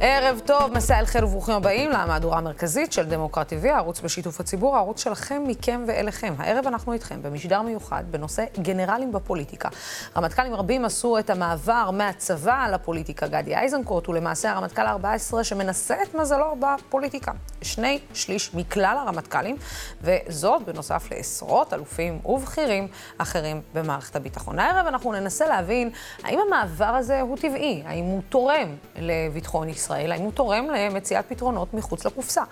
ערב 0.00 0.40
טוב, 0.46 0.72
מסע 0.72 0.98
אל 0.98 1.06
חיל 1.06 1.24
וברוכים 1.24 1.54
הבאים 1.54 1.90
למהדורה 1.90 2.38
המרכזית 2.38 2.92
של 2.92 3.06
דמוקרט 3.06 3.52
TV, 3.52 3.68
הערוץ 3.68 4.00
בשיתוף 4.00 4.40
הציבור, 4.40 4.76
הערוץ 4.76 5.04
שלכם, 5.04 5.42
מכם 5.46 5.84
ואליכם. 5.86 6.34
הערב 6.38 6.66
אנחנו 6.66 6.92
איתכם 6.92 7.22
במשדר 7.22 7.62
מיוחד 7.62 8.04
בנושא 8.10 8.44
גנרלים 8.58 9.12
בפוליטיקה. 9.12 9.68
רמטכ"לים 10.16 10.54
רבים 10.54 10.84
עשו 10.84 11.18
את 11.18 11.30
המעבר 11.30 11.90
מהצבא 11.90 12.66
לפוליטיקה. 12.72 13.26
גדי 13.26 13.56
איזנקוט 13.56 14.06
הוא 14.06 14.14
למעשה 14.14 14.52
הרמטכ"ל 14.52 14.82
ה-14 14.82 15.42
שמנסה 15.42 16.02
את 16.02 16.14
מזלו 16.14 16.56
בפוליטיקה. 16.60 17.32
שני 17.62 17.98
שליש 18.14 18.54
מכלל 18.54 18.96
הרמטכ"לים, 19.06 19.56
וזאת 20.02 20.62
בנוסף 20.62 21.08
לעשרות 21.10 21.74
אלופים 21.74 22.20
ובכירים 22.24 22.88
אחרים 23.18 23.60
במערכת 23.74 24.16
הביטחון. 24.16 24.58
הערב 24.58 24.86
אנחנו 24.86 25.12
ננסה 25.12 25.46
להבין 25.46 25.90
האם 26.22 26.38
המעבר 26.46 26.84
הזה 26.84 27.20
הוא 27.20 27.36
טבעי, 27.36 27.82
האם 27.86 28.04
הוא 28.04 28.22
תורם 28.28 28.76
לביטחון 28.96 29.68
ישראל. 29.68 29.87
ישראל, 29.88 30.12
האם 30.12 30.22
הוא 30.22 30.32
תורם 30.32 30.66
למציאת 30.70 31.24
פתרונות 31.28 31.74
מחוץ 31.74 32.06
לקופסה. 32.06 32.42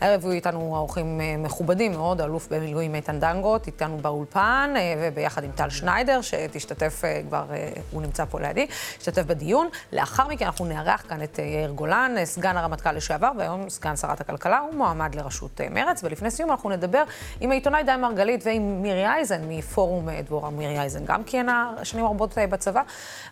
הערב 0.00 0.24
היו 0.24 0.32
איתנו 0.32 0.76
אורחים 0.76 1.20
אה, 1.20 1.36
מכובדים 1.38 1.92
מאוד, 1.92 2.20
אלוף 2.20 2.48
במילואים 2.52 2.94
איתן 2.94 3.20
דנגוט, 3.20 3.66
איתנו 3.66 3.98
באולפן, 3.98 4.74
אה, 4.76 4.94
וביחד 4.98 5.44
עם 5.44 5.50
טל 5.50 5.70
שניידר, 5.70 6.20
שתשתתף 6.22 7.02
אה, 7.04 7.20
כבר, 7.28 7.44
הוא 7.90 8.02
נמצא 8.02 8.24
פה 8.24 8.40
לידי, 8.40 8.66
תשתתף 8.98 9.22
בדיון. 9.22 9.68
לאחר 9.92 10.28
מכן 10.28 10.44
אנחנו 10.44 10.64
נארח 10.64 11.04
כאן 11.08 11.22
את 11.22 11.38
יאיר 11.38 11.70
גולן, 11.70 12.14
סגן 12.24 12.56
הרמטכ"ל 12.56 12.92
לשעבר, 12.92 13.30
והיום 13.38 13.68
סגן 13.68 13.96
שרת 13.96 14.20
הכלכלה, 14.20 14.58
הוא 14.58 14.74
מועמד 14.74 15.14
לראשות 15.14 15.60
מרצ. 15.70 16.04
ולפני 16.04 16.30
סיום 16.30 16.50
אנחנו 16.50 16.70
נדבר 16.70 17.02
עם 17.40 17.50
העיתונאי 17.50 17.82
דן 17.82 18.00
מרגלית 18.00 18.42
ועם 18.46 18.82
מירי 18.82 19.06
אייזן 19.06 19.40
מפורום 19.48 20.08
דבורה. 20.10 20.50
מירי 20.50 20.78
אייזן 20.78 21.04
גם 21.04 21.24
כיהנה 21.24 21.74
שנים 21.82 22.04
רבות 22.04 22.38
בצבא. 22.50 22.82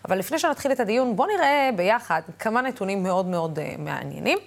אבל 0.07 0.17
לפני 0.19 0.39
שנתחיל 0.39 0.71
את 0.71 0.79
הדיון, 0.79 1.15
בואו 1.15 1.27
נראה 1.27 1.69
ביחד 1.75 2.21
כמה 2.39 2.61
נתונים 2.61 3.03
מאוד 3.03 3.25
מאוד 3.25 3.52
מאוד 3.53 3.59
uh, 3.59 3.81
מעניינים. 3.81 4.37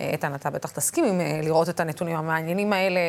אה, 0.00 0.10
איתן, 0.10 0.34
אתה 0.34 0.50
בטח 0.50 0.70
תסכים 0.70 1.04
עם 1.04 1.20
uh, 1.20 1.44
לראות 1.44 1.68
את 1.68 1.80
הנתונים 1.80 2.16
המעניינים 2.16 2.72
האלה 2.72 3.00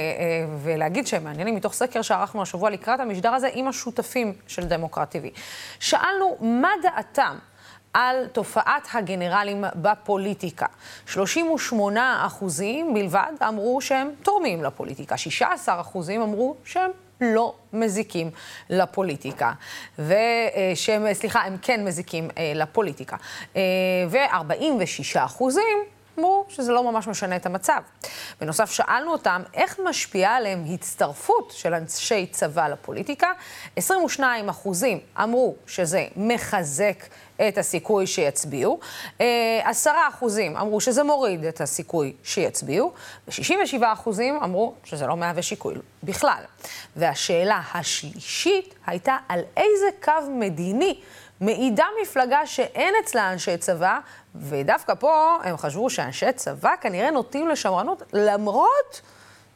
ולהגיד 0.61 1.07
שהם 1.07 1.23
מעניינים 1.23 1.55
מתוך 1.55 1.73
סקר 1.73 2.01
שערכנו 2.01 2.41
השבוע 2.41 2.69
לקראת 2.69 2.99
המשדר 2.99 3.33
הזה 3.33 3.49
עם 3.53 3.67
השותפים 3.67 4.33
של 4.47 4.63
דמוקרט 4.63 5.15
TV. 5.15 5.39
שאלנו 5.79 6.37
מה 6.41 6.69
דעתם 6.83 7.37
על 7.93 8.27
תופעת 8.27 8.87
הגנרלים 8.93 9.63
בפוליטיקה. 9.75 10.65
38 11.05 12.23
אחוזים 12.25 12.93
בלבד 12.93 13.31
אמרו 13.47 13.81
שהם 13.81 14.11
תורמים 14.23 14.63
לפוליטיקה, 14.63 15.17
16 15.17 15.81
אחוזים 15.81 16.21
אמרו 16.21 16.55
שהם 16.63 16.91
לא 17.21 17.53
מזיקים 17.73 18.31
לפוליטיקה, 18.69 19.51
ושהם, 19.99 21.13
סליחה, 21.13 21.41
הם 21.41 21.57
כן 21.61 21.85
מזיקים 21.85 22.29
אה, 22.37 22.51
לפוליטיקה. 22.55 23.17
אה, 23.55 23.61
ו-46 24.09 25.25
אחוזים 25.25 25.96
אמרו 26.19 26.45
שזה 26.49 26.71
לא 26.71 26.91
ממש 26.91 27.07
משנה 27.07 27.35
את 27.35 27.45
המצב. 27.45 27.81
בנוסף, 28.41 28.71
שאלנו 28.71 29.11
אותם 29.11 29.43
איך 29.53 29.79
משפיעה 29.85 30.35
עליהם 30.35 30.65
הצטרפות 30.73 31.53
של 31.55 31.73
אנשי 31.73 32.27
צבא 32.31 32.67
לפוליטיקה. 32.67 33.27
22 33.75 34.49
אחוזים 34.49 34.99
אמרו 35.23 35.55
שזה 35.67 36.05
מחזק 36.15 37.03
את 37.47 37.57
הסיכוי 37.57 38.07
שיצביעו. 38.07 38.79
אה, 39.21 39.25
עשרה 39.63 40.07
אחוזים 40.07 40.57
אמרו 40.57 40.81
שזה 40.81 41.03
מוריד 41.03 41.45
את 41.45 41.61
הסיכוי 41.61 42.13
שיצביעו, 42.23 42.93
ו-67 43.27 43.77
אחוזים 43.81 44.39
אמרו 44.43 44.73
שזה 44.83 45.07
לא 45.07 45.17
מהווה 45.17 45.41
שיקוי 45.41 45.75
בכלל. 46.03 46.43
והשאלה 46.95 47.61
השלישית 47.73 48.75
הייתה 48.85 49.17
על 49.29 49.39
איזה 49.57 49.87
קו 50.03 50.11
מדיני 50.29 50.99
מעידה 51.41 51.85
מפלגה 52.01 52.45
שאין 52.45 52.93
אצלה 53.03 53.31
אנשי 53.33 53.57
צבא, 53.57 53.99
ודווקא 54.35 54.93
פה 54.93 55.37
הם 55.43 55.57
חשבו 55.57 55.89
שאנשי 55.89 56.31
צבא 56.35 56.73
כנראה 56.81 57.11
נוטים 57.11 57.47
לשמרנות, 57.47 58.03
למרות 58.13 59.01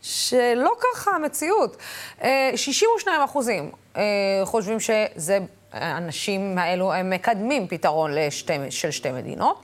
שלא 0.01 0.71
ככה 0.79 1.11
המציאות. 1.11 1.77
62 2.55 3.19
אה, 3.19 3.25
אחוזים 3.25 3.71
אה, 3.97 4.01
חושבים 4.43 4.79
שזה, 4.79 5.39
האנשים 5.71 6.57
האלו, 6.57 6.93
הם 6.93 7.09
מקדמים 7.09 7.67
פתרון 7.67 8.11
לשתי, 8.15 8.53
של 8.69 8.91
שתי 8.91 9.11
מדינות. 9.11 9.63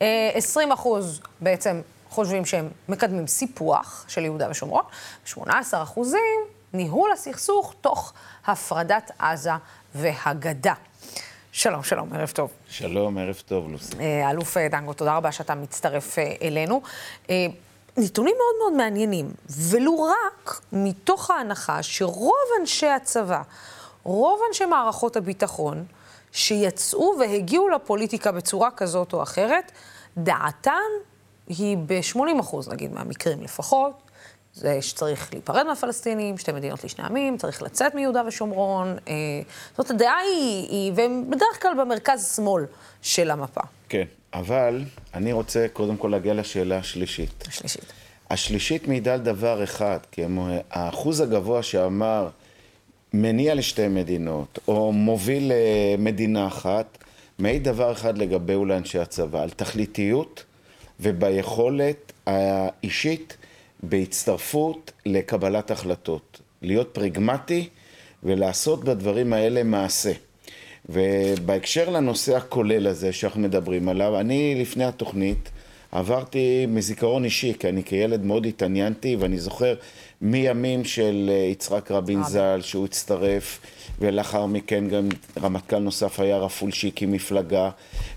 20 0.00 0.68
אה, 0.68 0.74
אחוז 0.74 1.20
בעצם 1.40 1.80
חושבים 2.10 2.44
שהם 2.44 2.68
מקדמים 2.88 3.26
סיפוח 3.26 4.04
של 4.08 4.24
יהודה 4.24 4.50
ושומרון, 4.50 4.84
18 5.24 5.82
אחוזים 5.82 6.44
ניהול 6.72 7.12
הסכסוך 7.12 7.74
תוך 7.80 8.12
הפרדת 8.46 9.10
עזה 9.18 9.50
והגדה. 9.94 10.74
שלום, 11.58 11.82
שלום, 11.82 12.12
ערב 12.12 12.30
טוב. 12.30 12.50
שלום, 12.68 13.18
ערב 13.18 13.42
טוב, 13.46 13.70
לוסי. 13.70 13.96
אה, 14.00 14.30
אלוף 14.30 14.56
אה, 14.56 14.68
דנגו, 14.68 14.92
תודה 14.92 15.16
רבה 15.16 15.32
שאתה 15.32 15.54
מצטרף 15.54 16.18
אה, 16.18 16.34
אלינו. 16.42 16.82
נתונים 17.96 18.34
מאוד 18.36 18.54
מאוד 18.58 18.72
מעניינים, 18.84 19.30
ולו 19.48 20.02
רק 20.02 20.60
מתוך 20.72 21.30
ההנחה 21.30 21.82
שרוב 21.82 22.34
אנשי 22.60 22.86
הצבא, 22.86 23.42
רוב 24.02 24.40
אנשי 24.48 24.64
מערכות 24.64 25.16
הביטחון, 25.16 25.84
שיצאו 26.32 27.14
והגיעו 27.20 27.68
לפוליטיקה 27.68 28.32
בצורה 28.32 28.70
כזאת 28.70 29.12
או 29.12 29.22
אחרת, 29.22 29.72
דעתן 30.16 30.90
היא 31.48 31.76
ב-80 31.86 32.40
אחוז, 32.40 32.68
נגיד, 32.68 32.92
מהמקרים 32.92 33.42
לפחות, 33.42 34.05
זה 34.56 34.82
שצריך 34.82 35.28
להיפרד 35.32 35.66
מהפלסטינים, 35.66 36.38
שתי 36.38 36.52
מדינות 36.52 36.84
לשני 36.84 37.04
עמים, 37.04 37.36
צריך 37.36 37.62
לצאת 37.62 37.94
מיהודה 37.94 38.22
ושומרון. 38.26 38.96
אה, 39.08 39.14
זאת 39.76 39.90
הדעה 39.90 40.16
היא, 40.18 40.68
היא, 40.68 40.92
והם 40.94 41.30
בדרך 41.30 41.62
כלל 41.62 41.72
במרכז-שמאל 41.80 42.64
של 43.02 43.30
המפה. 43.30 43.60
כן, 43.88 44.04
אבל 44.32 44.84
אני 45.14 45.32
רוצה 45.32 45.66
קודם 45.72 45.96
כל 45.96 46.08
להגיע 46.08 46.34
לשאלה 46.34 46.78
השלישית. 46.78 47.44
השלישית. 47.48 47.92
השלישית 48.30 48.88
מעידה 48.88 49.14
על 49.14 49.20
דבר 49.20 49.64
אחד, 49.64 49.98
כי 50.12 50.22
האחוז 50.70 51.20
הגבוה 51.20 51.62
שאמר 51.62 52.28
מניע 53.12 53.54
לשתי 53.54 53.88
מדינות, 53.88 54.58
או 54.68 54.92
מוביל 54.92 55.52
למדינה 55.98 56.46
אחת, 56.46 56.98
מעיד 57.38 57.64
דבר 57.64 57.92
אחד 57.92 58.18
לגבי 58.18 58.54
אולי 58.54 58.76
אנשי 58.76 58.98
הצבא, 58.98 59.42
על 59.42 59.50
תכליתיות 59.50 60.44
וביכולת 61.00 62.12
האישית 62.26 63.36
בהצטרפות 63.82 64.92
לקבלת 65.06 65.70
החלטות. 65.70 66.40
להיות 66.62 66.88
פרגמטי 66.92 67.68
ולעשות 68.22 68.84
בדברים 68.84 69.32
האלה 69.32 69.62
מעשה. 69.62 70.12
ובהקשר 70.88 71.90
לנושא 71.90 72.36
הכולל 72.36 72.86
הזה 72.86 73.12
שאנחנו 73.12 73.40
מדברים 73.40 73.88
עליו, 73.88 74.20
אני 74.20 74.54
לפני 74.60 74.84
התוכנית 74.84 75.50
עברתי 75.92 76.66
מזיכרון 76.68 77.24
אישי, 77.24 77.52
כי 77.58 77.68
אני 77.68 77.84
כילד 77.84 78.24
מאוד 78.24 78.46
התעניינתי, 78.46 79.16
ואני 79.16 79.38
זוכר 79.38 79.74
מימים 80.20 80.84
של 80.84 81.30
אה, 81.32 81.34
יצחק 81.34 81.90
רבין 81.90 82.24
ז"ל, 82.24 82.60
שהוא 82.62 82.84
הצטרף, 82.84 83.58
ולאחר 83.98 84.46
מכן 84.46 84.88
גם 84.88 85.08
רמטכ"ל 85.42 85.78
נוסף 85.78 86.20
היה 86.20 86.38
רפול 86.38 86.70
שהקים 86.70 87.12
מפלגה, 87.12 87.70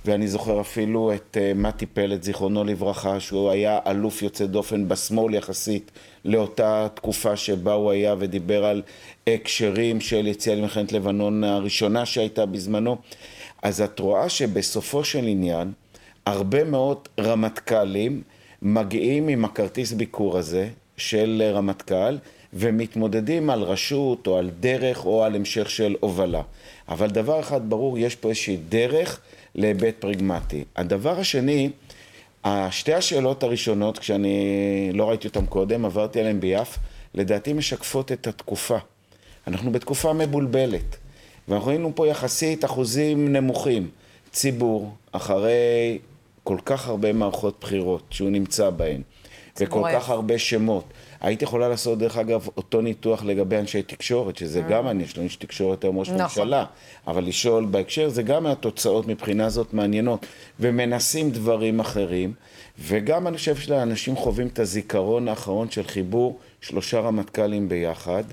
ואני 0.06 0.28
זוכר 0.28 0.62
אפילו 0.62 1.14
את 1.14 1.38
uh, 1.38 1.58
מתי 1.58 1.86
פלד, 1.86 2.24
זיכרונו 2.24 2.64
לברכה, 2.64 3.20
שהוא 3.20 3.50
היה 3.50 3.80
אלוף 3.88 4.22
יוצא 4.22 4.46
דופן 4.46 4.88
בשמאל 4.88 5.34
יחסית 5.34 5.92
לאותה 6.26 6.88
תקופה 6.94 7.36
שבה 7.36 7.74
הוא 7.74 7.92
היה 7.92 8.16
ודיבר 8.20 8.66
על 8.66 8.81
הקשרים 9.28 10.02
של 10.02 10.28
יציאה 10.28 10.56
למלחמת 10.56 10.92
לבנון 10.92 11.44
הראשונה 11.44 12.06
שהייתה 12.06 12.46
בזמנו. 12.46 12.98
אז 13.64 13.81
את 13.81 14.00
רואה 14.00 14.30
שבסופו 14.30 15.04
של 15.04 15.28
עניין, 15.28 15.72
הרבה 16.26 16.64
מאוד 16.64 16.98
רמטכ"לים 17.20 18.22
מגיעים 18.62 19.28
עם 19.28 19.46
הכרטיס 19.46 19.92
ביקור 19.92 20.38
הזה 20.38 20.70
של 21.00 21.52
רמטכ"ל 21.54 22.18
ומתמודדים 22.54 23.50
על 23.50 23.62
רשות 23.62 24.28
או 24.28 24.38
על 24.38 24.50
דרך 24.60 25.06
או 25.06 25.24
על 25.24 25.36
המשך 25.36 25.70
של 25.70 25.96
הובלה. 26.00 26.42
אבל 26.90 27.08
דבר 27.08 27.40
אחד 27.40 27.70
ברור, 27.70 27.98
יש 27.98 28.16
פה 28.16 28.30
איזושהי 28.30 28.58
דרך 28.70 29.20
להיבט 29.56 29.96
פרגמטי. 30.00 30.64
הדבר 30.76 31.19
השני, 31.19 31.69
שתי 32.69 32.94
השאלות 32.94 33.44
הראשונות, 33.44 33.98
כשאני 33.98 34.90
לא 34.94 35.10
ראיתי 35.10 35.28
אותן 35.28 35.46
קודם, 35.46 35.86
עברתי 35.86 36.19
עליהן 36.19 36.40
ביעף, 36.40 36.78
לדעתי 37.13 37.54
משקפות 37.54 38.12
את 38.12 38.28
התקופה. 38.28 38.78
אנחנו 39.48 39.72
בתקופה 39.72 40.13
מבולבלת, 40.13 40.95
ואנחנו 41.48 41.68
ראינו 41.68 41.92
פה 41.95 42.07
יחסית 42.07 42.66
אחוזים 42.66 43.34
נמוכים. 43.34 43.90
ציבור, 44.31 44.94
אחרי 45.12 46.00
כל 46.44 46.57
כך 46.66 46.88
הרבה 46.88 47.13
מערכות 47.13 47.57
בחירות 47.62 48.04
שהוא 48.10 48.30
נמצא 48.30 48.69
בהן, 48.69 49.02
וכל 49.59 49.83
כך 49.94 50.09
הרבה 50.09 50.38
שמות. 50.38 50.83
היית 51.21 51.41
יכולה 51.41 51.69
לעשות, 51.69 51.97
דרך 52.00 52.17
אגב, 52.17 52.47
אותו 52.57 52.81
ניתוח 52.81 53.23
לגבי 53.23 53.57
אנשי 53.57 53.81
תקשורת, 53.81 54.38
שזה 54.38 54.61
גם 54.61 54.88
אני, 54.88 55.03
יש 55.03 55.17
לנו 55.17 55.23
איש 55.23 55.35
תקשורת 55.35 55.83
היום 55.83 56.00
ראש 56.00 56.09
נכון. 56.09 56.21
ממשלה, 56.23 56.65
אבל 57.07 57.23
לשאול 57.23 57.65
בהקשר, 57.65 58.09
זה 58.09 58.23
גם 58.23 58.45
התוצאות 58.45 59.07
מבחינה 59.07 59.50
זאת 59.50 59.73
מעניינות, 59.73 60.25
ומנסים 60.59 61.31
דברים 61.31 61.79
אחרים, 61.79 62.33
וגם 62.79 63.27
אני 63.27 63.38
חושב 63.38 63.56
שאנשים 63.56 64.15
חווים 64.15 64.47
את 64.47 64.59
הזיכרון 64.59 65.27
האחרון 65.27 65.71
של 65.71 65.83
חיבור 65.83 66.39
שלושה 66.61 67.00
רמטכ"לים 67.00 67.69
ביחד, 67.69 68.23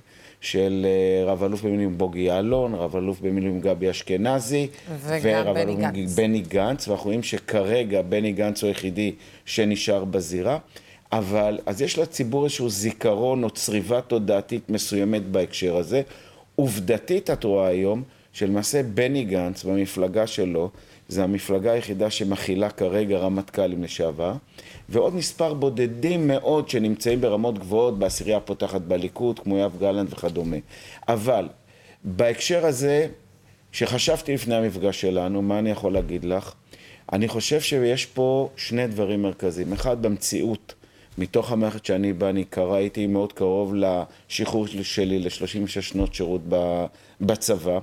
של 0.40 0.86
אה, 0.88 1.32
רב 1.32 1.44
אלוף 1.44 1.62
במילואים 1.62 1.98
בוגי 1.98 2.20
יעלון, 2.20 2.74
רב 2.74 2.96
אלוף 2.96 3.20
במילואים 3.20 3.60
גבי 3.60 3.90
אשכנזי, 3.90 4.68
וגם 5.00 5.54
בני 5.54 5.74
גנץ. 5.74 6.14
בני 6.14 6.40
גנץ, 6.40 6.88
ואנחנו 6.88 7.04
רואים 7.04 7.22
שכרגע 7.22 8.02
בני 8.02 8.32
גנץ 8.32 8.62
הוא 8.62 8.68
היחידי 8.68 9.12
שנשאר 9.44 10.04
בזירה. 10.04 10.58
אבל, 11.12 11.58
אז 11.66 11.82
יש 11.82 11.98
לציבור 11.98 12.44
איזשהו 12.44 12.70
זיכרון 12.70 13.44
או 13.44 13.50
צריבה 13.50 14.00
תודעתית 14.00 14.70
מסוימת 14.70 15.22
בהקשר 15.26 15.76
הזה. 15.76 16.02
עובדתית 16.56 17.30
את 17.30 17.44
רואה 17.44 17.66
היום, 17.66 18.02
שלמעשה 18.32 18.82
בני 18.82 19.24
גנץ 19.24 19.64
במפלגה 19.64 20.26
שלו, 20.26 20.70
זה 21.08 21.24
המפלגה 21.24 21.72
היחידה 21.72 22.10
שמכילה 22.10 22.70
כרגע 22.70 23.18
רמטכ"לים 23.18 23.82
לשעבר, 23.82 24.32
ועוד 24.88 25.14
מספר 25.14 25.54
בודדים 25.54 26.28
מאוד 26.28 26.68
שנמצאים 26.68 27.20
ברמות 27.20 27.58
גבוהות 27.58 27.98
בעשירייה 27.98 28.36
הפותחת 28.36 28.80
בליכוד, 28.80 29.38
כמו 29.38 29.58
יואב 29.58 29.76
גלנט 29.80 30.12
וכדומה. 30.12 30.56
אבל 31.08 31.48
בהקשר 32.04 32.66
הזה, 32.66 33.08
שחשבתי 33.72 34.34
לפני 34.34 34.54
המפגש 34.54 35.00
שלנו, 35.00 35.42
מה 35.42 35.58
אני 35.58 35.70
יכול 35.70 35.92
להגיד 35.92 36.24
לך? 36.24 36.52
אני 37.12 37.28
חושב 37.28 37.60
שיש 37.60 38.06
פה 38.06 38.48
שני 38.56 38.86
דברים 38.86 39.22
מרכזיים. 39.22 39.72
אחד, 39.72 40.02
במציאות, 40.02 40.74
מתוך 41.18 41.52
המערכת 41.52 41.84
שאני 41.84 42.12
בא, 42.12 42.28
אני 42.28 42.44
קראתי 42.44 43.06
מאוד 43.06 43.32
קרוב 43.32 43.74
לשחרור 43.74 44.66
שלי 44.66 45.18
ל-36 45.18 45.80
שנות 45.80 46.14
שירות 46.14 46.40
בצבא. 47.20 47.78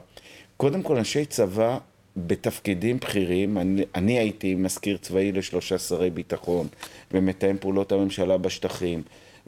קודם 0.58 0.84
כל, 0.84 0.98
אנשי 0.98 1.26
צבא 1.26 1.78
בתפקידים 2.18 2.98
בכירים, 2.98 3.58
אני, 3.58 3.84
אני 3.96 4.20
הייתי 4.20 4.56
מזכיר 4.56 4.98
צבאי 4.98 5.32
לשלושה 5.32 5.78
שרי 5.78 6.10
ביטחון 6.10 6.68
ומתאם 7.12 7.58
פעולות 7.58 7.92
הממשלה 7.92 8.38
בשטחים 8.38 9.02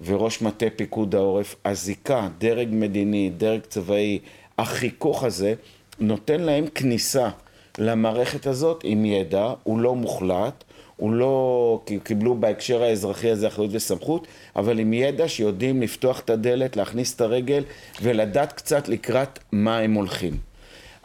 וראש 0.06 0.42
מטה 0.42 0.66
פיקוד 0.76 1.16
העורף, 1.16 1.56
הזיקה, 1.66 2.28
דרג 2.38 2.68
מדיני, 2.72 3.32
דרג 3.38 3.62
צבאי, 3.62 4.20
החיכוך 4.58 5.24
הזה 5.24 5.54
נותן 6.00 6.42
להם 6.42 6.68
כניסה 6.68 7.30
למערכת 7.78 8.48
הזאת 8.48 8.82
עם 8.84 9.06
ידע, 9.06 9.54
הוא 9.64 9.80
לא 9.80 9.96
מוחלט, 9.96 10.64
הוא 10.98 11.14
לא 11.14 11.82
קיבלו 12.04 12.36
בהקשר 12.36 12.84
האזרחי 12.84 13.30
הזה 13.30 13.48
אחריות 13.48 13.72
וסמכות, 13.74 14.28
אבל 14.56 14.80
עם 14.80 14.94
ידע 14.94 15.28
שיודעים 15.28 15.82
לפתוח 15.82 16.20
את 16.20 16.30
הדלת, 16.30 16.78
להכניס 16.78 17.16
את 17.16 17.22
הרגל 17.22 17.64
ולדעת 18.02 18.54
קצת 18.54 18.88
לקראת 18.88 19.40
מה 19.52 19.78
הם 19.78 19.94
הולכים. 19.94 20.38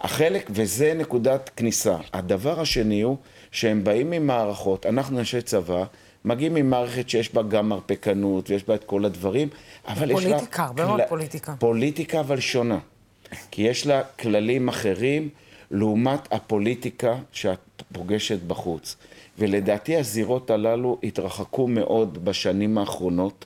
החלק, 0.00 0.50
וזה 0.50 0.94
נקודת 0.94 1.50
כניסה. 1.56 1.96
הדבר 2.12 2.60
השני 2.60 3.00
הוא 3.00 3.16
שהם 3.52 3.84
באים 3.84 4.10
ממערכות, 4.10 4.86
אנחנו 4.86 5.18
אנשי 5.18 5.42
צבא, 5.42 5.84
מגיעים 6.24 6.54
ממערכת 6.54 7.08
שיש 7.08 7.34
בה 7.34 7.42
גם 7.42 7.68
מרפקנות 7.68 8.50
ויש 8.50 8.64
בה 8.64 8.74
את 8.74 8.84
כל 8.84 9.04
הדברים, 9.04 9.48
אבל 9.88 10.10
יש 10.10 10.24
לה... 10.24 10.30
פוליטיקה, 10.30 10.64
הרבה 10.64 10.86
מאוד 10.86 11.00
פוליטיקה. 11.08 11.54
פוליטיקה 11.58 12.20
אבל 12.20 12.40
שונה. 12.40 12.78
כי 13.50 13.62
יש 13.62 13.86
לה 13.86 14.02
כללים 14.02 14.68
אחרים 14.68 15.28
לעומת 15.70 16.32
הפוליטיקה 16.32 17.14
שאת 17.32 17.82
פוגשת 17.92 18.38
בחוץ. 18.42 18.96
ולדעתי 19.40 19.96
הזירות 19.96 20.50
הללו 20.50 20.98
התרחקו 21.02 21.66
מאוד 21.66 22.24
בשנים 22.24 22.78
האחרונות. 22.78 23.44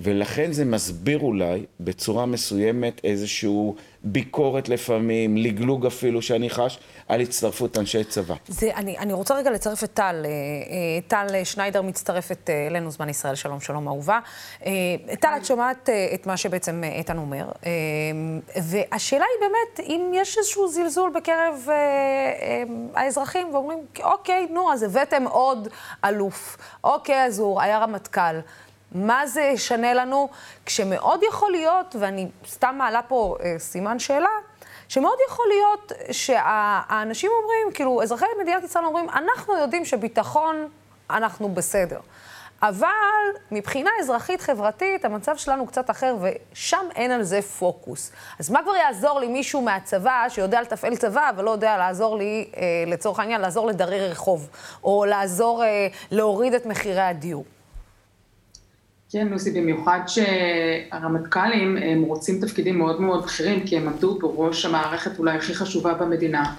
ולכן 0.00 0.52
זה 0.52 0.64
מסביר 0.64 1.18
אולי 1.18 1.64
בצורה 1.80 2.26
מסוימת 2.26 3.00
איזושהי 3.04 3.72
ביקורת 4.04 4.68
לפעמים, 4.68 5.36
לגלוג 5.36 5.86
אפילו 5.86 6.22
שאני 6.22 6.50
חש, 6.50 6.78
על 7.08 7.20
הצטרפות 7.20 7.78
אנשי 7.78 8.04
צבא. 8.04 8.34
זה, 8.48 8.70
אני, 8.74 8.98
אני 8.98 9.12
רוצה 9.12 9.34
רגע 9.34 9.50
לצרף 9.50 9.84
את 9.84 9.94
טל. 9.94 10.22
אה, 10.24 10.30
אה, 10.30 11.00
טל 11.08 11.44
שניידר 11.44 11.82
מצטרפת 11.82 12.50
אה, 12.50 12.66
אלינו, 12.66 12.90
זמן 12.90 13.08
ישראל, 13.08 13.34
שלום, 13.34 13.60
שלום 13.60 13.88
אהובה. 13.88 14.18
טל, 15.20 15.28
את 15.36 15.44
שומעת 15.44 15.88
את 16.14 16.26
מה 16.26 16.36
שבעצם 16.36 16.84
איתן 16.84 17.18
אומר, 17.18 17.48
והשאלה 18.62 19.24
היא 19.24 19.48
באמת, 19.48 19.88
אם 19.88 20.12
יש 20.14 20.38
איזשהו 20.38 20.68
זלזול 20.68 21.10
בקרב 21.14 21.68
האזרחים, 22.94 23.54
ואומרים, 23.54 23.78
אוקיי, 24.02 24.46
נו, 24.50 24.72
אז 24.72 24.82
הבאתם 24.82 25.24
עוד 25.24 25.68
אלוף. 26.04 26.56
אוקיי, 26.84 27.24
אז 27.24 27.38
הוא 27.38 27.60
היה 27.60 27.78
רמטכ"ל. 27.78 28.40
מה 28.92 29.26
זה 29.26 29.42
ישנה 29.42 29.94
לנו, 29.94 30.28
כשמאוד 30.66 31.20
יכול 31.28 31.50
להיות, 31.50 31.96
ואני 31.98 32.28
סתם 32.46 32.74
מעלה 32.78 33.02
פה 33.02 33.36
אה, 33.42 33.54
סימן 33.58 33.98
שאלה, 33.98 34.28
שמאוד 34.88 35.18
יכול 35.28 35.46
להיות 35.48 35.92
שהאנשים 36.12 37.30
אומרים, 37.42 37.74
כאילו, 37.74 38.02
אזרחי 38.02 38.26
מדינת 38.42 38.64
ישראל 38.64 38.84
אומרים, 38.84 39.10
אנחנו 39.10 39.56
יודעים 39.56 39.84
שביטחון, 39.84 40.68
אנחנו 41.10 41.48
בסדר. 41.48 42.00
אבל 42.62 42.88
מבחינה 43.50 43.90
אזרחית-חברתית, 44.00 45.04
המצב 45.04 45.36
שלנו 45.36 45.66
קצת 45.66 45.90
אחר, 45.90 46.16
ושם 46.20 46.86
אין 46.96 47.10
על 47.10 47.22
זה 47.22 47.42
פוקוס. 47.42 48.12
אז 48.38 48.50
מה 48.50 48.62
כבר 48.62 48.74
יעזור 48.74 49.20
לי 49.20 49.28
מישהו 49.28 49.62
מהצבא 49.62 50.26
שיודע 50.28 50.62
לתפעל 50.62 50.96
צבא, 50.96 51.30
אבל 51.30 51.44
לא 51.44 51.50
יודע 51.50 51.76
לעזור 51.76 52.16
לי, 52.16 52.50
אה, 52.56 52.62
לצורך 52.86 53.18
העניין, 53.18 53.40
לעזור 53.40 53.66
לדרי 53.66 54.08
רחוב, 54.08 54.48
או 54.84 55.04
לעזור 55.04 55.64
אה, 55.64 55.88
להוריד 56.10 56.54
את 56.54 56.66
מחירי 56.66 57.00
הדיור? 57.00 57.44
כן, 59.10 59.28
לוסי, 59.28 59.50
במיוחד 59.50 60.00
שהרמטכ"לים 60.06 61.76
הם 61.76 62.02
רוצים 62.02 62.40
תפקידים 62.40 62.78
מאוד 62.78 63.00
מאוד 63.00 63.24
בכירים, 63.24 63.66
כי 63.66 63.76
הם 63.76 63.88
עמדו 63.88 64.18
בראש 64.18 64.64
המערכת 64.64 65.18
אולי 65.18 65.36
הכי 65.36 65.54
חשובה 65.54 65.94
במדינה. 65.94 66.54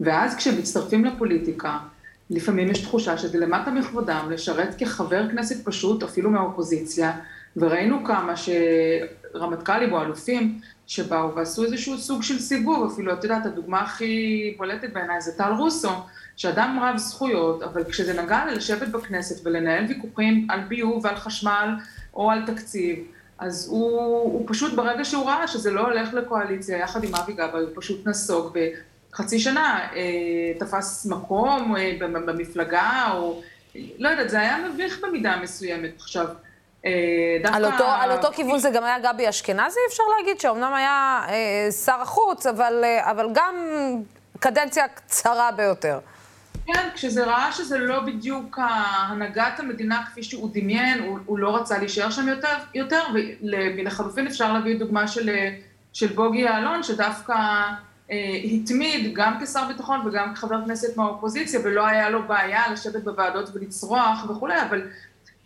ואז 0.00 0.36
כשהם 0.36 0.58
מצטרפים 0.58 1.04
לפוליטיקה, 1.04 1.78
לפעמים 2.30 2.70
יש 2.70 2.82
תחושה 2.82 3.18
שזה 3.18 3.38
למטה 3.38 3.70
מכבודם 3.70 4.28
לשרת 4.30 4.74
כחבר 4.78 5.30
כנסת 5.30 5.64
פשוט, 5.64 6.02
אפילו 6.02 6.30
מהאופוזיציה, 6.30 7.12
וראינו 7.56 8.04
כמה 8.04 8.34
שרמטכ"לים 8.36 9.92
או 9.92 10.02
אלופים 10.02 10.60
שבאו 10.86 11.34
ועשו 11.34 11.64
איזשהו 11.64 11.98
סוג 11.98 12.22
של 12.22 12.38
סיבוב, 12.38 12.90
אפילו, 12.92 13.12
את 13.12 13.24
יודעת, 13.24 13.46
הדוגמה 13.46 13.80
הכי 13.80 14.54
בולטת 14.58 14.92
בעיניי 14.92 15.20
זה 15.20 15.32
טל 15.32 15.52
רוסו, 15.58 15.90
שאדם 16.36 16.80
רב 16.82 16.96
זכויות, 16.96 17.62
אבל 17.62 17.84
כשזה 17.84 18.22
נגע 18.22 18.44
ללשבת 18.44 18.88
בכנסת 18.88 19.46
ולנהל 19.46 19.84
ויכוחים 19.88 20.46
על 20.50 20.60
ביוב 20.60 21.04
ועל 21.04 21.16
חשמל 21.16 21.68
או 22.14 22.30
על 22.30 22.46
תקציב, 22.46 22.98
אז 23.38 23.68
הוא, 23.70 24.00
הוא 24.22 24.44
פשוט, 24.48 24.74
ברגע 24.74 25.04
שהוא 25.04 25.26
ראה 25.26 25.48
שזה 25.48 25.70
לא 25.70 25.80
הולך 25.80 26.14
לקואליציה, 26.14 26.78
יחד 26.78 27.04
עם 27.04 27.14
אבי 27.14 27.32
גבאי, 27.32 27.60
הוא 27.60 27.70
פשוט 27.74 28.06
נסוג 28.06 28.58
בחצי 29.12 29.38
שנה, 29.38 29.88
אה, 29.96 30.58
תפס 30.58 31.06
מקום 31.06 31.76
אה, 31.76 31.96
במפלגה, 32.00 33.10
או 33.14 33.42
לא 33.98 34.08
יודעת, 34.08 34.30
זה 34.30 34.40
היה 34.40 34.68
מביך 34.68 35.00
במידה 35.02 35.36
מסוימת 35.42 35.90
עכשיו. 35.96 36.26
אה, 36.84 36.92
דווקא... 37.42 37.56
על 37.56 37.64
אותו, 37.64 37.84
על 37.84 38.12
אותו 38.12 38.32
כיוון 38.32 38.58
זה 38.58 38.70
גם 38.70 38.84
היה 38.84 38.98
גבי 38.98 39.28
אשכנזי, 39.28 39.80
אפשר 39.88 40.02
להגיד, 40.18 40.40
שאומנם 40.40 40.74
היה 40.74 41.22
אה, 41.28 41.72
שר 41.84 42.00
החוץ, 42.02 42.46
אבל, 42.46 42.84
אה, 42.84 43.10
אבל 43.10 43.28
גם 43.32 43.54
קדנציה 44.40 44.88
קצרה 44.88 45.52
ביותר. 45.52 45.98
כן, 46.66 46.88
כשזה 46.94 47.24
ראה 47.24 47.52
שזה 47.52 47.78
לא 47.78 48.00
בדיוק 48.00 48.58
הנהגת 48.62 49.60
המדינה 49.60 50.04
כפי 50.06 50.22
שהוא 50.22 50.50
דמיין, 50.52 51.02
הוא, 51.02 51.18
הוא 51.26 51.38
לא 51.38 51.56
רצה 51.56 51.78
להישאר 51.78 52.10
שם 52.10 52.28
יותר, 52.28 52.54
יותר 52.74 53.02
ולחלופין 53.76 54.26
אפשר 54.26 54.52
להביא 54.52 54.78
דוגמה 54.78 55.08
של, 55.08 55.30
של 55.92 56.06
בוגי 56.06 56.38
יעלון, 56.38 56.82
שדווקא 56.82 57.34
אה, 58.10 58.40
התמיד 58.44 59.14
גם 59.14 59.34
כשר 59.40 59.68
ביטחון 59.68 60.06
וגם 60.06 60.34
כחבר 60.34 60.64
כנסת 60.66 60.96
מהאופוזיציה, 60.96 61.60
ולא 61.64 61.86
היה 61.86 62.10
לו 62.10 62.28
בעיה 62.28 62.72
לשבת 62.72 63.04
בוועדות 63.04 63.50
ולצרוח 63.54 64.30
וכולי, 64.30 64.62
אבל 64.62 64.82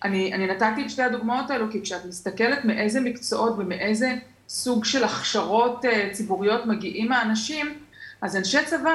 אני, 0.05 0.35
אני 0.35 0.47
נתתי 0.47 0.85
את 0.85 0.91
שתי 0.91 1.03
הדוגמאות 1.03 1.51
האלו, 1.51 1.71
כי 1.71 1.83
כשאת 1.83 2.05
מסתכלת 2.05 2.65
מאיזה 2.65 3.01
מקצועות 3.01 3.55
ומאיזה 3.59 4.15
סוג 4.49 4.85
של 4.85 5.05
הכשרות 5.05 5.85
אה, 5.85 6.09
ציבוריות 6.13 6.67
מגיעים 6.67 7.13
האנשים, 7.13 7.79
אז 8.23 8.37
אנשי 8.37 8.65
צבא 8.65 8.95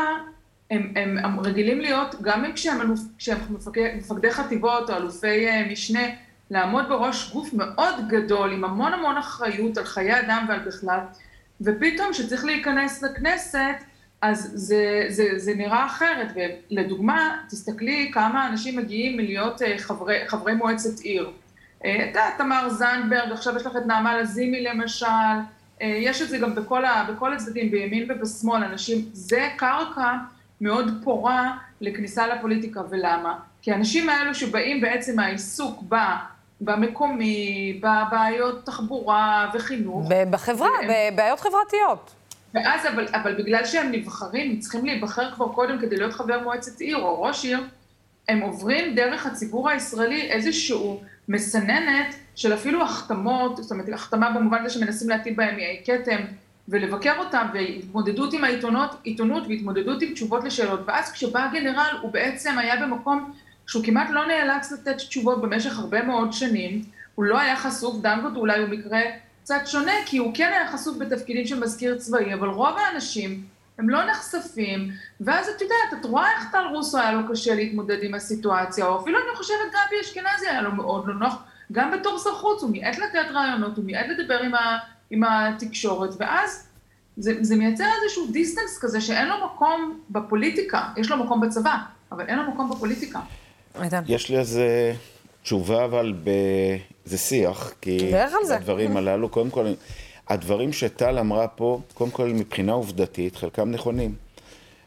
הם, 0.72 0.94
הם, 0.96 1.40
רגילים 1.40 1.80
להיות, 1.80 2.16
גם 2.22 2.46
כשהם, 2.54 2.96
מפקדי, 3.98 4.32
חטיבות 4.32 4.90
או 4.90 4.96
אלופי 4.98 5.48
אה, 5.48 5.68
משנה, 5.72 6.04
לעמוד 6.50 6.90
בראש 6.90 7.34
גוף 7.34 7.54
מאוד 7.54 7.96
גדול, 8.10 8.54
עם 8.54 8.64
המון 8.64 8.94
המון 8.94 9.18
אחריות 9.18 9.78
על 9.78 9.86
חיי 9.86 10.20
אדם 10.20 10.46
ועל 10.50 10.60
בכלל, 10.60 11.00
ופתאום 11.62 12.12
כשצריך 12.12 12.46
להיכנס 12.46 13.04
לכנסת, 13.04 13.84
אז 14.22 14.52
זה, 14.54 15.06
זה, 15.10 15.30
זה 15.38 15.54
נראה 15.56 15.86
אחרת. 15.86 16.28
ולדוגמה, 16.36 17.42
תסתכלי 17.50 18.12
כמה 18.14 18.48
אנשים 18.48 18.78
מגיעים 18.78 19.18
מלהיות 19.18 19.62
אה, 19.62 19.78
חברי, 19.78 20.20
חברי 20.28 20.54
מועצת 20.54 21.00
עיר. 21.00 21.32
אה, 21.86 21.96
את 22.04 22.08
יודעת, 22.08 22.34
תמר 22.38 22.70
זנדברג, 22.70 23.32
עכשיו 23.32 23.56
יש 23.56 23.66
לך 23.66 23.76
את 23.78 23.86
נעמה 23.86 24.18
לזימי 24.18 24.64
למשל, 24.64 25.06
יש 25.82 26.22
את 26.22 26.30
זה 26.30 26.38
גם 26.38 26.56
בכל, 26.56 26.84
בכל 27.10 27.34
הצדדים, 27.34 27.72
בימין 27.72 28.12
ובשמאל, 28.12 28.64
אנשים, 28.64 29.10
זה 29.14 29.50
קרקע 29.58 30.18
מאוד 30.62 30.92
פורה 31.04 31.58
לכניסה 31.82 32.28
לפוליטיקה, 32.28 32.82
ולמה? 32.90 33.40
כי 33.62 33.72
האנשים 33.72 34.10
האלו 34.10 34.36
שבאים 34.36 34.82
בעצם 34.82 35.16
מהעיסוק 35.16 35.84
ב... 35.90 35.96
במקומי, 36.62 37.80
בבעיות 37.80 38.66
תחבורה 38.66 39.52
וחינוך. 39.54 40.10
בחברה, 40.30 40.70
והם... 40.88 41.14
בבעיות 41.14 41.40
חברתיות. 41.40 42.12
ואז, 42.54 42.86
אבל, 42.94 43.08
אבל 43.14 43.36
בגלל 43.36 43.66
שהם 43.66 43.92
נבחרים, 43.92 44.52
הם 44.52 44.60
צריכים 44.60 44.86
להיבחר 44.86 45.32
כבר 45.36 45.48
קודם 45.48 45.80
כדי 45.80 45.98
להיות 45.98 46.14
חבר 46.14 46.40
מועצת 46.44 46.80
עיר 46.80 46.98
או 46.98 47.22
ראש 47.22 47.46
עיר, 47.46 47.60
הם 48.30 48.40
עוברים 48.40 48.96
דרך 48.96 49.26
הציבור 49.26 49.70
הישראלי 49.70 50.22
איזשהו 50.22 51.02
מסננת 51.28 52.16
של 52.36 52.54
אפילו 52.54 52.84
החתמות, 52.84 53.58
זאת 53.58 53.72
אומרת, 53.72 53.90
החתמה 53.94 54.32
במובן 54.32 54.66
הזה 54.66 54.74
שמנסים 54.74 55.10
להטיל 55.10 55.34
בהם 55.34 55.56
כתם 55.86 56.18
ולבקר 56.70 57.14
אותם, 57.18 57.48
והתמודדות 57.54 58.34
עם 58.34 58.44
העיתונות, 58.44 58.96
עיתונות 59.04 59.44
והתמודדות 59.48 60.02
עם 60.02 60.14
תשובות 60.14 60.44
לשאלות. 60.44 60.80
ואז 60.86 61.12
כשבא 61.12 61.44
הגנרל, 61.44 61.98
הוא 62.02 62.12
בעצם 62.12 62.58
היה 62.58 62.86
במקום 62.86 63.34
שהוא 63.68 63.84
כמעט 63.86 64.10
לא 64.10 64.26
נאלץ 64.28 64.72
לתת 64.72 64.98
תשובות 64.98 65.42
במשך 65.42 65.80
הרבה 65.80 66.04
מאוד 66.04 66.34
שנים, 66.34 66.82
הוא 67.16 67.26
לא 67.26 67.40
היה 67.40 67.56
חשוף, 67.56 68.02
דנגוט 68.02 68.36
אולי 68.36 68.60
הוא 68.60 68.70
מקרה 68.70 69.02
קצת 69.44 69.62
שונה, 69.66 69.92
כי 70.06 70.18
הוא 70.18 70.32
כן 70.36 70.52
היה 70.54 70.72
חשוף 70.72 70.98
בתפקידים 70.98 71.48
של 71.48 71.60
מזכיר 71.60 71.98
צבאי, 71.98 72.34
אבל 72.34 72.48
רוב 72.48 72.78
האנשים 72.78 73.44
הם 73.78 73.90
לא 73.90 74.06
נחשפים, 74.06 74.92
ואז 75.22 75.50
את 75.50 75.62
יודעת, 75.62 76.00
את 76.00 76.06
רואה 76.06 76.32
איך 76.32 76.52
טל 76.52 76.64
רוסו 76.72 76.98
היה 76.98 77.12
לו 77.12 77.30
קשה 77.30 77.56
להתמודד 77.56 78.04
עם 78.04 78.14
הסיטואציה, 78.14 78.86
או 78.86 79.02
אפילו 79.02 79.20
אני 79.20 79.36
חושבת 79.36 79.58
גבי 79.70 80.02
אשכנזי 80.02 80.48
היה 80.50 80.62
לו 80.62 80.72
מאוד 80.72 81.08
לא 81.08 81.14
נוח, 81.14 81.44
גם 81.72 81.92
בתור 81.92 82.20
שר 82.20 82.34
חוץ, 82.34 82.62
הוא 82.62 82.72
מיעט 82.72 82.98
לתת 82.98 83.26
רעיונות, 83.32 83.78
הוא 83.78 83.86
מיעט 83.86 84.06
לדבר 84.10 84.40
עם, 84.40 84.56
ה, 84.56 84.78
עם 85.10 85.24
התקשורת, 85.24 86.10
ואז 86.20 86.68
זה, 87.18 87.34
זה 87.42 87.56
מייצר 87.56 87.90
איזשהו 88.04 88.28
דיסטנס 88.32 88.80
כזה 88.82 89.02
שאין 89.02 89.28
לו 89.28 89.36
מקום 89.46 90.00
בפוליטיקה, 90.10 90.90
יש 90.98 91.12
לו 91.12 91.18
מקום 91.18 91.42
בצבא, 91.42 91.78
אבל 92.12 92.26
אין 92.28 92.40
לו 92.40 92.52
מקום 92.52 92.70
בפוליטיקה. 92.70 93.20
יש 94.08 94.30
לי 94.30 94.38
איזה 94.38 94.94
תשובה, 95.44 95.86
אבל 95.86 96.14
ב... 96.24 96.30
זה 97.06 97.18
שיח, 97.18 97.74
כי 97.82 98.12
הדברים 98.52 98.98
הללו, 98.98 99.30
קודם 99.30 99.50
כל, 99.50 99.66
הדברים 100.28 100.74
שטל 100.74 101.20
אמרה 101.20 101.48
פה, 101.48 101.82
קודם 101.94 102.12
כל 102.12 102.30
מבחינה 102.30 102.72
עובדתית, 102.72 103.36
חלקם 103.36 103.72
נכונים. 103.72 104.16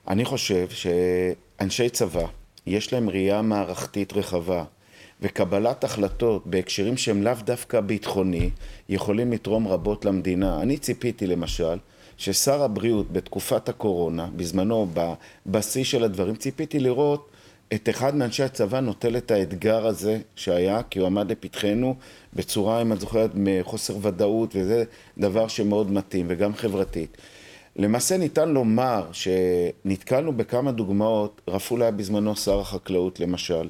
אני 0.09 0.25
חושב 0.25 0.67
שאנשי 0.69 1.89
צבא, 1.89 2.27
יש 2.67 2.93
להם 2.93 3.11
ראייה 3.11 3.43
מערכתית 3.43 4.13
רחבה, 4.13 4.65
וקבלת 5.23 5.85
החלטות 5.85 6.47
בהקשרים 6.47 6.97
שהם 6.97 7.23
לאו 7.23 7.33
דווקא 7.45 7.81
ביטחוני, 7.81 8.51
יכולים 8.89 9.33
לתרום 9.33 9.69
רבות 9.69 10.05
למדינה. 10.05 10.63
אני 10.63 10.79
ציפיתי 10.79 11.27
למשל, 11.27 11.79
ששר 12.17 12.63
הבריאות 12.63 13.13
בתקופת 13.13 13.69
הקורונה, 13.69 14.29
בזמנו, 14.37 14.89
בשיא 15.47 15.85
של 15.85 16.05
הדברים, 16.05 16.37
ציפיתי 16.37 16.79
לראות 16.79 17.31
את 17.75 17.89
אחד 17.89 18.17
מאנשי 18.17 18.43
הצבא 18.43 18.81
נוטל 18.81 19.17
את 19.17 19.31
האתגר 19.31 19.87
הזה 19.87 20.19
שהיה, 20.37 20.83
כי 20.83 20.99
הוא 20.99 21.07
עמד 21.07 21.31
לפתחנו 21.31 21.95
בצורה, 22.35 22.83
אם 22.83 22.93
את 22.93 23.01
זוכרת, 23.01 23.31
מחוסר 23.35 23.95
ודאות, 24.03 24.51
וזה 24.57 24.85
דבר 25.19 25.49
שמאוד 25.49 25.93
מתאים, 25.93 26.27
וגם 26.29 26.55
חברתית. 26.55 27.17
למעשה 27.77 28.17
ניתן 28.17 28.49
לומר 28.49 29.07
שנתקלנו 29.13 30.33
בכמה 30.33 30.73
דוגמאות, 30.73 31.41
רפול 31.49 31.83
היה 31.83 31.91
בזמנו 31.91 32.37
שר 32.37 32.61
החקלאות 32.61 33.21
למשל, 33.21 33.69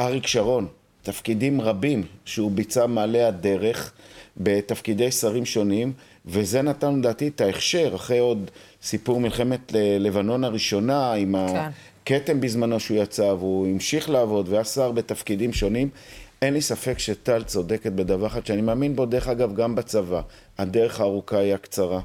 אריק 0.00 0.26
שרון, 0.26 0.66
תפקידים 1.02 1.60
רבים 1.60 2.04
שהוא 2.24 2.50
ביצע 2.50 2.86
מעלה 2.86 3.28
הדרך 3.28 3.92
בתפקידי 4.36 5.10
שרים 5.10 5.44
שונים, 5.44 5.92
וזה 6.26 6.62
נתן 6.62 6.98
לדעתי 6.98 7.28
את 7.28 7.40
ההכשר, 7.40 7.92
אחרי 7.94 8.18
עוד 8.18 8.50
סיפור 8.82 9.20
מלחמת 9.20 9.72
לבנון 9.74 10.44
הראשונה, 10.44 11.12
עם 11.12 11.34
כן. 11.52 11.68
הכתם 12.02 12.40
בזמנו 12.40 12.80
שהוא 12.80 13.02
יצא, 13.02 13.22
והוא 13.22 13.66
המשיך 13.66 14.10
לעבוד 14.10 14.48
והיה 14.48 14.64
שר 14.64 14.92
בתפקידים 14.92 15.52
שונים. 15.52 15.88
אין 16.42 16.54
לי 16.54 16.60
ספק 16.60 16.98
שטל 16.98 17.42
צודקת 17.42 17.92
בדבר 17.92 18.26
אחד 18.26 18.46
שאני 18.46 18.62
מאמין 18.62 18.96
בו, 18.96 19.06
דרך 19.06 19.28
אגב, 19.28 19.54
גם 19.54 19.74
בצבא. 19.74 20.20
הדרך 20.58 21.00
הארוכה 21.00 21.38
היא 21.38 21.54
הקצרה. 21.54 22.00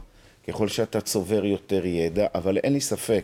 ככל 0.47 0.67
שאתה 0.67 1.01
צובר 1.01 1.45
יותר 1.45 1.85
ידע, 1.85 2.27
אבל 2.35 2.57
אין 2.57 2.73
לי 2.73 2.81
ספק 2.81 3.23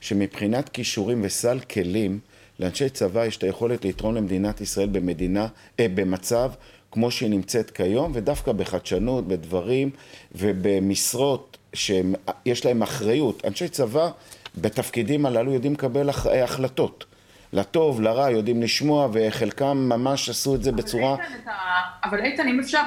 שמבחינת 0.00 0.68
כישורים 0.68 1.20
וסל 1.24 1.60
כלים, 1.60 2.18
לאנשי 2.62 2.88
צבא 2.88 3.26
יש 3.26 3.36
את 3.36 3.42
היכולת 3.42 3.84
לתרום 3.84 4.14
למדינת 4.14 4.60
ישראל 4.60 4.88
במדינה, 4.88 5.46
אה, 5.80 5.86
במצב 5.94 6.50
כמו 6.90 7.10
שהיא 7.10 7.30
נמצאת 7.30 7.70
כיום, 7.70 8.12
ודווקא 8.14 8.52
בחדשנות, 8.52 9.28
בדברים 9.28 9.90
ובמשרות 10.34 11.56
שיש 11.74 12.64
להם 12.64 12.82
אחריות. 12.82 13.44
אנשי 13.44 13.68
צבא 13.68 14.10
בתפקידים 14.56 15.26
הללו 15.26 15.52
יודעים 15.52 15.72
לקבל 15.72 16.10
החלטות. 16.44 17.04
לטוב, 17.52 18.00
לרע, 18.00 18.30
יודעים 18.30 18.62
לשמוע, 18.62 19.08
וחלקם 19.12 19.76
ממש 19.76 20.28
עשו 20.28 20.54
את 20.54 20.62
זה 20.62 20.72
בצורה... 20.72 21.12
איתן, 21.12 21.50
אבל 22.04 22.24
איתן, 22.24 22.48
אם 22.48 22.60
אפשר, 22.60 22.82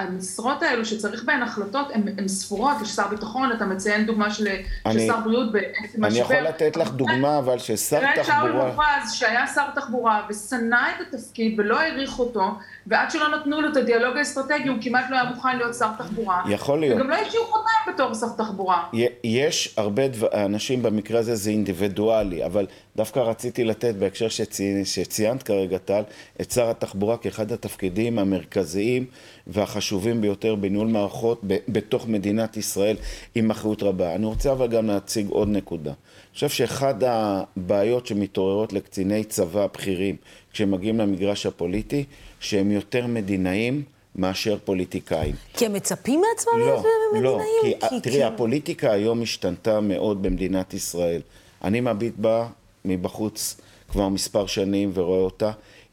המשרות 0.00 0.62
האלו 0.62 0.84
שצריך 0.84 1.24
בהן 1.24 1.42
החלטות 1.42 1.86
הן 1.94 2.28
ספורות, 2.28 2.76
יש 2.82 2.88
שר 2.88 3.08
ביטחון, 3.08 3.52
אתה 3.52 3.64
מציין 3.66 4.06
דוגמה 4.06 4.30
של, 4.30 4.48
אני, 4.86 5.06
שר 5.06 5.20
בריאות 5.20 5.52
בעצם 5.52 6.04
משבר. 6.04 6.06
אני 6.06 6.18
יכול 6.18 6.36
לתת 6.36 6.76
לך 6.76 6.90
דוגמה, 6.90 7.38
אבל 7.38 7.58
ששר 7.58 7.98
תחבורה... 8.00 8.12
תראה 8.14 8.20
את 8.20 8.26
שאול 8.26 8.52
מופז, 8.52 9.12
שהיה 9.12 9.46
שר 9.46 9.70
תחבורה 9.74 10.26
ושנא 10.30 10.80
את 10.96 11.14
התפקיד 11.14 11.60
ולא 11.60 11.80
העריך 11.80 12.18
אותו, 12.18 12.58
ועד 12.86 13.10
שלא 13.10 13.28
נתנו 13.36 13.60
לו 13.60 13.68
את 13.72 13.76
הדיאלוג 13.76 14.16
האסטרטגי, 14.16 14.68
הוא 14.68 14.78
כמעט 14.80 15.04
לא 15.10 15.16
היה 15.16 15.24
מוכן 15.24 15.56
להיות 15.56 15.74
שר 15.74 15.90
תחבורה. 15.98 16.42
יכול 16.48 16.80
להיות. 16.80 16.96
וגם 16.96 17.10
לא 17.10 17.14
השאירו 17.14 17.44
חותם 17.44 17.92
בתור 17.92 18.14
שר 18.14 18.28
תחבורה. 18.36 18.84
יש 19.24 19.74
הרבה 19.76 20.08
דבר, 20.08 20.28
אנשים 20.44 20.82
במקרה 20.82 21.20
הזה 21.20 21.34
זה 21.34 21.50
אינדיבידואלי, 21.50 22.46
אבל 22.46 22.66
דווקא 22.96 23.18
רציתי 23.18 23.64
לתת 23.64 23.94
בהקשר 23.94 24.28
שצי, 24.28 24.84
שציינת 24.84 25.42
כרגע, 25.42 25.78
טל, 25.78 26.02
את 26.40 26.50
שר 26.50 26.70
התחבורה 26.70 27.16
כאחד 27.16 27.52
התפקידים 27.52 28.18
המרכזיים 28.18 29.04
והחשובים 29.46 30.20
ביותר 30.20 30.54
בניהול 30.54 30.86
מערכות 30.86 31.40
ב, 31.46 31.56
בתוך 31.68 32.08
מדינת 32.08 32.56
ישראל 32.56 32.96
עם 33.34 33.50
אחריות 33.50 33.82
רבה. 33.82 34.14
אני 34.14 34.26
רוצה 34.26 34.52
אבל 34.52 34.68
גם 34.68 34.86
להציג 34.86 35.28
עוד 35.28 35.48
נקודה. 35.48 35.90
אני 35.90 36.34
חושב 36.34 36.48
שאחד 36.48 36.94
הבעיות 37.06 38.06
שמתעוררות 38.06 38.72
לקציני 38.72 39.24
צבא 39.24 39.66
בכירים 39.66 40.16
כשהם 40.52 40.70
מגיעים 40.70 40.98
למגרש 40.98 41.46
הפוליטי, 41.46 42.04
שהם 42.40 42.70
יותר 42.70 43.06
מדינאים 43.06 43.82
מאשר 44.16 44.58
פוליטיקאים. 44.64 45.34
כי 45.52 45.66
הם 45.66 45.72
מצפים 45.72 46.20
מעצמם 46.20 46.52
לא, 46.58 46.66
להיות 46.66 46.84
מדינאים? 47.12 47.24
לא, 47.24 47.40
כי, 47.62 47.88
כי 47.88 48.00
תראי, 48.00 48.16
כי... 48.16 48.24
הפוליטיקה 48.24 48.92
היום 48.92 49.22
השתנתה 49.22 49.80
מאוד 49.80 50.22
במדינת 50.22 50.74
ישראל. 50.74 51.20
אני 51.64 51.80
מביט 51.80 52.14
בה 52.16 52.48
מבחוץ 52.84 53.60
כבר 53.88 54.08
מספר 54.08 54.46
שנים 54.46 54.90
ורואה 54.94 55.20
אותה. 55.20 55.50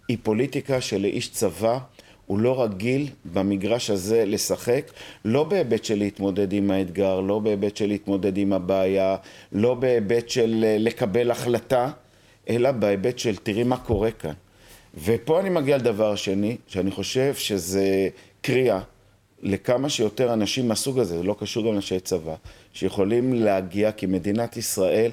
היא 0.08 0.18
פוליטיקה 0.24 0.82
שלאיש 0.82 1.30
צבא 1.32 1.80
הוא 2.26 2.40
לא 2.40 2.64
רגיל 2.64 3.08
במגרש 3.34 3.90
הזה 3.90 4.26
לשחק, 4.26 4.92
לא 5.26 5.44
בהיבט 5.44 5.84
של 5.84 5.98
להתמודד 5.98 6.54
עם 6.54 6.72
האתגר, 6.72 7.20
לא 7.20 7.40
בהיבט 7.40 7.78
של 7.78 7.88
להתמודד 7.88 8.38
עם 8.38 8.54
הבעיה, 8.54 9.16
לא 9.52 9.74
בהיבט 9.74 10.30
של 10.30 10.64
אה, 10.68 10.78
לקבל 10.80 11.32
החלטה, 11.32 11.92
אלא 12.50 12.72
בהיבט 12.72 13.20
של 13.20 13.36
תראי 13.36 13.64
מה 13.64 13.78
קורה 13.78 14.12
כאן. 14.12 14.34
ופה 15.04 15.40
אני 15.40 15.50
מגיע 15.50 15.78
לדבר 15.78 16.16
שני, 16.16 16.58
שאני 16.68 16.92
חושב 16.92 17.36
שזה 17.36 18.10
קריאה 18.42 18.80
לכמה 19.42 19.90
שיותר 19.90 20.34
אנשים 20.34 20.68
מהסוג 20.68 21.00
הזה, 21.00 21.18
זה 21.18 21.24
לא 21.24 21.36
קשור 21.40 21.66
גם 21.66 21.74
לאנשי 21.74 22.00
צבא, 22.00 22.36
שיכולים 22.74 23.34
להגיע, 23.34 23.92
כי 23.92 24.06
מדינת 24.06 24.58
ישראל 24.58 25.12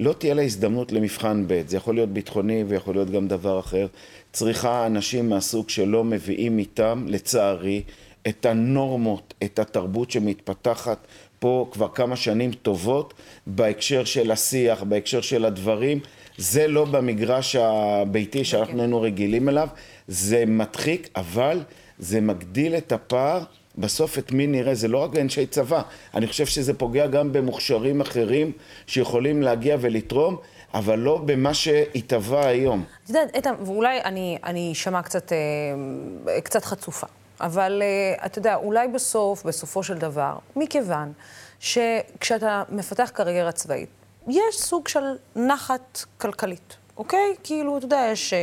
לא 0.00 0.12
תהיה 0.12 0.34
לה 0.34 0.42
הזדמנות 0.42 0.92
למבחן 0.92 1.44
ב', 1.46 1.62
זה 1.66 1.76
יכול 1.76 1.94
להיות 1.94 2.08
ביטחוני 2.08 2.64
ויכול 2.68 2.94
להיות 2.94 3.10
גם 3.10 3.28
דבר 3.28 3.60
אחר, 3.60 3.86
צריכה 4.32 4.86
אנשים 4.86 5.28
מהסוג 5.28 5.68
שלא 5.68 6.04
מביאים 6.04 6.58
איתם, 6.58 7.06
לצערי, 7.08 7.82
את 8.28 8.46
הנורמות, 8.46 9.34
את 9.44 9.58
התרבות 9.58 10.10
שמתפתחת 10.10 11.06
פה 11.38 11.68
כבר 11.72 11.88
כמה 11.88 12.16
שנים 12.16 12.52
טובות 12.52 13.14
בהקשר 13.46 14.04
של 14.04 14.30
השיח, 14.30 14.82
בהקשר 14.82 15.20
של 15.20 15.44
הדברים. 15.44 16.00
זה 16.38 16.68
לא 16.68 16.84
במגרש 16.84 17.56
הביתי 17.56 18.44
שאנחנו 18.44 18.80
היינו 18.80 19.00
רגילים 19.00 19.48
אליו, 19.48 19.68
זה 20.08 20.44
מדחיק, 20.46 21.08
אבל 21.16 21.62
זה 21.98 22.20
מגדיל 22.20 22.76
את 22.76 22.92
הפער. 22.92 23.42
בסוף 23.78 24.18
את 24.18 24.32
מי 24.32 24.46
נראה, 24.46 24.74
זה 24.74 24.88
לא 24.88 24.98
רק 24.98 25.16
אנשי 25.16 25.46
צבא, 25.46 25.82
אני 26.14 26.26
חושב 26.26 26.46
שזה 26.46 26.74
פוגע 26.74 27.06
גם 27.06 27.32
במוכשרים 27.32 28.00
אחרים 28.00 28.52
שיכולים 28.86 29.42
להגיע 29.42 29.76
ולתרום, 29.80 30.36
אבל 30.74 30.98
לא 30.98 31.18
במה 31.26 31.54
שהתהווה 31.54 32.46
היום. 32.46 32.84
את 33.04 33.08
יודעת, 33.08 33.34
איתן, 33.34 33.54
ואולי 33.60 34.00
אני 34.44 34.72
אשמע 34.72 35.02
קצת, 35.02 35.32
אה, 35.32 36.40
קצת 36.40 36.64
חצופה, 36.64 37.06
אבל 37.40 37.82
אה, 37.82 38.26
אתה 38.26 38.38
יודע, 38.38 38.54
אולי 38.54 38.88
בסוף, 38.88 39.44
בסופו 39.44 39.82
של 39.82 39.98
דבר, 39.98 40.36
מכיוון 40.56 41.12
שכשאתה 41.60 42.62
מפתח 42.68 43.10
קריירה 43.14 43.52
צבאית, 43.52 43.88
יש 44.28 44.60
סוג 44.60 44.88
של 44.88 45.04
נחת 45.36 46.04
כלכלית. 46.18 46.76
אוקיי? 46.96 47.34
כאילו, 47.42 47.78
אתה 47.78 47.86
יודע, 47.86 48.08
יש 48.12 48.32
אה, 48.32 48.38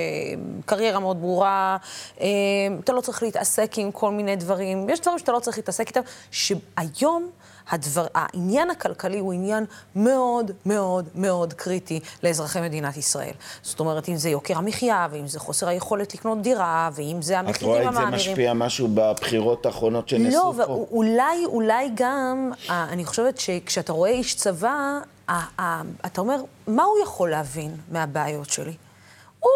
קריירה 0.66 1.00
מאוד 1.00 1.22
ברורה, 1.22 1.78
אה, 2.22 2.28
אתה 2.80 2.94
לא 2.94 3.02
צריך 3.02 3.24
להתעסק 3.24 3.78
עם 3.78 3.92
כל 3.92 4.12
מיני 4.12 4.36
דברים, 4.36 4.90
יש 4.90 5.00
דברים 5.00 5.20
שאתה 5.20 5.32
לא 5.32 5.40
צריך 5.40 5.58
להתעסק 5.58 5.88
איתם, 5.88 6.02
שהיום 6.32 7.30
הדבר, 7.70 8.06
העניין 8.16 8.70
הכלכלי 8.70 9.20
הוא 9.20 9.34
עניין 9.34 9.66
מאוד 9.96 10.52
מאוד 10.66 11.10
מאוד 11.16 11.54
קריטי 11.54 12.00
לאזרחי 12.24 12.62
מדינת 12.62 12.98
ישראל. 12.98 13.34
זאת 13.62 13.80
אומרת, 13.80 14.10
אם 14.10 14.16
זה 14.16 14.30
יוקר 14.30 14.58
המחיה, 14.58 15.08
ואם 15.12 15.28
זה 15.28 15.40
חוסר 15.40 15.68
היכולת 15.68 16.14
לקנות 16.14 16.42
דירה, 16.42 16.90
ואם 16.94 17.22
זה 17.22 17.40
המחירים 17.40 17.74
המאמירים. 17.74 17.94
את 17.94 17.98
רואה 17.98 18.16
את 18.16 18.20
זה 18.24 18.30
משפיע 18.30 18.54
משהו 18.54 18.88
בבחירות 18.94 19.66
האחרונות 19.66 20.10
שנעשו 20.10 20.38
לא, 20.38 20.54
פה? 20.58 20.64
לא, 20.64 20.86
ואולי, 20.92 21.46
אולי 21.46 21.90
גם, 21.94 22.52
אה, 22.70 22.88
אני 22.90 23.06
חושבת 23.06 23.38
שכשאתה 23.38 23.94
רואה 23.94 24.10
איש 24.10 24.36
צבא, 24.36 25.00
אתה 26.06 26.22
אומר, 26.22 26.42
מה 26.68 26.84
הוא 26.84 26.96
יכול 27.04 27.30
להבין 27.30 27.76
מהבעיות 27.92 28.50
שלי? 28.50 28.74
הוא 29.40 29.52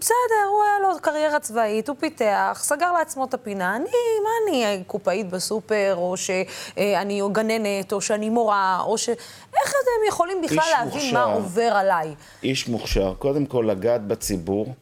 בסדר, 0.00 0.48
הוא 0.50 0.62
היה 0.64 0.78
לו 0.82 1.00
קריירה 1.00 1.40
צבאית, 1.40 1.88
הוא 1.88 1.96
פיתח, 2.00 2.60
סגר 2.62 2.92
לעצמו 2.92 3.24
את 3.24 3.34
הפינה. 3.34 3.76
אני, 3.76 3.90
מה 4.22 4.30
אני, 4.44 4.84
קופאית 4.86 5.30
בסופר, 5.30 5.94
או 5.96 6.16
שאני 6.16 7.20
גננת, 7.32 7.92
או 7.92 8.00
שאני 8.00 8.30
מורה, 8.30 8.80
או 8.86 8.98
ש... 8.98 9.08
איך 9.08 9.68
אתם 9.68 10.08
יכולים 10.08 10.42
בכלל 10.42 10.64
להבין 10.70 11.00
מוכשר, 11.00 11.12
מה 11.12 11.22
עובר 11.22 11.72
עליי? 11.74 12.14
איש 12.42 12.68
מוכשר, 12.68 13.14
קודם 13.18 13.46
כל 13.46 13.66
לגעת 13.68 14.06
בציבור 14.06 14.74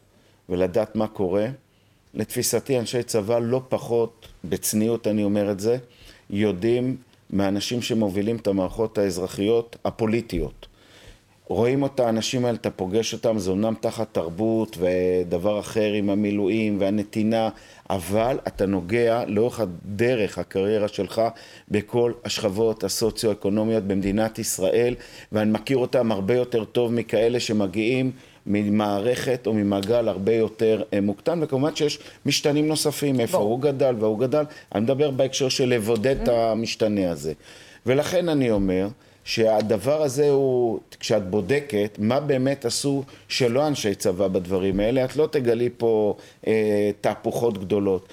ולדעת 0.49 0.95
מה 0.95 1.07
קורה. 1.07 1.47
לתפיסתי, 2.13 2.79
אנשי 2.79 3.03
צבא 3.03 3.39
לא 3.39 3.61
פחות, 3.69 4.27
בצניעות 4.43 5.07
אני 5.07 5.23
אומר 5.23 5.51
את 5.51 5.59
זה, 5.59 5.77
יודעים 6.29 6.97
מהאנשים 7.33 7.81
שמובילים 7.81 8.35
את 8.35 8.47
המערכות 8.47 8.97
האזרחיות 8.97 9.75
הפוליטיות. 9.85 10.67
רואים 11.47 11.83
אותה, 11.83 12.05
האנשים 12.05 12.45
האלה, 12.45 12.57
אתה 12.57 12.69
פוגש 12.69 13.13
אותם, 13.13 13.39
זה 13.39 13.51
אומנם 13.51 13.73
תחת 13.79 14.07
תרבות 14.11 14.77
ודבר 14.79 15.59
אחר 15.59 15.93
עם 15.93 16.09
המילואים 16.09 16.77
והנתינה, 16.79 17.49
אבל 17.89 18.37
אתה 18.47 18.65
נוגע 18.65 19.23
לאורך 19.27 19.59
הדרך, 19.59 20.37
הקריירה 20.37 20.87
שלך, 20.87 21.21
בכל 21.71 22.11
השכבות 22.25 22.83
הסוציו-אקונומיות 22.83 23.83
במדינת 23.83 24.39
ישראל, 24.39 24.95
ואני 25.31 25.51
מכיר 25.51 25.77
אותם 25.77 26.11
הרבה 26.11 26.35
יותר 26.35 26.63
טוב 26.63 26.93
מכאלה 26.93 27.39
שמגיעים 27.39 28.11
ממערכת 28.45 29.47
או 29.47 29.53
ממעגל 29.53 30.07
הרבה 30.07 30.33
יותר 30.33 30.83
אה, 30.93 31.01
מוקטן, 31.01 31.39
וכמובן 31.41 31.75
שיש 31.75 31.99
משתנים 32.25 32.67
נוספים, 32.67 33.19
איפה 33.19 33.37
בוא. 33.37 33.45
הוא 33.45 33.59
גדל 33.59 33.95
והוא 33.99 34.19
גדל, 34.19 34.43
אני 34.75 34.83
מדבר 34.83 35.11
בהקשר 35.11 35.49
של 35.49 35.69
לבודד 35.69 36.21
את 36.21 36.27
המשתנה 36.27 37.11
הזה. 37.11 37.33
ולכן 37.85 38.29
אני 38.29 38.51
אומר, 38.51 38.87
שהדבר 39.23 40.01
הזה 40.01 40.29
הוא, 40.29 40.79
כשאת 40.99 41.29
בודקת 41.29 41.97
מה 41.99 42.19
באמת 42.19 42.65
עשו 42.65 43.03
שלא 43.27 43.67
אנשי 43.67 43.95
צבא 43.95 44.27
בדברים 44.27 44.79
האלה, 44.79 45.05
את 45.05 45.15
לא 45.15 45.27
תגלי 45.31 45.69
פה 45.77 46.15
אה, 46.47 46.91
תהפוכות 47.01 47.57
גדולות. 47.57 48.07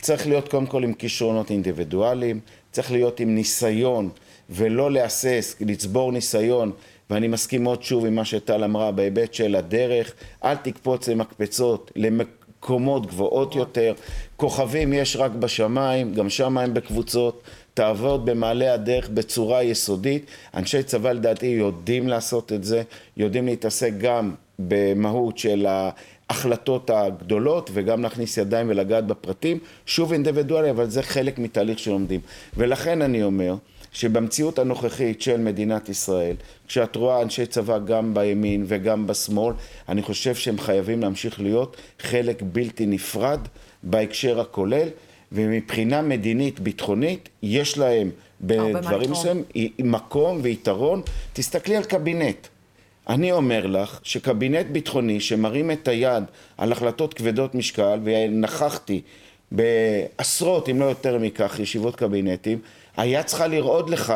צריך 0.00 0.26
להיות 0.26 0.48
קודם 0.48 0.66
כל 0.66 0.84
עם 0.84 0.92
כישרונות 0.92 1.50
אינדיבידואליים, 1.50 2.40
צריך 2.72 2.92
להיות 2.92 3.20
עם 3.20 3.34
ניסיון 3.34 4.08
ולא 4.50 4.90
להסס, 4.90 5.56
לצבור 5.60 6.12
ניסיון, 6.12 6.72
ואני 7.10 7.28
מסכים 7.28 7.62
מאוד 7.62 7.82
שוב 7.82 8.06
עם 8.06 8.14
מה 8.14 8.24
שטל 8.24 8.64
אמרה 8.64 8.92
בהיבט 8.92 9.34
של 9.34 9.56
הדרך, 9.56 10.12
אל 10.44 10.56
תקפוץ 10.56 11.08
למקפצות, 11.08 11.92
למקומות 11.96 13.06
גבוהות 13.06 13.54
יותר, 13.54 13.94
כוכבים 14.36 14.92
יש 14.92 15.16
רק 15.16 15.30
בשמיים, 15.30 16.14
גם 16.14 16.30
שם 16.30 16.58
הם 16.58 16.74
בקבוצות, 16.74 17.42
תעבוד 17.74 18.26
במעלה 18.26 18.74
הדרך 18.74 19.08
בצורה 19.08 19.62
יסודית. 19.62 20.26
אנשי 20.54 20.82
צבא 20.82 21.12
לדעתי 21.12 21.46
יודעים 21.46 22.08
לעשות 22.08 22.52
את 22.52 22.64
זה, 22.64 22.82
יודעים 23.16 23.46
להתעסק 23.46 23.92
גם 23.98 24.34
במהות 24.58 25.38
של 25.38 25.66
ההחלטות 25.68 26.90
הגדולות 26.90 27.70
וגם 27.72 28.02
להכניס 28.02 28.36
ידיים 28.36 28.68
ולגעת 28.68 29.06
בפרטים. 29.06 29.58
שוב 29.86 30.12
אינדיבידואלי, 30.12 30.70
אבל 30.70 30.90
זה 30.90 31.02
חלק 31.02 31.38
מתהליך 31.38 31.78
שלומדים. 31.78 32.20
ולכן 32.56 33.02
אני 33.02 33.22
אומר 33.22 33.54
שבמציאות 33.96 34.58
הנוכחית 34.58 35.22
של 35.22 35.40
מדינת 35.40 35.88
ישראל, 35.88 36.36
כשאת 36.68 36.96
רואה 36.96 37.22
אנשי 37.22 37.46
צבא 37.46 37.78
גם 37.78 38.14
בימין 38.14 38.64
וגם 38.68 39.06
בשמאל, 39.06 39.54
אני 39.88 40.02
חושב 40.02 40.34
שהם 40.34 40.58
חייבים 40.58 41.00
להמשיך 41.00 41.40
להיות 41.40 41.76
חלק 42.00 42.42
בלתי 42.52 42.86
נפרד 42.86 43.40
בהקשר 43.82 44.40
הכולל. 44.40 44.88
ומבחינה 45.32 46.02
מדינית 46.02 46.60
ביטחונית 46.60 47.28
יש 47.42 47.78
להם 47.78 48.10
בדברים 48.40 49.10
מסוימים 49.10 49.44
מקום 49.78 50.38
ויתרון. 50.42 51.02
תסתכלי 51.32 51.76
על 51.76 51.84
קבינט. 51.84 52.46
אני 53.08 53.32
אומר 53.32 53.66
לך 53.66 54.00
שקבינט 54.02 54.66
ביטחוני 54.72 55.20
שמרים 55.20 55.70
את 55.70 55.88
היד 55.88 56.24
על 56.58 56.72
החלטות 56.72 57.14
כבדות 57.14 57.54
משקל, 57.54 57.98
ונכחתי 58.04 59.00
בעשרות, 59.52 60.68
אם 60.68 60.80
לא 60.80 60.84
יותר 60.84 61.18
מכך, 61.18 61.58
ישיבות 61.60 61.96
קבינטים, 61.96 62.58
היה 62.96 63.22
צריכה 63.22 63.46
לרעוד 63.46 63.90
לך 63.90 64.14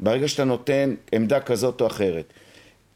ברגע 0.00 0.28
שאתה 0.28 0.44
נותן 0.44 0.94
עמדה 1.12 1.40
כזאת 1.40 1.80
או 1.80 1.86
אחרת. 1.86 2.32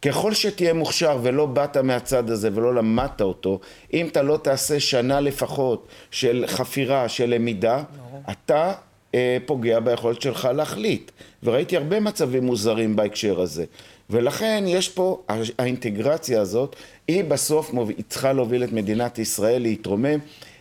ככל 0.03 0.35
שתהיה 0.35 0.73
מוכשר 0.73 1.19
ולא 1.23 1.47
באת 1.47 1.77
מהצד 1.77 2.31
הזה 2.31 2.51
ולא 2.55 2.75
למדת 2.75 3.21
אותו, 3.21 3.61
אם 3.93 4.07
אתה 4.07 4.23
לא 4.23 4.37
תעשה 4.37 4.81
שנה 4.81 5.21
לפחות 5.21 5.87
של 6.11 6.45
חפירה, 6.47 7.09
של 7.09 7.31
למידה, 7.35 7.83
אתה 8.31 8.73
אה, 9.15 9.37
פוגע 9.47 9.81
ביכולת 9.81 10.23
שלך 10.23 10.49
להחליט. 10.55 11.11
וראיתי 11.43 11.77
הרבה 11.77 12.01
מצבים 12.01 12.47
מוזרים 12.47 12.97
בהקשר 12.97 13.41
הזה. 13.41 13.65
ולכן 14.11 14.65
יש 14.67 14.89
פה, 14.89 15.23
האינטגרציה 15.59 16.41
הזאת, 16.41 16.77
היא 17.09 17.25
בסוף 17.25 17.73
מוב... 17.73 17.89
היא 17.89 18.05
צריכה 18.09 18.33
להוביל 18.33 18.65
את 18.65 18.73
מדינת 18.73 19.19
ישראל 19.19 19.63
להתרומם, 19.63 20.19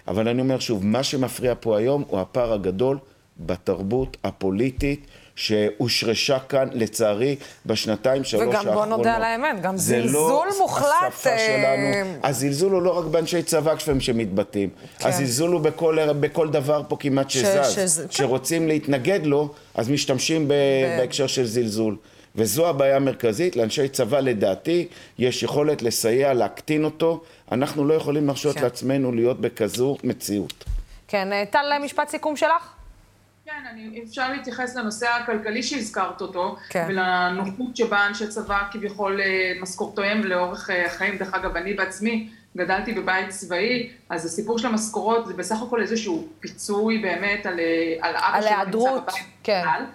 אבל 0.07 0.27
אני 0.27 0.41
אומר 0.41 0.59
שוב, 0.59 0.85
מה 0.85 1.03
שמפריע 1.03 1.53
פה 1.59 1.77
היום 1.77 2.03
הוא 2.07 2.19
הפער 2.19 2.53
הגדול 2.53 2.97
בתרבות 3.39 4.17
הפוליטית. 4.23 5.07
שהושרשה 5.35 6.39
כאן, 6.39 6.67
לצערי, 6.71 7.35
בשנתיים, 7.65 8.23
שלוש 8.23 8.55
האחרונות. 8.55 8.65
וגם 8.65 8.75
בוא 8.75 8.85
נודה 8.85 9.15
על 9.15 9.23
האמת, 9.23 9.61
גם 9.61 9.77
זלזול 9.77 10.47
לא 10.47 10.57
מוחלט. 10.59 10.85
זה 10.85 11.01
לא 11.01 11.07
השפה 11.07 11.29
אה, 11.29 11.97
שלנו. 11.97 12.19
הזלזול 12.23 12.71
הוא 12.71 12.81
לא 12.81 12.97
רק 12.99 13.05
באנשי 13.05 13.43
צבא 13.43 13.75
כשהם 13.75 13.99
שמתבטאים. 13.99 14.69
כן. 14.99 15.09
הזלזול 15.09 15.51
הוא 15.51 15.61
בכל, 15.61 15.97
בכל 16.19 16.49
דבר 16.49 16.81
פה 16.87 16.97
כמעט 16.99 17.29
שזז. 17.29 17.99
כן. 18.01 18.07
כשרוצים 18.07 18.61
כן. 18.61 18.67
להתנגד 18.67 19.25
לו, 19.25 19.49
אז 19.75 19.89
משתמשים 19.89 20.47
ב... 20.47 20.53
ב... 20.53 20.97
בהקשר 20.99 21.27
של 21.27 21.45
זלזול. 21.45 21.97
וזו 22.35 22.69
הבעיה 22.69 22.95
המרכזית, 22.95 23.55
לאנשי 23.55 23.89
צבא 23.89 24.19
לדעתי 24.19 24.87
יש 25.19 25.43
יכולת 25.43 25.81
לסייע, 25.81 26.33
להקטין 26.33 26.83
אותו. 26.83 27.21
אנחנו 27.51 27.85
לא 27.85 27.93
יכולים 27.93 28.27
להרשות 28.27 28.55
כן. 28.55 28.63
לעצמנו 28.63 29.11
להיות 29.11 29.41
בכזו 29.41 29.97
מציאות. 30.03 30.63
כן, 31.07 31.33
אה, 31.33 31.43
טל, 31.51 31.65
משפט 31.83 32.09
סיכום 32.09 32.35
שלך? 32.35 32.74
כן, 33.55 33.67
אני, 33.67 34.03
אפשר 34.03 34.31
להתייחס 34.31 34.75
לנושא 34.75 35.07
הכלכלי 35.07 35.63
שהזכרת 35.63 36.21
אותו, 36.21 36.55
כן. 36.69 36.85
ולנוחות 36.89 37.77
שבה 37.77 38.07
אנשי 38.07 38.27
צבא 38.27 38.61
כביכול 38.71 39.21
אה, 39.21 39.53
משכורתיהם 39.61 40.23
לאורך 40.23 40.69
אה, 40.69 40.85
החיים. 40.85 41.17
דרך 41.17 41.33
אגב, 41.33 41.55
אני 41.57 41.73
בעצמי 41.73 42.29
גדלתי 42.57 42.93
בבית 42.93 43.29
צבאי, 43.29 43.89
אז 44.09 44.25
הסיפור 44.25 44.59
של 44.59 44.67
המשכורות 44.67 45.27
זה 45.27 45.33
בסך 45.33 45.61
הכל 45.61 45.81
איזשהו 45.81 46.27
פיצוי 46.39 46.97
באמת 46.97 47.45
על, 47.45 47.59
אה, 47.59 48.09
על 48.09 48.15
אבא 48.15 48.41
שלו 48.41 48.79
נמצא 48.79 49.01
בבית 49.01 49.15
כן. 49.43 49.61
בכלל, 49.61 49.85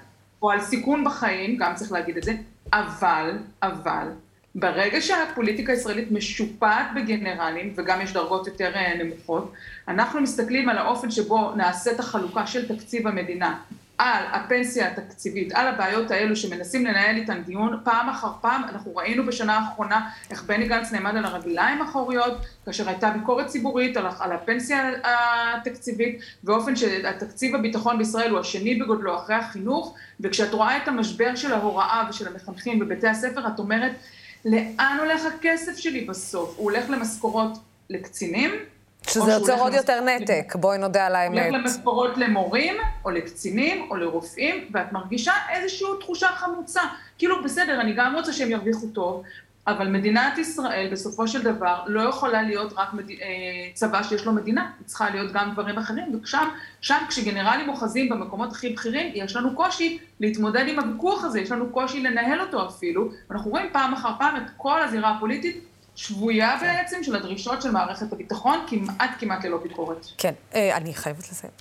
או 0.43 0.51
על 0.51 0.61
סיכון 0.61 1.05
בחיים, 1.05 1.57
גם 1.57 1.75
צריך 1.75 1.93
להגיד 1.93 2.17
את 2.17 2.23
זה, 2.23 2.33
אבל, 2.73 3.39
אבל, 3.63 4.09
ברגע 4.55 5.01
שהפוליטיקה 5.01 5.73
הישראלית 5.73 6.13
משופעת 6.13 6.87
בגנרלים, 6.97 7.73
וגם 7.77 8.01
יש 8.01 8.13
דרגות 8.13 8.47
יותר 8.47 8.73
אה, 8.75 9.05
נמוכות, 9.05 9.53
אנחנו 9.89 10.21
מסתכלים 10.21 10.69
על 10.69 10.79
האופן 10.79 11.11
שבו 11.11 11.55
נעשית 11.55 12.01
החלוקה 12.01 12.47
של 12.47 12.77
תקציב 12.77 13.07
המדינה, 13.07 13.59
על 13.99 14.25
הפנסיה 14.33 14.89
התקציבית, 14.89 15.53
על 15.53 15.67
הבעיות 15.67 16.11
האלו 16.11 16.37
שמנסים 16.37 16.87
לנהל 16.87 17.17
איתן 17.17 17.43
דיון 17.43 17.81
פעם 17.85 18.09
אחר 18.09 18.29
פעם, 18.41 18.63
אנחנו 18.65 18.97
ראינו 18.97 19.27
בשנה 19.27 19.59
האחרונה 19.59 20.11
איך 20.31 20.43
בני 20.43 20.69
גנץ 20.69 20.93
נעמד 20.93 21.17
על 21.17 21.25
הרגליים 21.25 21.83
האחוריות, 21.83 22.33
כאשר 22.65 22.89
הייתה 22.89 23.11
ביקורת 23.11 23.47
ציבורית 23.47 23.97
על, 23.97 24.07
על 24.21 24.33
הפנסיה 24.33 24.91
התקציבית, 25.05 26.21
באופן 26.43 26.77
שהתקציב 26.77 27.55
הביטחון 27.55 27.99
בישראל 27.99 28.31
הוא 28.31 28.39
השני 28.39 28.75
בגודלו 28.75 29.17
אחרי 29.17 29.37
החינוך, 29.37 29.95
וכשאת 30.21 30.53
רואה 30.53 30.77
את 30.77 30.89
המשבר 30.89 31.37
של 31.37 31.53
ההוראה 31.53 32.05
ושל 32.11 32.29
המחנכים 32.29 32.79
בבתי 32.79 33.09
הספר, 33.09 33.47
את 33.47 33.59
אומרת, 33.59 33.93
לאן 34.45 34.97
הולך 35.01 35.23
הכסף 35.25 35.77
שלי 35.77 36.05
בסוף? 36.05 36.55
הוא 36.57 36.71
הולך 36.71 36.91
למשכורות 36.91 37.59
לקצינים? 37.91 38.51
שזה 39.07 39.33
יוצר 39.33 39.61
עוד 39.61 39.75
יותר 39.75 40.01
נתק, 40.01 40.55
בואי 40.55 40.79
נודה 40.79 41.07
על 41.07 41.17
האמת. 41.17 41.47
הולך 41.47 41.65
למשכורות 41.65 42.17
למורים, 42.17 42.75
או 43.05 43.11
לקצינים, 43.11 43.91
או 43.91 43.97
לרופאים, 43.97 44.69
ואת 44.73 44.93
מרגישה 44.93 45.33
איזושהי 45.51 45.87
תחושה 46.01 46.29
חמוצה. 46.29 46.81
כאילו, 47.19 47.45
בסדר, 47.45 47.81
אני 47.81 47.93
גם 47.93 48.15
רוצה 48.17 48.33
שהם 48.33 48.51
ירוויחו 48.51 48.87
טוב, 48.87 49.23
אבל 49.67 49.89
מדינת 49.89 50.39
ישראל 50.39 50.89
בסופו 50.93 51.29
של 51.29 51.43
דבר 51.43 51.83
לא 51.87 52.01
יכולה 52.09 52.43
להיות 52.43 52.73
רק 52.77 52.95
מד... 52.95 53.11
אה, 53.11 53.17
צבא 53.75 54.03
שיש 54.03 54.25
לו 54.25 54.33
מדינה, 54.33 54.71
היא 54.79 54.87
צריכה 54.87 55.11
להיות 55.11 55.33
גם 55.33 55.53
דברים 55.53 55.79
אחרים, 55.79 56.21
ושם 56.23 56.49
שם 56.81 56.99
כשגנרלים 57.09 57.69
אוחזים 57.69 58.09
במקומות 58.09 58.53
הכי 58.53 58.69
בכירים, 58.69 59.13
יש 59.15 59.37
לנו 59.37 59.57
קושי 59.57 59.99
להתמודד 60.21 60.65
עם 60.69 60.79
הוויכוח 60.79 61.25
הזה, 61.25 61.41
יש 61.41 61.51
לנו 61.51 61.69
קושי 61.69 62.03
לנהל 62.03 62.41
אותו 62.41 62.67
אפילו, 62.67 63.09
ואנחנו 63.31 63.51
רואים 63.51 63.67
פעם 63.73 63.95
אחר 63.95 64.11
פעם 64.19 64.37
את 64.37 64.51
כל 64.57 64.83
הזירה 64.83 65.11
הפוליטית 65.11 65.65
שבויה 65.97 66.57
כן. 66.61 66.67
בעצם 66.67 67.03
של 67.03 67.17
הדרישות 67.17 67.63
של 67.63 67.71
מערכת 67.71 68.13
הביטחון, 68.13 68.59
כמעט 68.67 69.11
כמעט 69.19 69.45
ללא 69.45 69.59
ביקורת. 69.59 70.07
כן, 70.19 70.33
אה, 70.55 70.77
אני 70.77 70.95
חייבת 70.95 71.31
לסיים. 71.31 71.53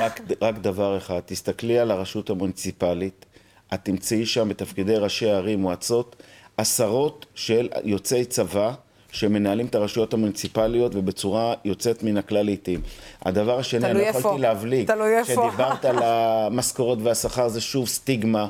רק, 0.00 0.20
רק 0.40 0.58
דבר 0.58 0.98
אחד, 0.98 1.20
תסתכלי 1.26 1.78
על 1.78 1.90
הרשות 1.90 2.30
המוניציפלית, 2.30 3.26
את 3.74 3.80
תמצאי 3.82 4.26
שם 4.26 4.48
בתפקידי 4.48 4.96
ראשי 4.96 5.30
ערים, 5.30 5.60
מועצות, 5.60 6.22
עשרות 6.56 7.26
של 7.34 7.68
יוצאי 7.84 8.24
צבא 8.24 8.72
שמנהלים 9.12 9.66
את 9.66 9.74
הרשויות 9.74 10.14
המוניציפליות 10.14 10.94
ובצורה 10.94 11.54
יוצאת 11.64 12.02
מן 12.02 12.16
הכלל 12.16 12.42
לעיתים. 12.42 12.80
הדבר 13.22 13.58
השני, 13.58 13.90
אני 13.90 13.98
לא 13.98 14.06
יכולתי 14.06 14.38
להבליג, 14.38 14.90
כשדיברת 15.22 15.84
על 15.84 15.98
המשכורות 16.02 16.98
והשכר 17.02 17.48
זה 17.48 17.60
שוב 17.60 17.88
סטיגמה. 17.88 18.48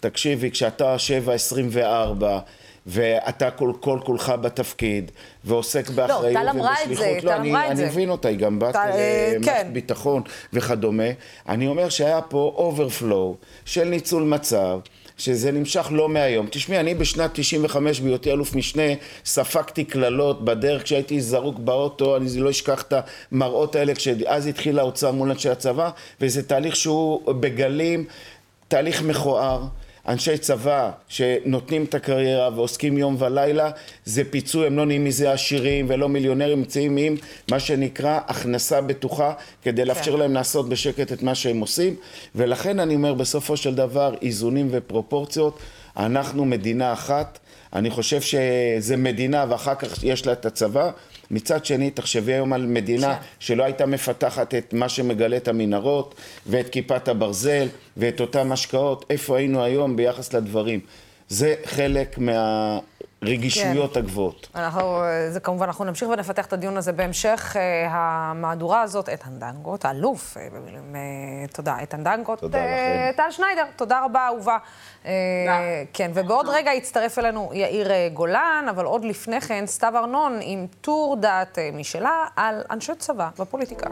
תקשיבי, 0.00 0.50
כשאתה 0.50 0.96
7/24, 1.76 2.24
ואתה 2.86 3.50
כל 3.50 3.72
כל 3.80 3.98
כולך 4.04 4.32
בתפקיד, 4.40 5.10
ועוסק 5.44 5.90
באחריות 5.90 6.36
אמרה 6.50 6.72
את 6.72 6.88
זה, 6.88 6.94
ובשליחות. 6.94 7.22
טל 7.22 7.40
אמרה 7.40 7.66
את 7.66 7.70
אני 7.70 7.76
זה. 7.76 7.86
מבין 7.86 8.10
אותה, 8.10 8.28
היא 8.28 8.38
גם 8.38 8.58
בת 8.58 8.72
טל, 8.72 8.78
אה, 8.78 9.32
למערכת 9.36 9.62
כן. 9.64 9.68
ביטחון 9.72 10.22
וכדומה. 10.52 11.04
אני 11.48 11.66
אומר 11.66 11.88
שהיה 11.88 12.20
פה 12.22 12.54
overflow 12.56 13.36
של 13.64 13.84
ניצול 13.84 14.22
מצב. 14.22 14.80
שזה 15.20 15.52
נמשך 15.52 15.88
לא 15.90 16.08
מהיום. 16.08 16.46
תשמעי, 16.50 16.80
אני 16.80 16.94
בשנת 16.94 17.30
95 17.34 18.00
בהיותי 18.00 18.32
אלוף 18.32 18.54
משנה 18.54 18.82
ספגתי 19.24 19.84
קללות 19.84 20.44
בדרך 20.44 20.82
כשהייתי 20.82 21.20
זרוק 21.20 21.58
באוטו, 21.58 22.16
אני 22.16 22.40
לא 22.40 22.50
אשכח 22.50 22.82
את 22.82 22.94
המראות 23.32 23.76
האלה 23.76 23.94
כשאז 23.94 24.46
התחיל 24.46 24.78
האוצר 24.78 25.12
מול 25.12 25.30
אנשי 25.30 25.48
הצבא, 25.48 25.90
וזה 26.20 26.42
תהליך 26.42 26.76
שהוא 26.76 27.32
בגלים, 27.34 28.04
תהליך 28.68 29.02
מכוער. 29.02 29.62
אנשי 30.08 30.38
צבא 30.38 30.90
שנותנים 31.08 31.84
את 31.84 31.94
הקריירה 31.94 32.50
ועוסקים 32.54 32.98
יום 32.98 33.16
ולילה, 33.18 33.70
זה 34.04 34.22
פיצוי, 34.30 34.66
הם 34.66 34.76
לא 34.76 34.86
נהיים 34.86 35.04
מזה 35.04 35.32
עשירים 35.32 35.86
ולא 35.88 36.08
מיליונרים, 36.08 36.58
נמצאים 36.58 36.96
עם 36.96 37.16
מה 37.50 37.60
שנקרא 37.60 38.20
הכנסה 38.26 38.80
בטוחה, 38.80 39.32
כדי 39.62 39.84
לאפשר 39.84 40.16
להם 40.16 40.34
לעשות 40.34 40.68
בשקט 40.68 41.12
את 41.12 41.22
מה 41.22 41.34
שהם 41.34 41.60
עושים, 41.60 41.94
ולכן 42.34 42.80
אני 42.80 42.94
אומר 42.94 43.14
בסופו 43.14 43.56
של 43.56 43.74
דבר 43.74 44.14
איזונים 44.22 44.68
ופרופורציות, 44.70 45.58
אנחנו 45.96 46.44
מדינה 46.44 46.92
אחת, 46.92 47.38
אני 47.72 47.90
חושב 47.90 48.20
שזה 48.20 48.96
מדינה 48.96 49.44
ואחר 49.48 49.74
כך 49.74 50.04
יש 50.04 50.26
לה 50.26 50.32
את 50.32 50.46
הצבא, 50.46 50.90
מצד 51.30 51.64
שני, 51.64 51.90
תחשבי 51.90 52.32
היום 52.32 52.52
על 52.52 52.66
מדינה 52.66 53.14
כן. 53.14 53.22
שלא 53.38 53.64
הייתה 53.64 53.86
מפתחת 53.86 54.54
את 54.54 54.72
מה 54.72 54.88
שמגלה 54.88 55.36
את 55.36 55.48
המנהרות 55.48 56.14
ואת 56.46 56.68
כיפת 56.68 57.08
הברזל 57.08 57.68
ואת 57.96 58.20
אותם 58.20 58.52
השקעות, 58.52 59.04
איפה 59.10 59.38
היינו 59.38 59.64
היום 59.64 59.96
ביחס 59.96 60.32
לדברים. 60.32 60.80
זה 61.28 61.54
חלק 61.64 62.18
מהרגישויות 63.22 63.94
כן. 63.94 64.00
הגבוהות. 64.00 64.48
אנחנו, 64.54 65.02
זה 65.30 65.40
כמובן, 65.40 65.66
אנחנו 65.66 65.84
נמשיך 65.84 66.08
ונפתח 66.08 66.46
את 66.46 66.52
הדיון 66.52 66.76
הזה 66.76 66.92
בהמשך 66.92 67.56
אה, 67.56 67.88
המהדורה 67.90 68.82
הזאת. 68.82 69.08
איתן 69.08 69.38
דנגוט, 69.38 69.84
האלוף, 69.84 70.36
אה, 70.36 70.48
במילים, 70.52 70.96
אה, 70.96 71.46
תודה, 71.52 71.78
איתן 71.78 72.04
דנגוט. 72.04 72.40
תודה 72.40 72.58
אה, 72.58 73.10
לכם. 73.10 73.22
טל 73.22 73.30
שניידר, 73.30 73.64
תודה 73.76 74.04
רבה, 74.04 74.26
אהובה. 74.26 74.58
אה, 75.06 75.12
כן, 75.92 76.10
ובעוד 76.14 76.46
רגע 76.48 76.72
יצטרף 76.72 77.18
אלינו 77.18 77.50
יאיר 77.54 77.90
אה, 77.90 78.08
גולן, 78.12 78.66
אבל 78.70 78.84
עוד 78.84 79.04
לפני 79.04 79.40
כן, 79.40 79.66
סתיו 79.66 79.92
ארנון 79.96 80.38
עם 80.42 80.66
טור 80.80 81.16
דעת 81.16 81.58
אה, 81.58 81.70
משלה 81.72 82.24
על 82.36 82.62
אנשי 82.70 82.92
צבא 82.98 83.28
בפוליטיקה. 83.38 83.90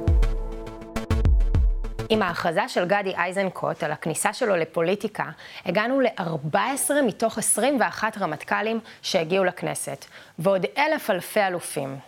עם 2.11 2.23
ההכרזה 2.23 2.69
של 2.69 2.85
גדי 2.85 3.15
איזנקוט 3.25 3.83
על 3.83 3.93
הכניסה 3.93 4.33
שלו 4.33 4.57
לפוליטיקה, 4.57 5.25
הגענו 5.67 6.01
ל-14 6.01 6.95
מתוך 7.07 7.39
21 7.39 8.19
רמטכ"לים 8.19 8.81
שהגיעו 9.03 9.45
לכנסת, 9.45 10.05
ועוד 10.39 10.67
אלף 10.79 11.11
אלפי 11.11 11.41
אלופים. 11.41 11.99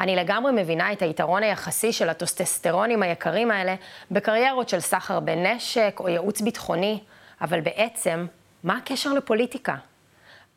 אני 0.00 0.16
לגמרי 0.16 0.52
מבינה 0.52 0.92
את 0.92 1.02
היתרון 1.02 1.42
היחסי 1.42 1.92
של 1.92 2.08
הטוסטסטרונים 2.08 3.02
היקרים 3.02 3.50
האלה 3.50 3.74
בקריירות 4.10 4.68
של 4.68 4.80
סחר 4.80 5.20
בנשק 5.20 5.96
או 6.00 6.08
ייעוץ 6.08 6.40
ביטחוני, 6.40 7.00
אבל 7.40 7.60
בעצם, 7.60 8.26
מה 8.64 8.76
הקשר 8.76 9.12
לפוליטיקה? 9.12 9.76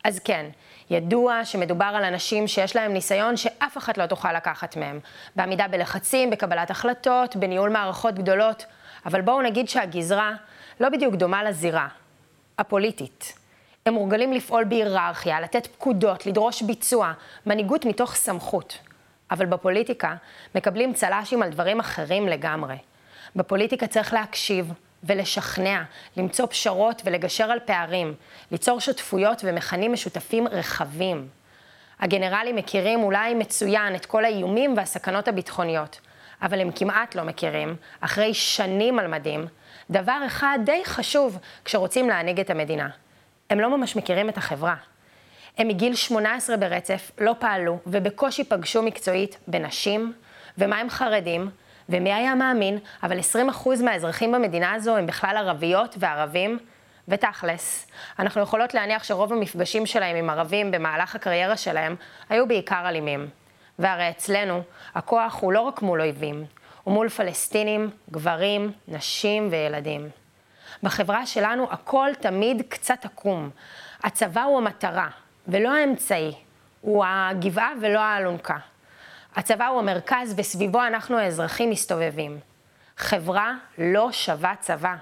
אז 0.04 0.18
כן, 0.18 0.46
ידוע 0.90 1.44
שמדובר 1.44 1.92
על 1.96 2.04
אנשים 2.04 2.48
שיש 2.48 2.76
להם 2.76 2.92
ניסיון 2.92 3.36
שאף 3.36 3.78
אחת 3.78 3.98
לא 3.98 4.06
תוכל 4.06 4.32
לקחת 4.32 4.76
מהם. 4.76 5.00
בעמידה 5.36 5.68
בלחצים, 5.68 6.30
בקבלת 6.30 6.70
החלטות, 6.70 7.36
בניהול 7.36 7.70
מערכות 7.70 8.14
גדולות, 8.14 8.64
אבל 9.06 9.20
בואו 9.20 9.42
נגיד 9.42 9.68
שהגזרה 9.68 10.32
לא 10.80 10.88
בדיוק 10.88 11.14
דומה 11.14 11.44
לזירה, 11.44 11.88
הפוליטית. 12.58 13.32
הם 13.86 13.94
מורגלים 13.94 14.32
לפעול 14.32 14.64
בהיררכיה, 14.64 15.40
לתת 15.40 15.66
פקודות, 15.66 16.26
לדרוש 16.26 16.62
ביצוע, 16.62 17.12
מנהיגות 17.46 17.84
מתוך 17.84 18.14
סמכות. 18.14 18.78
אבל 19.30 19.46
בפוליטיקה 19.46 20.14
מקבלים 20.54 20.92
צל"שים 20.92 21.42
על 21.42 21.50
דברים 21.50 21.80
אחרים 21.80 22.28
לגמרי. 22.28 22.76
בפוליטיקה 23.36 23.86
צריך 23.86 24.12
להקשיב 24.12 24.72
ולשכנע, 25.04 25.82
למצוא 26.16 26.46
פשרות 26.46 27.02
ולגשר 27.04 27.44
על 27.44 27.58
פערים, 27.64 28.14
ליצור 28.50 28.80
שותפויות 28.80 29.42
ומכנים 29.44 29.92
משותפים 29.92 30.48
רחבים. 30.48 31.28
הגנרלים 32.00 32.56
מכירים 32.56 33.02
אולי 33.02 33.34
מצוין 33.34 33.94
את 33.94 34.06
כל 34.06 34.24
האיומים 34.24 34.76
והסכנות 34.76 35.28
הביטחוניות, 35.28 36.00
אבל 36.42 36.60
הם 36.60 36.70
כמעט 36.70 37.14
לא 37.14 37.24
מכירים, 37.24 37.76
אחרי 38.00 38.34
שנים 38.34 38.98
על 38.98 39.06
מדים, 39.06 39.46
דבר 39.90 40.18
אחד 40.26 40.58
די 40.64 40.82
חשוב 40.84 41.38
כשרוצים 41.64 42.08
להנהיג 42.08 42.40
את 42.40 42.50
המדינה. 42.50 42.88
הם 43.50 43.60
לא 43.60 43.76
ממש 43.76 43.96
מכירים 43.96 44.28
את 44.28 44.36
החברה. 44.36 44.74
הם 45.58 45.68
מגיל 45.68 45.94
18 45.94 46.56
ברצף 46.56 47.10
לא 47.18 47.34
פעלו 47.38 47.78
ובקושי 47.86 48.44
פגשו 48.44 48.82
מקצועית 48.82 49.38
בנשים, 49.48 50.12
ומה 50.58 50.78
הם 50.78 50.90
חרדים, 50.90 51.50
ומי 51.88 52.12
היה 52.12 52.34
מאמין, 52.34 52.78
אבל 53.02 53.18
20% 53.18 53.82
מהאזרחים 53.84 54.32
במדינה 54.32 54.72
הזו 54.72 54.96
הם 54.96 55.06
בכלל 55.06 55.36
ערביות 55.36 55.94
וערבים, 55.98 56.58
ותכלס, 57.08 57.86
אנחנו 58.18 58.40
יכולות 58.40 58.74
להניח 58.74 59.04
שרוב 59.04 59.32
המפגשים 59.32 59.86
שלהם 59.86 60.16
עם 60.16 60.30
ערבים 60.30 60.70
במהלך 60.70 61.14
הקריירה 61.14 61.56
שלהם 61.56 61.96
היו 62.28 62.48
בעיקר 62.48 62.88
אלימים. 62.88 63.28
והרי 63.78 64.10
אצלנו, 64.10 64.62
הכוח 64.94 65.38
הוא 65.40 65.52
לא 65.52 65.60
רק 65.60 65.82
מול 65.82 66.00
אויבים, 66.00 66.44
הוא 66.84 66.94
מול 66.94 67.08
פלסטינים, 67.08 67.90
גברים, 68.10 68.72
נשים 68.88 69.48
וילדים. 69.50 70.08
בחברה 70.82 71.26
שלנו 71.26 71.66
הכל 71.70 72.10
תמיד 72.20 72.62
קצת 72.68 73.04
עקום. 73.04 73.50
הצבא 74.04 74.42
הוא 74.42 74.58
המטרה, 74.58 75.08
ולא 75.48 75.74
האמצעי. 75.74 76.32
הוא 76.80 77.04
הגבעה 77.08 77.72
ולא 77.80 77.98
האלונקה. 77.98 78.56
הצבא 79.36 79.66
הוא 79.66 79.78
המרכז 79.78 80.34
וסביבו 80.36 80.82
אנחנו 80.86 81.18
האזרחים 81.18 81.70
מסתובבים. 81.70 82.38
חברה 82.96 83.54
לא 83.78 84.12
שווה 84.12 84.54
צבא. 84.60 84.94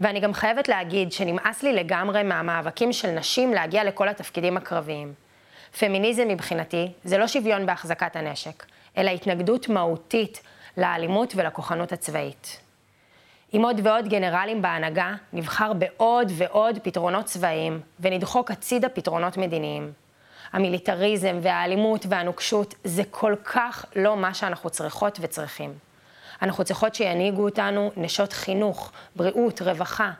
ואני 0.00 0.20
גם 0.20 0.34
חייבת 0.34 0.68
להגיד 0.68 1.12
שנמאס 1.12 1.62
לי 1.62 1.72
לגמרי 1.72 2.22
מהמאבקים 2.22 2.92
של 2.92 3.10
נשים 3.10 3.54
להגיע 3.54 3.84
לכל 3.84 4.08
התפקידים 4.08 4.56
הקרביים. 4.56 5.14
פמיניזם 5.78 6.28
מבחינתי 6.28 6.92
זה 7.04 7.18
לא 7.18 7.26
שוויון 7.26 7.66
בהחזקת 7.66 8.16
הנשק, 8.16 8.64
אלא 8.96 9.10
התנגדות 9.10 9.68
מהותית 9.68 10.42
לאלימות 10.76 11.32
ולכוחנות 11.36 11.92
הצבאית. 11.92 12.60
עם 13.52 13.62
עוד 13.62 13.80
ועוד 13.82 14.08
גנרלים 14.08 14.62
בהנהגה, 14.62 15.14
נבחר 15.32 15.72
בעוד 15.72 16.32
ועוד 16.36 16.78
פתרונות 16.82 17.24
צבאיים, 17.24 17.80
ונדחוק 18.00 18.50
הצידה 18.50 18.88
פתרונות 18.88 19.36
מדיניים. 19.36 19.92
המיליטריזם 20.56 21.38
והאלימות 21.42 22.06
והנוקשות 22.08 22.74
זה 22.84 23.02
כל 23.10 23.34
כך 23.44 23.84
לא 23.96 24.16
מה 24.16 24.34
שאנחנו 24.34 24.70
צריכות 24.70 25.18
וצריכים. 25.22 25.72
אנחנו 26.42 26.64
צריכות 26.64 26.94
שינהיגו 26.94 27.44
אותנו 27.44 27.90
נשות 27.96 28.32
חינוך, 28.32 28.92
בריאות, 29.16 29.62
רווחה, 29.62 30.10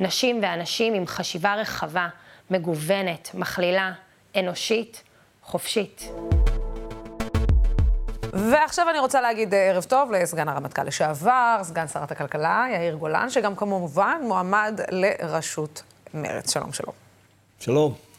נשים 0.00 0.38
ואנשים 0.42 0.94
עם 0.94 1.06
חשיבה 1.06 1.54
רחבה, 1.54 2.08
מגוונת, 2.50 3.30
מכלילה, 3.34 3.92
אנושית, 4.36 5.02
חופשית. 5.42 6.12
ועכשיו 8.32 8.90
אני 8.90 8.98
רוצה 8.98 9.20
להגיד 9.20 9.54
אה, 9.54 9.70
ערב 9.70 9.84
טוב 9.84 10.12
לסגן 10.12 10.48
הרמטכ"ל 10.48 10.82
לשעבר, 10.84 11.60
סגן 11.62 11.88
שרת 11.88 12.10
הכלכלה, 12.10 12.66
יאיר 12.72 12.94
גולן, 12.94 13.30
שגם 13.30 13.56
כמובן 13.56 14.20
מועמד 14.22 14.80
לראשות 14.90 15.82
מרצ. 16.14 16.52
שלום, 16.52 16.72
שלום. 16.72 16.94
שלום. 17.60 18.09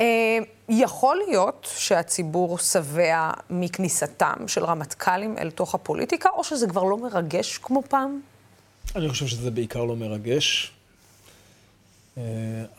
אה, 0.00 0.38
יכול 0.68 1.16
להיות 1.28 1.68
שהציבור 1.76 2.58
שבע 2.58 3.30
מכניסתם 3.50 4.48
של 4.48 4.64
רמטכ"לים 4.64 5.38
אל 5.38 5.50
תוך 5.50 5.74
הפוליטיקה, 5.74 6.28
או 6.30 6.44
שזה 6.44 6.66
כבר 6.66 6.82
לא 6.82 6.98
מרגש 6.98 7.58
כמו 7.58 7.82
פעם? 7.88 8.20
אני 8.96 9.08
חושב 9.08 9.26
שזה 9.26 9.50
בעיקר 9.50 9.84
לא 9.84 9.96
מרגש. 9.96 10.72
אה, 12.18 12.22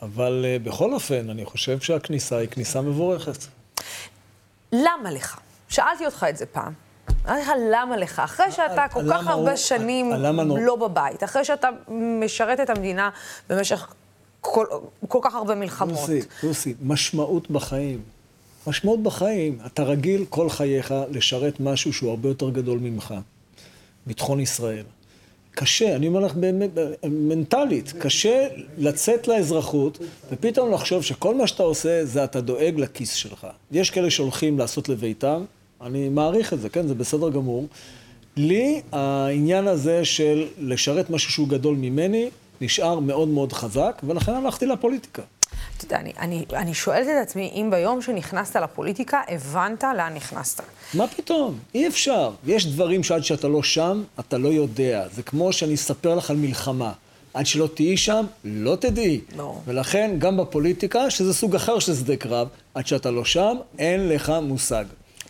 אבל 0.02 0.44
אה, 0.48 0.58
בכל 0.58 0.92
אופן, 0.92 1.30
אני 1.30 1.44
חושב 1.44 1.80
שהכניסה 1.80 2.36
היא 2.36 2.48
כניסה 2.48 2.80
מבורכת. 2.80 3.44
למה 4.72 5.10
לך? 5.10 5.40
שאלתי 5.68 6.06
אותך 6.06 6.26
את 6.28 6.36
זה 6.36 6.46
פעם. 6.46 6.72
אמרתי 7.26 7.42
לך, 7.42 7.50
למה 7.70 7.96
לך? 7.96 8.18
אחרי 8.24 8.52
שאתה 8.52 8.86
כל 8.92 9.02
כך 9.10 9.26
הרבה 9.26 9.56
שנים 9.56 10.12
לא 10.58 10.76
בבית, 10.76 11.24
אחרי 11.24 11.44
שאתה 11.44 11.68
משרת 12.20 12.60
את 12.60 12.70
המדינה 12.70 13.10
במשך 13.48 13.94
כל, 14.40 14.66
כל 15.08 15.18
כך 15.22 15.34
הרבה 15.34 15.54
מלחמות. 15.54 15.98
לוסי, 16.00 16.20
לוסי, 16.42 16.74
משמעות 16.82 17.50
בחיים. 17.50 18.00
משמעות 18.66 19.02
בחיים. 19.02 19.58
אתה 19.66 19.82
רגיל 19.82 20.24
כל 20.28 20.50
חייך 20.50 20.94
לשרת 21.10 21.60
משהו 21.60 21.92
שהוא 21.92 22.10
הרבה 22.10 22.28
יותר 22.28 22.50
גדול 22.50 22.78
ממך. 22.78 23.14
ביטחון 24.06 24.40
ישראל. 24.40 24.84
קשה, 25.50 25.96
אני 25.96 26.08
אומר 26.08 26.20
לך 26.20 26.34
באמת, 26.34 26.70
מנטלית, 27.04 27.92
קשה 27.98 28.48
לצאת 28.78 29.28
לאזרחות 29.28 29.98
ופתאום 30.30 30.72
לחשוב 30.72 31.02
שכל 31.02 31.34
מה 31.34 31.46
שאתה 31.46 31.62
עושה 31.62 32.04
זה 32.04 32.24
אתה 32.24 32.40
דואג 32.40 32.74
לכיס 32.76 33.14
שלך. 33.14 33.46
יש 33.72 33.90
כאלה 33.90 34.10
שהולכים 34.10 34.58
לעשות 34.58 34.88
לביתם, 34.88 35.44
אני 35.80 36.08
מעריך 36.08 36.52
את 36.52 36.60
זה, 36.60 36.68
כן, 36.68 36.86
זה 36.86 36.94
בסדר 36.94 37.30
גמור. 37.30 37.66
לי 38.36 38.80
העניין 38.92 39.68
הזה 39.68 40.04
של 40.04 40.46
לשרת 40.58 41.10
משהו 41.10 41.32
שהוא 41.32 41.48
גדול 41.48 41.76
ממני 41.76 42.30
נשאר 42.60 42.98
מאוד 42.98 43.28
מאוד 43.28 43.52
חזק, 43.52 44.00
ולכן 44.04 44.32
הלכתי 44.32 44.66
לפוליטיקה. 44.66 45.22
דני, 45.88 46.12
אני, 46.18 46.44
אני 46.52 46.74
שואלת 46.74 47.06
את 47.06 47.22
עצמי, 47.22 47.50
אם 47.54 47.68
ביום 47.70 48.02
שנכנסת 48.02 48.56
לפוליטיקה, 48.56 49.20
הבנת 49.28 49.84
לאן 49.96 50.14
נכנסת. 50.14 50.62
מה 50.94 51.06
פתאום? 51.08 51.58
אי 51.74 51.88
אפשר. 51.88 52.30
יש 52.46 52.66
דברים 52.66 53.02
שעד 53.02 53.24
שאתה 53.24 53.48
לא 53.48 53.62
שם, 53.62 54.02
אתה 54.20 54.38
לא 54.38 54.48
יודע. 54.48 55.06
זה 55.12 55.22
כמו 55.22 55.52
שאני 55.52 55.74
אספר 55.74 56.14
לך 56.14 56.30
על 56.30 56.36
מלחמה. 56.36 56.92
עד 57.34 57.46
שלא 57.46 57.68
תהיי 57.74 57.96
שם, 57.96 58.26
לא 58.44 58.76
תדעי. 58.76 59.20
לא. 59.36 59.58
ולכן, 59.64 60.14
גם 60.18 60.36
בפוליטיקה, 60.36 61.10
שזה 61.10 61.34
סוג 61.34 61.54
אחר 61.54 61.78
של 61.78 61.94
שדה 61.94 62.16
קרב, 62.16 62.48
עד 62.74 62.86
שאתה 62.86 63.10
לא 63.10 63.24
שם, 63.24 63.56
אין 63.78 64.08
לך 64.08 64.32
מושג. 64.42 64.84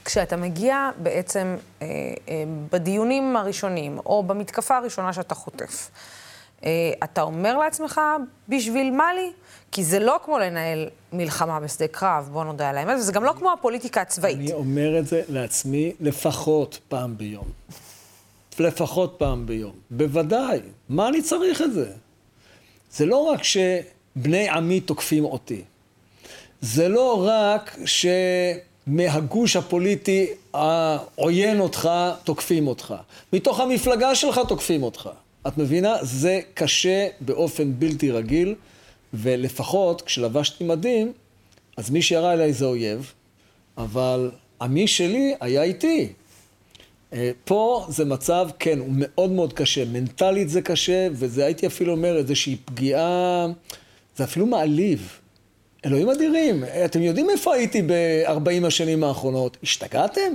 כשאתה 0.04 0.36
מגיע 0.36 0.90
בעצם 0.96 1.56
אה, 1.82 1.86
אה, 2.28 2.44
בדיונים 2.72 3.36
הראשונים, 3.36 3.98
או 4.06 4.22
במתקפה 4.22 4.76
הראשונה 4.76 5.12
שאתה 5.12 5.34
חוטף, 5.34 5.90
אתה 7.05 7.23
אומר 7.23 7.59
לעצמך, 7.59 8.01
בשביל 8.49 8.90
מה 8.90 9.14
לי? 9.14 9.31
כי 9.73 9.85
זה 9.85 9.99
לא 9.99 10.20
כמו 10.25 10.38
לנהל 10.38 10.88
מלחמה 11.12 11.61
בשדה 11.61 11.88
קרב, 11.88 12.29
בוא 12.33 12.44
נודה 12.44 12.70
על 12.70 12.79
האמת, 12.79 12.96
וזה 12.99 13.12
גם 13.12 13.25
לא 13.25 13.33
כמו 13.33 13.53
הפוליטיקה 13.53 14.01
הצבאית. 14.01 14.38
אני 14.38 14.53
אומר 14.53 14.99
את 14.99 15.07
זה 15.07 15.23
לעצמי 15.29 15.92
לפחות 16.01 16.79
פעם 16.88 17.16
ביום. 17.16 17.44
לפחות 18.59 19.14
פעם 19.18 19.46
ביום. 19.46 19.73
בוודאי. 19.90 20.61
מה 20.88 21.09
אני 21.09 21.23
צריך 21.23 21.62
את 21.62 21.73
זה? 21.73 21.90
זה 22.92 23.07
לא 23.07 23.16
רק 23.16 23.40
שבני 23.42 24.49
עמי 24.49 24.81
תוקפים 24.81 25.25
אותי. 25.25 25.62
זה 26.61 26.88
לא 26.88 27.27
רק 27.29 27.79
שמהגוש 28.87 29.57
הפוליטי 29.57 30.27
העוין 30.55 31.61
אותך, 31.61 31.90
תוקפים 32.25 32.68
אותך. 32.68 32.94
מתוך 33.33 33.61
המפלגה 33.61 34.14
שלך 34.14 34.40
תוקפים 34.49 34.83
אותך. 34.83 35.11
את 35.46 35.59
מבינה? 35.59 35.96
זה 36.03 36.40
קשה 36.55 37.09
באופן 37.20 37.72
בלתי 37.79 38.11
רגיל, 38.11 38.55
ולפחות 39.14 40.03
כשלבשתי 40.03 40.64
מדים, 40.64 41.12
אז 41.76 41.90
מי 41.90 42.03
שירה 42.03 42.33
אליי 42.33 42.53
זה 42.53 42.64
אויב, 42.64 43.12
אבל 43.79 44.31
עמי 44.61 44.87
שלי 44.87 45.35
היה 45.40 45.62
איתי. 45.62 46.12
אה, 47.12 47.31
פה 47.44 47.87
זה 47.88 48.05
מצב, 48.05 48.48
כן, 48.59 48.79
הוא 48.79 48.88
מאוד 48.92 49.31
מאוד 49.31 49.53
קשה. 49.53 49.85
מנטלית 49.85 50.48
זה 50.48 50.62
קשה, 50.62 51.09
וזה 51.12 51.44
הייתי 51.44 51.66
אפילו 51.66 51.92
אומר 51.92 52.16
איזושהי 52.16 52.57
פגיעה, 52.64 53.46
זה 54.16 54.24
אפילו 54.24 54.46
מעליב. 54.46 55.18
אלוהים 55.87 56.11
אדירים, 56.11 56.64
אתם 56.85 57.03
יודעים 57.03 57.31
איפה 57.31 57.55
הייתי 57.55 57.83
ב-40 57.83 58.66
השנים 58.66 59.05
האחרונות? 59.05 59.57
השתגעתם? 59.62 60.33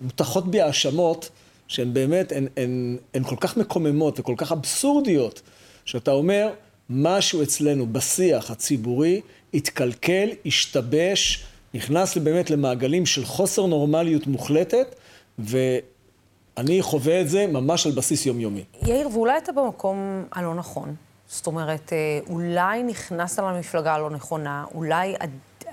מותחות 0.00 0.50
בי 0.50 0.60
האשמות 0.60 1.30
שהן 1.68 1.94
באמת, 1.94 2.32
הן, 2.32 2.46
הן, 2.56 2.96
הן 3.14 3.24
כל 3.24 3.36
כך 3.40 3.56
מקוממות 3.56 4.20
וכל 4.20 4.34
כך 4.36 4.52
אבסורדיות, 4.52 5.42
שאתה 5.84 6.10
אומר, 6.10 6.50
משהו 6.90 7.42
אצלנו 7.42 7.86
בשיח 7.86 8.50
הציבורי 8.50 9.20
התקלקל, 9.54 10.28
השתבש, 10.46 11.44
נכנס 11.74 12.16
באמת 12.16 12.50
למעגלים 12.50 13.06
של 13.06 13.24
חוסר 13.24 13.66
נורמליות 13.66 14.26
מוחלטת, 14.26 14.94
ואני 15.38 16.82
חווה 16.82 17.20
את 17.20 17.28
זה 17.28 17.46
ממש 17.46 17.86
על 17.86 17.92
בסיס 17.92 18.26
יומיומי. 18.26 18.64
יאיר, 18.86 19.08
ואולי 19.12 19.38
אתה 19.38 19.52
במקום 19.52 20.24
הלא 20.32 20.54
נכון. 20.54 20.94
זאת 21.28 21.46
אומרת, 21.46 21.92
אה, 21.92 22.18
אולי 22.28 22.82
נכנסת 22.82 23.42
למפלגה 23.42 23.94
הלא 23.94 24.10
נכונה, 24.10 24.64
אולי 24.74 25.14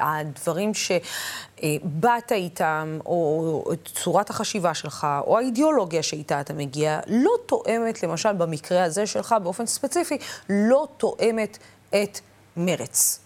הדברים 0.02 0.72
שבאת 0.74 2.32
איתם, 2.32 3.00
או 3.06 3.64
צורת 3.86 4.30
החשיבה 4.30 4.74
שלך, 4.74 5.08
או 5.28 5.38
האידיאולוגיה 5.38 6.04
שאיתה 6.04 6.42
אתה 6.42 6.54
מגיע, 6.54 7.00
לא 7.08 7.32
תואמת, 7.46 8.04
למשל 8.04 8.34
במקרה 8.34 8.84
הזה 8.84 9.08
שלך, 9.08 9.36
באופן 9.44 9.66
ספציפי, 9.66 10.18
לא 10.50 10.88
תואמת 10.98 11.58
את 11.90 12.20
מרץ. 12.58 13.20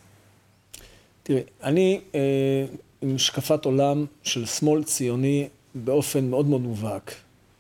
תראי, 1.24 1.44
אני 1.64 2.02
אה, 2.16 2.20
עם 3.02 3.16
השקפת 3.16 3.66
עולם 3.66 4.06
של 4.24 4.46
שמאל 4.46 4.84
ציוני 4.84 5.48
באופן 5.76 6.30
מאוד 6.30 6.46
מאוד 6.46 6.62
מובהק. 6.62 7.12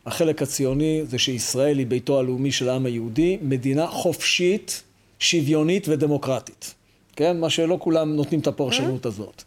החלק 0.05 0.41
הציוני 0.41 1.01
זה 1.05 1.17
שישראל 1.19 1.77
היא 1.77 1.87
ביתו 1.87 2.19
הלאומי 2.19 2.51
של 2.51 2.69
העם 2.69 2.85
היהודי, 2.85 3.37
מדינה 3.41 3.87
חופשית, 3.87 4.83
שוויונית 5.19 5.87
ודמוקרטית. 5.87 6.73
כן? 7.15 7.39
מה 7.39 7.49
שלא 7.49 7.77
כולם 7.81 8.15
נותנים 8.15 8.39
את 8.39 8.47
הפרשנות 8.47 9.05
הזאת. 9.05 9.43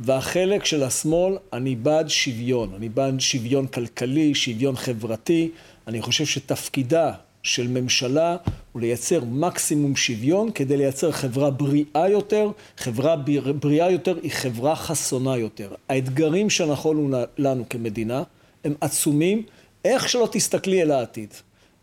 והחלק 0.00 0.64
של 0.64 0.82
השמאל, 0.82 1.36
אני 1.52 1.76
בעד 1.76 2.08
שוויון. 2.08 2.74
אני 2.76 2.88
בעד 2.88 3.20
שוויון 3.20 3.66
כלכלי, 3.66 4.34
שוויון 4.34 4.76
חברתי. 4.76 5.50
אני 5.86 6.02
חושב 6.02 6.26
שתפקידה 6.26 7.12
של 7.42 7.68
ממשלה 7.68 8.36
הוא 8.72 8.80
לייצר 8.80 9.24
מקסימום 9.24 9.96
שוויון 9.96 10.50
כדי 10.52 10.76
לייצר 10.76 11.12
חברה 11.12 11.50
בריאה 11.50 12.08
יותר. 12.08 12.50
חברה 12.76 13.16
בריאה 13.60 13.90
יותר 13.90 14.18
היא 14.22 14.30
חברה 14.30 14.76
חסונה 14.76 15.36
יותר. 15.36 15.74
האתגרים 15.88 16.50
שנכונו 16.50 17.10
לנו 17.38 17.64
כמדינה 17.70 18.22
הם 18.64 18.74
עצומים, 18.80 19.42
איך 19.84 20.08
שלא 20.08 20.28
תסתכלי 20.32 20.82
אל 20.82 20.90
העתיד. 20.90 21.34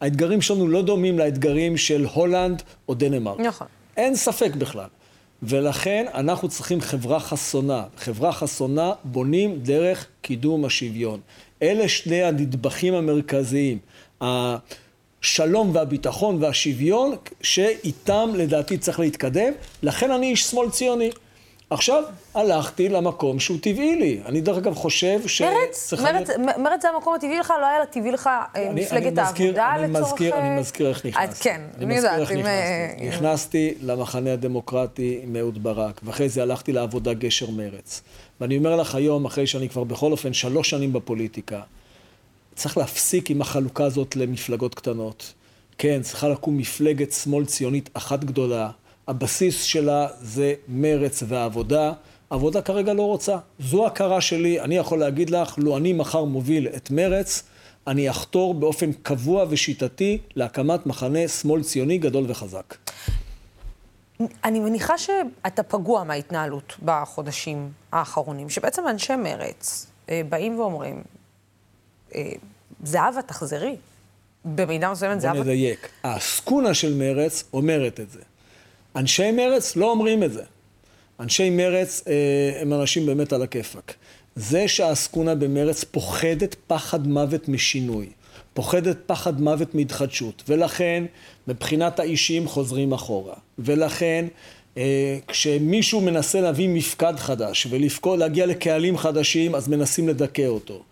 האתגרים 0.01 0.41
שלנו 0.41 0.67
לא 0.67 0.81
דומים 0.81 1.19
לאתגרים 1.19 1.77
של 1.77 2.05
הולנד 2.13 2.63
או 2.87 2.93
דנמרק. 2.93 3.39
נכון. 3.39 3.67
אין 3.97 4.15
ספק 4.15 4.55
בכלל. 4.55 4.87
ולכן 5.43 6.05
אנחנו 6.13 6.49
צריכים 6.49 6.81
חברה 6.81 7.19
חסונה. 7.19 7.83
חברה 7.97 8.31
חסונה 8.31 8.93
בונים 9.03 9.59
דרך 9.59 10.07
קידום 10.21 10.65
השוויון. 10.65 11.19
אלה 11.61 11.89
שני 11.89 12.23
הנדבכים 12.23 12.93
המרכזיים. 12.93 13.77
השלום 14.21 15.75
והביטחון 15.75 16.43
והשוויון, 16.43 17.15
שאיתם 17.41 18.29
לדעתי 18.35 18.77
צריך 18.77 18.99
להתקדם. 18.99 19.53
לכן 19.83 20.11
אני 20.11 20.29
איש 20.29 20.43
שמאל 20.43 20.69
ציוני. 20.69 21.09
עכשיו 21.73 22.03
הלכתי 22.33 22.89
למקום 22.89 23.39
שהוא 23.39 23.57
טבעי 23.61 23.95
לי. 23.95 24.21
אני 24.25 24.41
דרך 24.41 24.57
אגב 24.57 24.73
חושב 24.73 25.27
ש... 25.27 25.41
מרץ, 25.41 25.93
מרץ, 25.93 26.29
להיות... 26.29 26.57
מרץ 26.57 26.81
זה 26.81 26.89
המקום 26.89 27.15
הטבעי 27.15 27.39
לך, 27.39 27.53
לא 27.61 27.65
היה 27.65 27.85
טבעי 27.85 28.11
לך 28.11 28.27
אה, 28.27 28.69
אני, 28.69 28.81
מפלגת 28.81 29.19
אני 29.19 29.27
מזכיר, 29.27 29.61
העבודה 29.61 29.85
אני 29.85 29.93
לצורך... 29.93 30.11
מזכיר, 30.11 30.35
אני 30.35 30.59
מזכיר 30.59 30.89
איך 30.89 31.05
נכנסתי. 31.05 31.43
כן, 31.43 31.61
אני 31.77 31.95
יודעת. 31.95 32.13
אני 32.13 32.23
מזכיר 32.23 32.47
איך 32.47 32.47
נכנסתי. 32.47 33.07
נכנסתי 33.07 33.73
למחנה 33.81 34.33
הדמוקרטי 34.33 35.19
עם 35.23 35.35
אהוד 35.35 35.63
ברק, 35.63 36.01
ואחרי 36.03 36.29
זה 36.29 36.41
הלכתי 36.41 36.71
לעבודה 36.71 37.13
גשר 37.13 37.49
מרץ. 37.49 38.01
ואני 38.41 38.57
אומר 38.57 38.75
לך 38.75 38.95
היום, 38.95 39.25
אחרי 39.25 39.47
שאני 39.47 39.69
כבר 39.69 39.83
בכל 39.83 40.11
אופן 40.11 40.33
שלוש 40.33 40.69
שנים 40.69 40.93
בפוליטיקה, 40.93 41.61
צריך 42.55 42.77
להפסיק 42.77 43.29
עם 43.29 43.41
החלוקה 43.41 43.83
הזאת 43.83 44.15
למפלגות 44.15 44.75
קטנות. 44.75 45.33
כן, 45.77 46.01
צריכה 46.01 46.29
לקום 46.29 46.57
מפלגת 46.57 47.11
שמאל 47.11 47.45
ציונית 47.45 47.89
אחת 47.93 48.23
גדולה, 48.23 48.69
הבסיס 49.07 49.63
שלה 49.63 50.07
זה 50.21 50.53
מרץ 50.67 51.23
והעבודה. 51.27 51.93
עבודה 52.29 52.61
כרגע 52.61 52.93
לא 52.93 53.01
רוצה. 53.01 53.37
זו 53.59 53.87
הכרה 53.87 54.21
שלי, 54.21 54.61
אני 54.61 54.77
יכול 54.77 54.99
להגיד 54.99 55.29
לך, 55.29 55.57
לו 55.57 55.77
אני 55.77 55.93
מחר 55.93 56.23
מוביל 56.23 56.67
את 56.67 56.91
מרץ, 56.91 57.43
אני 57.87 58.09
אחתור 58.09 58.53
באופן 58.53 58.93
קבוע 58.93 59.45
ושיטתי 59.49 60.17
להקמת 60.35 60.85
מחנה 60.85 61.27
שמאל 61.27 61.63
ציוני 61.63 61.97
גדול 61.97 62.25
וחזק. 62.27 62.75
אני 64.43 64.59
מניחה 64.59 64.97
שאתה 64.97 65.63
פגוע 65.63 66.03
מההתנהלות 66.03 66.73
בחודשים 66.85 67.71
האחרונים, 67.91 68.49
שבעצם 68.49 68.87
אנשי 68.87 69.15
מרץ 69.15 69.87
אה, 70.09 70.21
באים 70.29 70.59
ואומרים, 70.59 71.01
אה, 72.15 72.31
זהבה, 72.83 73.21
תחזרי. 73.21 73.75
במידה 74.45 74.91
מסוימת 74.91 75.21
זהבה... 75.21 75.33
בוא 75.33 75.43
נדייק. 75.43 75.89
העסקונה 76.03 76.73
של 76.73 76.95
מרץ 76.95 77.43
אומרת 77.53 77.99
את 77.99 78.11
זה. 78.11 78.19
אנשי 78.95 79.31
מרץ 79.31 79.75
לא 79.75 79.91
אומרים 79.91 80.23
את 80.23 80.33
זה. 80.33 80.43
אנשי 81.19 81.49
מרץ 81.49 82.03
אה, 82.07 82.61
הם 82.61 82.73
אנשים 82.73 83.05
באמת 83.05 83.33
על 83.33 83.41
הכיפאק. 83.41 83.93
זה 84.35 84.67
שהעסקונה 84.67 85.35
במרץ 85.35 85.83
פוחדת 85.83 86.55
פחד 86.67 87.07
מוות 87.07 87.49
משינוי, 87.49 88.09
פוחדת 88.53 88.97
פחד 89.05 89.41
מוות 89.41 89.75
מהתחדשות, 89.75 90.43
ולכן 90.47 91.03
מבחינת 91.47 91.99
האישים 91.99 92.47
חוזרים 92.47 92.93
אחורה. 92.93 93.35
ולכן 93.59 94.25
אה, 94.77 95.17
כשמישהו 95.27 96.01
מנסה 96.01 96.41
להביא 96.41 96.69
מפקד 96.69 97.13
חדש 97.17 97.67
ולהגיע 98.05 98.45
לקהלים 98.45 98.97
חדשים, 98.97 99.55
אז 99.55 99.67
מנסים 99.67 100.09
לדכא 100.09 100.45
אותו. 100.45 100.83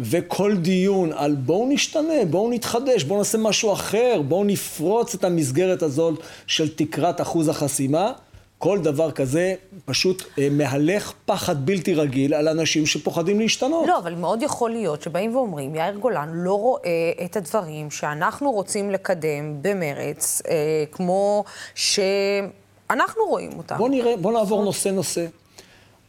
וכל 0.00 0.56
דיון 0.56 1.12
על 1.12 1.34
בואו 1.34 1.68
נשתנה, 1.68 2.24
בואו 2.30 2.50
נתחדש, 2.50 3.04
בואו 3.04 3.18
נעשה 3.18 3.38
משהו 3.38 3.72
אחר, 3.72 4.22
בואו 4.28 4.44
נפרוץ 4.44 5.14
את 5.14 5.24
המסגרת 5.24 5.82
הזאת 5.82 6.20
של 6.46 6.74
תקרת 6.74 7.20
אחוז 7.20 7.48
החסימה, 7.48 8.12
כל 8.58 8.78
דבר 8.78 9.10
כזה 9.10 9.54
פשוט 9.84 10.22
אה, 10.38 10.48
מהלך 10.50 11.12
פחד 11.24 11.66
בלתי 11.66 11.94
רגיל 11.94 12.34
על 12.34 12.48
אנשים 12.48 12.86
שפוחדים 12.86 13.40
להשתנות. 13.40 13.86
לא, 13.88 13.98
אבל 13.98 14.14
מאוד 14.14 14.42
יכול 14.42 14.70
להיות 14.70 15.02
שבאים 15.02 15.36
ואומרים, 15.36 15.74
יאיר 15.74 15.94
גולן 15.94 16.28
לא 16.32 16.54
רואה 16.54 17.12
את 17.24 17.36
הדברים 17.36 17.90
שאנחנו 17.90 18.50
רוצים 18.50 18.90
לקדם 18.90 19.62
במרץ, 19.62 20.42
אה, 20.48 20.84
כמו 20.92 21.44
שאנחנו 21.74 23.22
רואים 23.28 23.50
אותם. 23.58 23.76
בואו 23.78 23.88
נראה, 23.88 24.16
בואו 24.16 24.34
נעבור 24.34 24.64
נושא-נושא. 24.64 25.26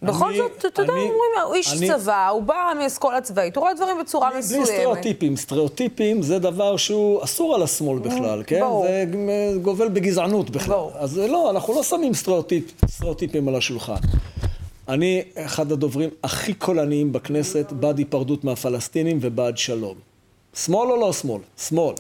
בכל 0.04 0.28
אני- 0.30 0.38
זאת, 0.38 0.66
אתה 0.66 0.82
יודע, 0.82 0.94
אני- 0.94 1.02
אומרים, 1.02 1.16
הוא 1.46 1.56
איש 1.56 1.74
אני- 1.74 1.88
צבא, 1.88 2.28
הוא 2.28 2.44
בא 2.44 2.56
מאסכולה 2.80 3.22
צבאית, 3.22 3.56
הוא 3.56 3.62
רואה 3.62 3.74
דברים 3.74 3.98
בצורה 4.02 4.30
בלי 4.30 4.40
מסוימת. 4.40 4.66
סטריאוטיפים. 4.66 5.36
סטריאוטיפים 5.36 6.22
זה 6.22 6.40
דבר 6.40 6.78
שהוא 6.78 7.24
אסור 7.24 7.56
על 7.56 7.64
השמאל 7.64 8.00
בכלל, 8.00 8.44
כן? 8.48 8.60
ברור. 8.60 8.84
זה 8.84 8.90
אה, 9.30 9.58
גובל 9.62 9.90
בגזענות 9.90 10.50
בכלל. 10.50 10.74
ברור. 10.76 10.92
אז 10.96 11.18
לא, 11.18 11.50
אנחנו 11.50 11.74
לא 11.76 11.84
שמים 11.84 12.14
סטריאוטיפ, 12.14 12.64
סטריאוטיפים 12.88 13.48
על 13.48 13.56
השולחן. 13.56 13.96
אני 14.90 15.22
אחד 15.36 15.72
הדוברים 15.72 16.10
הכי 16.24 16.54
קולניים 16.54 17.12
בכנסת, 17.14 17.72
בעד 17.72 17.98
היפרדות 17.98 18.44
מהפלסטינים 18.44 19.18
ובעד 19.22 19.58
שלום. 19.58 19.96
שמאל 20.56 20.92
או 20.92 20.96
לא 20.98 21.14
שמאל? 21.14 21.42
שמאל. 21.68 21.94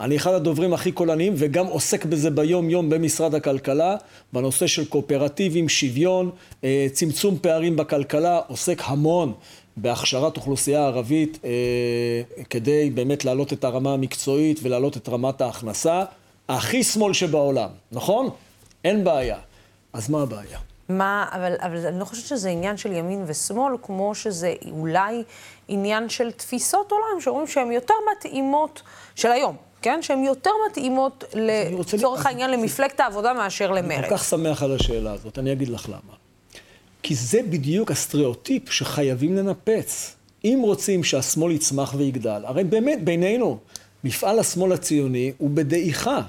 אני 0.00 0.16
אחד 0.16 0.32
הדוברים 0.32 0.74
הכי 0.74 0.92
קולניים 0.92 1.32
וגם 1.36 1.66
עוסק 1.66 2.04
בזה 2.04 2.30
ביום-יום 2.30 2.90
במשרד 2.90 3.34
הכלכלה, 3.34 3.96
בנושא 4.32 4.66
של 4.66 4.84
קואופרטיבים, 4.84 5.68
שוויון, 5.68 6.30
אה, 6.64 6.86
צמצום 6.92 7.38
פערים 7.38 7.76
בכלכלה, 7.76 8.40
עוסק 8.46 8.82
המון 8.84 9.32
בהכשרת 9.76 10.36
אוכלוסייה 10.36 10.86
ערבית 10.86 11.38
אה, 11.44 11.50
כדי 12.50 12.90
באמת 12.90 13.24
להעלות 13.24 13.52
את 13.52 13.64
הרמה 13.64 13.92
המקצועית 13.92 14.60
ולהעלות 14.62 14.96
את 14.96 15.08
רמת 15.08 15.40
ההכנסה. 15.40 16.04
הכי 16.48 16.82
שמאל 16.82 17.12
שבעולם, 17.12 17.68
נכון? 17.92 18.30
אין 18.84 19.04
בעיה. 19.04 19.38
אז 19.92 20.10
מה 20.10 20.22
הבעיה? 20.22 20.58
מה, 20.88 21.26
אבל, 21.32 21.54
אבל 21.60 21.86
אני 21.86 22.00
לא 22.00 22.04
חושבת 22.04 22.26
שזה 22.26 22.48
עניין 22.48 22.76
של 22.76 22.92
ימין 22.92 23.24
ושמאל, 23.26 23.74
כמו 23.82 24.14
שזה 24.14 24.54
אולי 24.70 25.22
עניין 25.68 26.08
של 26.08 26.32
תפיסות 26.32 26.92
עולם, 26.92 27.20
שאומרים 27.20 27.46
שהן 27.46 27.72
יותר 27.72 27.94
מתאימות, 28.12 28.82
של 29.14 29.32
היום, 29.32 29.56
כן? 29.86 30.02
שהן 30.02 30.24
יותר 30.24 30.50
מתאימות 30.70 31.24
לצורך 31.34 32.26
העניין 32.26 32.50
למפלגת 32.50 33.00
העבודה 33.00 33.34
מאשר 33.34 33.72
אני 33.72 33.82
למרצ. 33.82 34.04
כל 34.08 34.16
כך 34.16 34.24
שמח 34.24 34.62
על 34.62 34.74
השאלה 34.74 35.12
הזאת, 35.12 35.38
אני 35.38 35.52
אגיד 35.52 35.68
לך 35.68 35.88
למה. 35.88 36.14
כי 37.02 37.14
זה 37.14 37.40
בדיוק 37.50 37.90
הסטריאוטיפ 37.90 38.70
שחייבים 38.70 39.36
לנפץ. 39.36 40.16
אם 40.44 40.58
רוצים 40.62 41.04
שהשמאל 41.04 41.52
יצמח 41.52 41.94
ויגדל, 41.94 42.42
הרי 42.44 42.64
באמת, 42.64 43.04
בינינו, 43.04 43.58
מפעל 44.04 44.38
השמאל 44.38 44.72
הציוני 44.72 45.32
הוא 45.38 45.50
בדעיכה. 45.50 46.20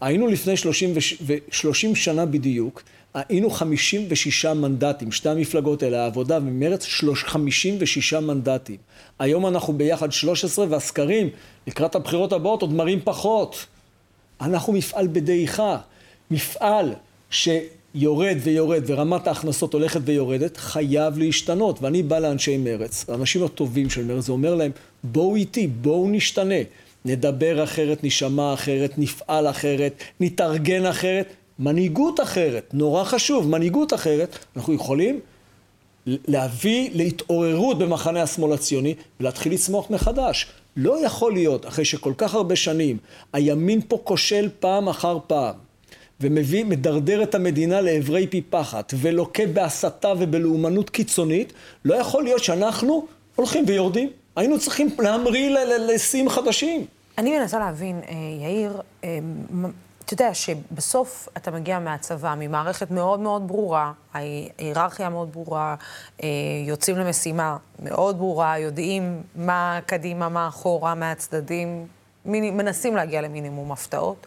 היינו 0.00 0.26
לפני 0.26 0.56
30, 0.56 0.92
וש... 0.94 1.16
ו- 1.26 1.36
30 1.50 1.94
שנה 1.94 2.26
בדיוק, 2.26 2.82
היינו 3.16 3.50
56 3.50 4.44
מנדטים, 4.46 5.12
שתי 5.12 5.28
המפלגות 5.28 5.82
האלה, 5.82 6.02
העבודה 6.02 6.38
שלוש- 6.80 7.24
56 7.24 8.14
מנדטים. 8.14 8.76
היום 9.18 9.46
אנחנו 9.46 9.72
ביחד 9.72 10.12
13, 10.12 10.66
והסקרים 10.68 11.28
לקראת 11.66 11.94
הבחירות 11.94 12.32
הבאות 12.32 12.62
עוד 12.62 12.72
מראים 12.72 13.00
פחות. 13.04 13.66
אנחנו 14.40 14.72
מפעל 14.72 15.06
בדעיכה. 15.06 15.78
מפעל 16.30 16.94
שיורד 17.30 18.36
ויורד 18.42 18.82
ורמת 18.86 19.26
ההכנסות 19.26 19.72
הולכת 19.74 20.00
ויורדת, 20.04 20.56
חייב 20.56 21.18
להשתנות. 21.18 21.82
ואני 21.82 22.02
בא 22.02 22.18
לאנשי 22.18 22.56
מרץ, 22.56 23.04
האנשים 23.08 23.44
הטובים 23.44 23.90
של 23.90 24.04
מרץ, 24.04 24.28
ואומר 24.28 24.54
להם, 24.54 24.70
בואו 25.04 25.36
איתי, 25.36 25.66
בואו 25.66 26.08
נשתנה. 26.10 26.54
נדבר 27.04 27.64
אחרת, 27.64 28.04
נשמע 28.04 28.54
אחרת, 28.54 28.98
נפעל 28.98 29.50
אחרת, 29.50 30.02
נתארגן 30.20 30.86
אחרת. 30.86 31.34
מנהיגות 31.58 32.20
אחרת, 32.20 32.70
נורא 32.72 33.04
חשוב, 33.04 33.48
מנהיגות 33.48 33.94
אחרת. 33.94 34.38
אנחנו 34.56 34.74
יכולים 34.74 35.20
להביא 36.06 36.90
להתעוררות 36.94 37.78
במחנה 37.78 38.22
השמאל 38.22 38.52
הציוני 38.52 38.94
ולהתחיל 39.20 39.52
לצמוח 39.52 39.90
מחדש. 39.90 40.46
לא 40.76 41.04
יכול 41.06 41.32
להיות, 41.32 41.66
אחרי 41.66 41.84
שכל 41.84 42.12
כך 42.18 42.34
הרבה 42.34 42.56
שנים 42.56 42.98
הימין 43.32 43.80
פה 43.88 44.00
כושל 44.04 44.48
פעם 44.60 44.88
אחר 44.88 45.18
פעם, 45.26 45.54
ומביא, 46.20 46.64
מדרדר 46.64 47.22
את 47.22 47.34
המדינה 47.34 47.80
לעברי 47.80 48.26
פי 48.26 48.42
פחת, 48.42 48.94
ולוקה 48.96 49.46
בהסתה 49.46 50.12
ובלאומנות 50.18 50.90
קיצונית, 50.90 51.52
לא 51.84 51.94
יכול 51.94 52.24
להיות 52.24 52.44
שאנחנו 52.44 53.06
הולכים 53.36 53.64
ויורדים. 53.66 54.10
היינו 54.36 54.58
צריכים 54.58 54.88
להמריא 54.98 55.50
לשיאים 55.78 56.28
חדשים. 56.28 56.84
אני 57.18 57.38
מנסה 57.38 57.58
להבין, 57.58 58.00
אה, 58.08 58.14
יאיר, 58.42 58.80
אה, 59.04 59.18
אתה 60.06 60.14
יודע 60.14 60.34
שבסוף 60.34 61.28
אתה 61.36 61.50
מגיע 61.50 61.78
מהצבא, 61.78 62.34
ממערכת 62.38 62.90
מאוד 62.90 63.20
מאוד 63.20 63.48
ברורה, 63.48 63.92
ההיררכיה 64.14 65.08
מאוד 65.08 65.32
ברורה, 65.32 65.74
אה, 66.22 66.28
יוצאים 66.66 66.96
למשימה 66.96 67.56
מאוד 67.78 68.18
ברורה, 68.18 68.58
יודעים 68.58 69.22
מה 69.34 69.80
קדימה, 69.86 70.28
מה 70.28 70.48
אחורה, 70.48 70.94
מהצדדים, 70.94 71.86
מיני, 72.24 72.50
מנסים 72.50 72.96
להגיע 72.96 73.20
למינימום 73.20 73.72
הפתעות. 73.72 74.26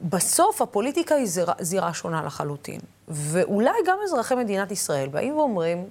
בסוף 0.00 0.62
הפוליטיקה 0.62 1.14
היא 1.14 1.26
זירה, 1.26 1.54
זירה 1.60 1.94
שונה 1.94 2.22
לחלוטין. 2.22 2.80
ואולי 3.08 3.70
גם 3.86 3.98
אזרחי 4.04 4.34
מדינת 4.34 4.70
ישראל 4.70 5.08
באים 5.08 5.36
ואומרים, 5.36 5.86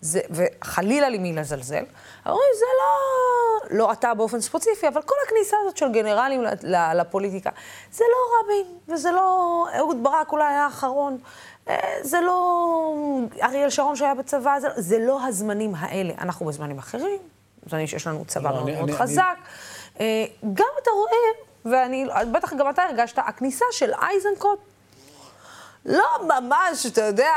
זה, 0.00 0.20
וחלילה 0.30 1.08
לי 1.08 1.18
מי 1.18 1.32
לזלזל, 1.32 1.84
אומרים, 2.26 2.48
זה 2.58 2.64
לא, 2.78 3.78
לא 3.78 3.92
אתה 3.92 4.14
באופן 4.14 4.40
ספציפי, 4.40 4.88
אבל 4.88 5.02
כל 5.02 5.14
הכניסה 5.26 5.56
הזאת 5.62 5.76
של 5.76 5.92
גנרלים 5.92 6.42
לפוליטיקה, 6.94 7.50
זה 7.92 8.04
לא 8.10 8.16
רבין, 8.44 8.66
וזה 8.88 9.10
לא 9.12 9.66
אהוד 9.78 10.02
ברק 10.02 10.32
אולי 10.32 10.44
היה 10.44 10.64
האחרון, 10.64 11.18
אה, 11.68 11.76
זה 12.02 12.20
לא 12.20 12.74
אריאל 13.42 13.70
שרון 13.70 13.96
שהיה 13.96 14.14
בצבא, 14.14 14.60
זה, 14.60 14.68
זה 14.76 14.98
לא 14.98 15.26
הזמנים 15.26 15.72
האלה. 15.78 16.14
אנחנו 16.20 16.46
בזמנים 16.46 16.78
אחרים, 16.78 17.18
זמנים 17.66 17.86
שיש 17.86 18.06
לנו 18.06 18.24
צבא 18.24 18.50
לא, 18.50 18.56
מאוד 18.56 18.68
אני- 18.68 18.76
מאוד 18.76 18.88
אני- 18.88 18.98
חזק. 18.98 19.36
אה, 20.00 20.24
גם 20.54 20.66
אתה 20.82 20.90
רואה, 20.90 21.12
ואני, 21.64 22.06
בטח 22.32 22.52
גם 22.54 22.70
אתה 22.70 22.82
הרגשת, 22.82 23.18
הכניסה 23.18 23.64
של 23.72 23.90
איזנקוט 24.14 24.58
לא 25.84 26.04
ממש, 26.22 26.86
אתה 26.86 27.00
יודע, 27.00 27.30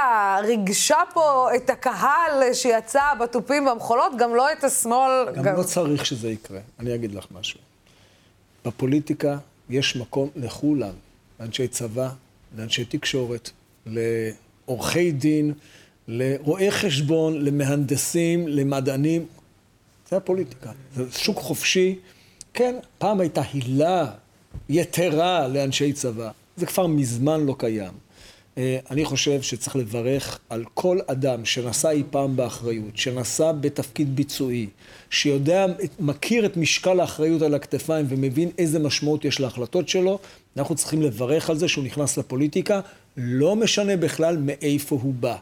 ריגשה 0.43 0.97
פה 1.13 1.49
את 1.55 1.69
הקהל 1.69 2.53
שיצא 2.53 3.13
בתופים 3.19 3.65
במחולות, 3.65 4.11
גם 4.17 4.35
לא 4.35 4.51
את 4.51 4.63
השמאל. 4.63 5.31
גם 5.43 5.55
לא 5.57 5.63
צריך 5.63 6.05
שזה 6.05 6.29
יקרה. 6.29 6.59
אני 6.79 6.95
אגיד 6.95 7.15
לך 7.15 7.25
משהו. 7.31 7.59
בפוליטיקה 8.65 9.37
יש 9.69 9.95
מקום 9.95 10.29
לכולם, 10.35 10.93
לאנשי 11.39 11.67
צבא, 11.67 12.09
לאנשי 12.57 12.85
תקשורת, 12.85 13.49
לעורכי 13.85 15.11
דין, 15.11 15.53
לרואי 16.07 16.71
חשבון, 16.71 17.45
למהנדסים, 17.45 18.47
למדענים. 18.47 19.25
זה 20.09 20.17
הפוליטיקה. 20.17 20.71
זה 20.95 21.03
שוק 21.11 21.37
חופשי. 21.37 21.99
כן, 22.53 22.75
פעם 22.97 23.19
הייתה 23.19 23.41
הילה 23.53 24.05
יתרה 24.69 25.47
לאנשי 25.47 25.93
צבא. 25.93 26.31
זה 26.57 26.65
כבר 26.65 26.87
מזמן 26.87 27.45
לא 27.45 27.55
קיים. 27.57 27.93
אה, 28.57 28.79
אני 28.91 29.05
חושב 29.05 29.41
שצריך 29.41 29.75
לברך 29.75 30.39
על 30.49 30.63
כל 30.73 30.99
אדם 31.07 31.45
שנשא 31.45 31.89
אי 31.89 32.03
פעם 32.09 32.35
באחריות, 32.35 32.97
שנשא 32.97 33.51
בתפקיד 33.61 34.15
ביצועי, 34.15 34.67
שיודע, 35.09 35.65
מכיר 35.99 36.45
את 36.45 36.57
משקל 36.57 36.99
האחריות 36.99 37.41
על 37.41 37.53
הכתפיים 37.53 38.05
ומבין 38.09 38.49
איזה 38.57 38.79
משמעות 38.79 39.25
יש 39.25 39.39
להחלטות 39.39 39.89
שלו, 39.89 40.19
אנחנו 40.57 40.75
צריכים 40.75 41.01
לברך 41.01 41.49
על 41.49 41.57
זה 41.57 41.67
שהוא 41.67 41.83
נכנס 41.83 42.17
לפוליטיקה, 42.17 42.81
לא 43.17 43.55
משנה 43.55 43.97
בכלל 43.97 44.37
מאיפה 44.37 44.99
הוא 45.01 45.13
בא. 45.13 45.35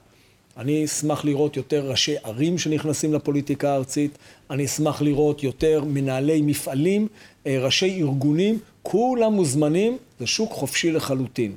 אני 0.57 0.85
אשמח 0.85 1.25
לראות 1.25 1.57
יותר 1.57 1.89
ראשי 1.89 2.15
ערים 2.23 2.57
שנכנסים 2.57 3.13
לפוליטיקה 3.13 3.71
הארצית, 3.71 4.17
אני 4.49 4.65
אשמח 4.65 5.01
לראות 5.01 5.43
יותר 5.43 5.83
מנהלי 5.87 6.41
מפעלים, 6.41 7.07
אה, 7.47 7.57
ראשי 7.59 8.01
ארגונים, 8.01 8.59
כולם 8.83 9.33
מוזמנים, 9.33 9.97
זה 10.19 10.27
שוק 10.27 10.51
חופשי 10.51 10.91
לחלוטין. 10.91 11.51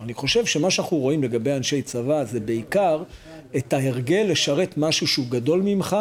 אני 0.00 0.14
חושב 0.14 0.46
שמה 0.46 0.70
שאנחנו 0.70 0.96
רואים 0.96 1.22
לגבי 1.22 1.52
אנשי 1.52 1.82
צבא 1.82 2.24
זה 2.24 2.40
בעיקר 2.40 3.02
את 3.56 3.72
ההרגל 3.72 4.26
לשרת 4.28 4.74
משהו 4.76 5.06
שהוא 5.06 5.26
גדול 5.28 5.62
ממך, 5.64 5.96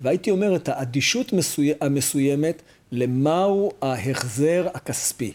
והייתי 0.00 0.30
אומר 0.30 0.56
את 0.56 0.68
האדישות 0.68 1.32
מסוי... 1.32 1.72
המסוימת 1.80 2.62
למהו 2.92 3.72
ההחזר 3.82 4.66
הכספי. 4.74 5.32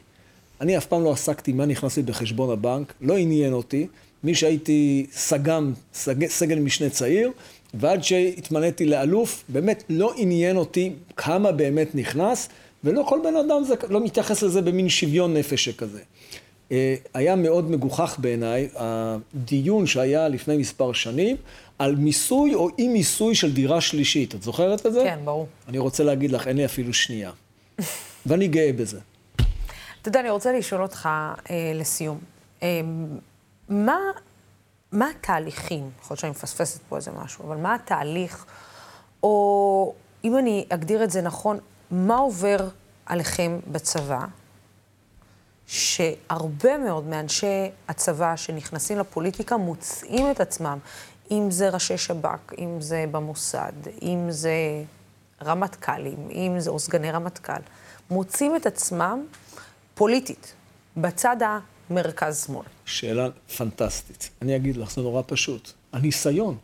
אני 0.61 0.77
אף 0.77 0.85
פעם 0.85 1.03
לא 1.03 1.11
עסקתי 1.11 1.53
מה 1.53 1.65
נכנס 1.65 1.97
לי 1.97 2.03
בחשבון 2.03 2.49
הבנק, 2.49 2.93
לא 3.01 3.17
עניין 3.17 3.53
אותי. 3.53 3.87
מי 4.23 4.35
שהייתי 4.35 5.05
סג"ם, 5.11 5.73
סג... 5.93 6.27
סגל 6.27 6.59
משנה 6.59 6.89
צעיר, 6.89 7.31
ועד 7.73 8.03
שהתמניתי 8.03 8.85
לאלוף, 8.85 9.43
באמת 9.49 9.83
לא 9.89 10.13
עניין 10.17 10.57
אותי 10.57 10.91
כמה 11.17 11.51
באמת 11.51 11.95
נכנס, 11.95 12.49
ולא 12.83 13.03
כל 13.07 13.19
בן 13.23 13.35
אדם 13.35 13.63
זה, 13.63 13.75
לא 13.89 14.03
מתייחס 14.03 14.41
לזה 14.41 14.61
במין 14.61 14.89
שוויון 14.89 15.33
נפש 15.33 15.65
שכזה. 15.65 16.01
אה, 16.71 16.95
היה 17.13 17.36
מאוד 17.36 17.71
מגוחך 17.71 18.15
בעיניי 18.19 18.69
הדיון 18.76 19.86
שהיה 19.86 20.28
לפני 20.28 20.58
מספר 20.58 20.93
שנים 20.93 21.38
על 21.80 21.95
מיסוי 21.95 22.54
או 22.54 22.69
אי 22.80 22.88
מיסוי 22.88 23.36
של 23.36 23.54
דירה 23.54 23.82
שלישית. 23.82 24.36
את 24.36 24.43
זוכרת 24.43 24.86
את 24.86 24.93
זה? 24.93 25.02
כן, 25.04 25.19
ברור. 25.23 25.47
אני 25.67 25.78
רוצה 25.78 26.04
להגיד 26.04 26.32
לך, 26.32 26.47
אין 26.47 26.58
לי 26.58 26.65
אפילו 26.65 26.93
שנייה. 26.93 27.32
ואני 28.26 28.47
גאה 28.47 28.73
בזה. 28.73 28.99
אתה 30.02 30.10
יודע, 30.10 30.19
אני 30.19 30.30
רוצה 30.30 30.54
לשאול 30.54 30.82
אותך 30.82 31.10
אה, 31.49 31.71
לסיום. 31.76 32.19
אה, 32.63 32.82
מה, 33.69 33.97
מה 34.91 35.09
התהליכים, 35.09 35.89
יכול 36.01 36.14
להיות 36.14 36.20
שאני 36.20 36.30
מפספסת 36.30 36.82
פה 36.89 36.95
איזה 36.95 37.11
משהו, 37.11 37.45
אבל 37.45 37.57
מה 37.57 37.76
התהליך, 37.76 38.45
או 39.24 39.93
אם 40.24 40.38
אני 40.38 40.66
אגדיר 40.70 41.03
את 41.03 41.11
זה 41.11 41.22
נכון, 41.22 41.59
מה 41.91 42.16
עובר 42.16 42.57
עליכם 43.05 43.59
בצבא, 43.68 44.26
שהרבה 45.68 46.78
מאוד 46.78 47.07
מאנשי 47.07 47.70
הצבא 47.88 48.36
שנכנסים 48.36 48.99
לפוליטיקה 48.99 49.57
מוצאים 49.57 50.32
את 50.32 50.39
עצמם 50.39 50.80
אם 51.32 51.51
זה 51.51 51.70
ראשי 51.70 51.97
שב"כ, 51.97 52.53
אם 52.59 52.82
זה 52.82 53.05
במוסד, 53.11 53.74
אם 54.01 54.26
זה 54.30 54.84
רמטכ"לים, 55.43 56.30
אם 56.32 56.59
זה 56.59 56.70
או 56.70 56.80
סגני 56.80 57.11
רמטכ"ל, 57.11 57.61
מוצאים 58.09 58.55
את 58.55 58.66
עצמם 58.66 59.26
פוליטית, 59.95 60.53
בצד 60.97 61.38
המרכז-שמאל. 61.89 62.66
שאלה 62.86 63.28
פנטסטית. 63.57 64.30
אני 64.41 64.55
אגיד 64.55 64.78
לך, 64.78 64.91
זה 64.91 65.01
נורא 65.01 65.22
פשוט. 65.28 65.72
הניסיון. 65.93 66.57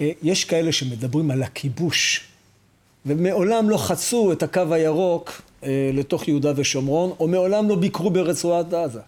אה, 0.00 0.10
יש 0.22 0.44
כאלה 0.44 0.72
שמדברים 0.72 1.30
על 1.30 1.42
הכיבוש, 1.42 2.28
ומעולם 3.06 3.70
לא 3.70 3.76
חצו 3.76 4.32
את 4.32 4.42
הקו 4.42 4.74
הירוק 4.74 5.42
אה, 5.64 5.90
לתוך 5.94 6.28
יהודה 6.28 6.52
ושומרון, 6.56 7.12
או 7.20 7.28
מעולם 7.28 7.68
לא 7.68 7.76
ביקרו 7.76 8.10
ברצועת 8.10 8.72
עזה. 8.72 9.00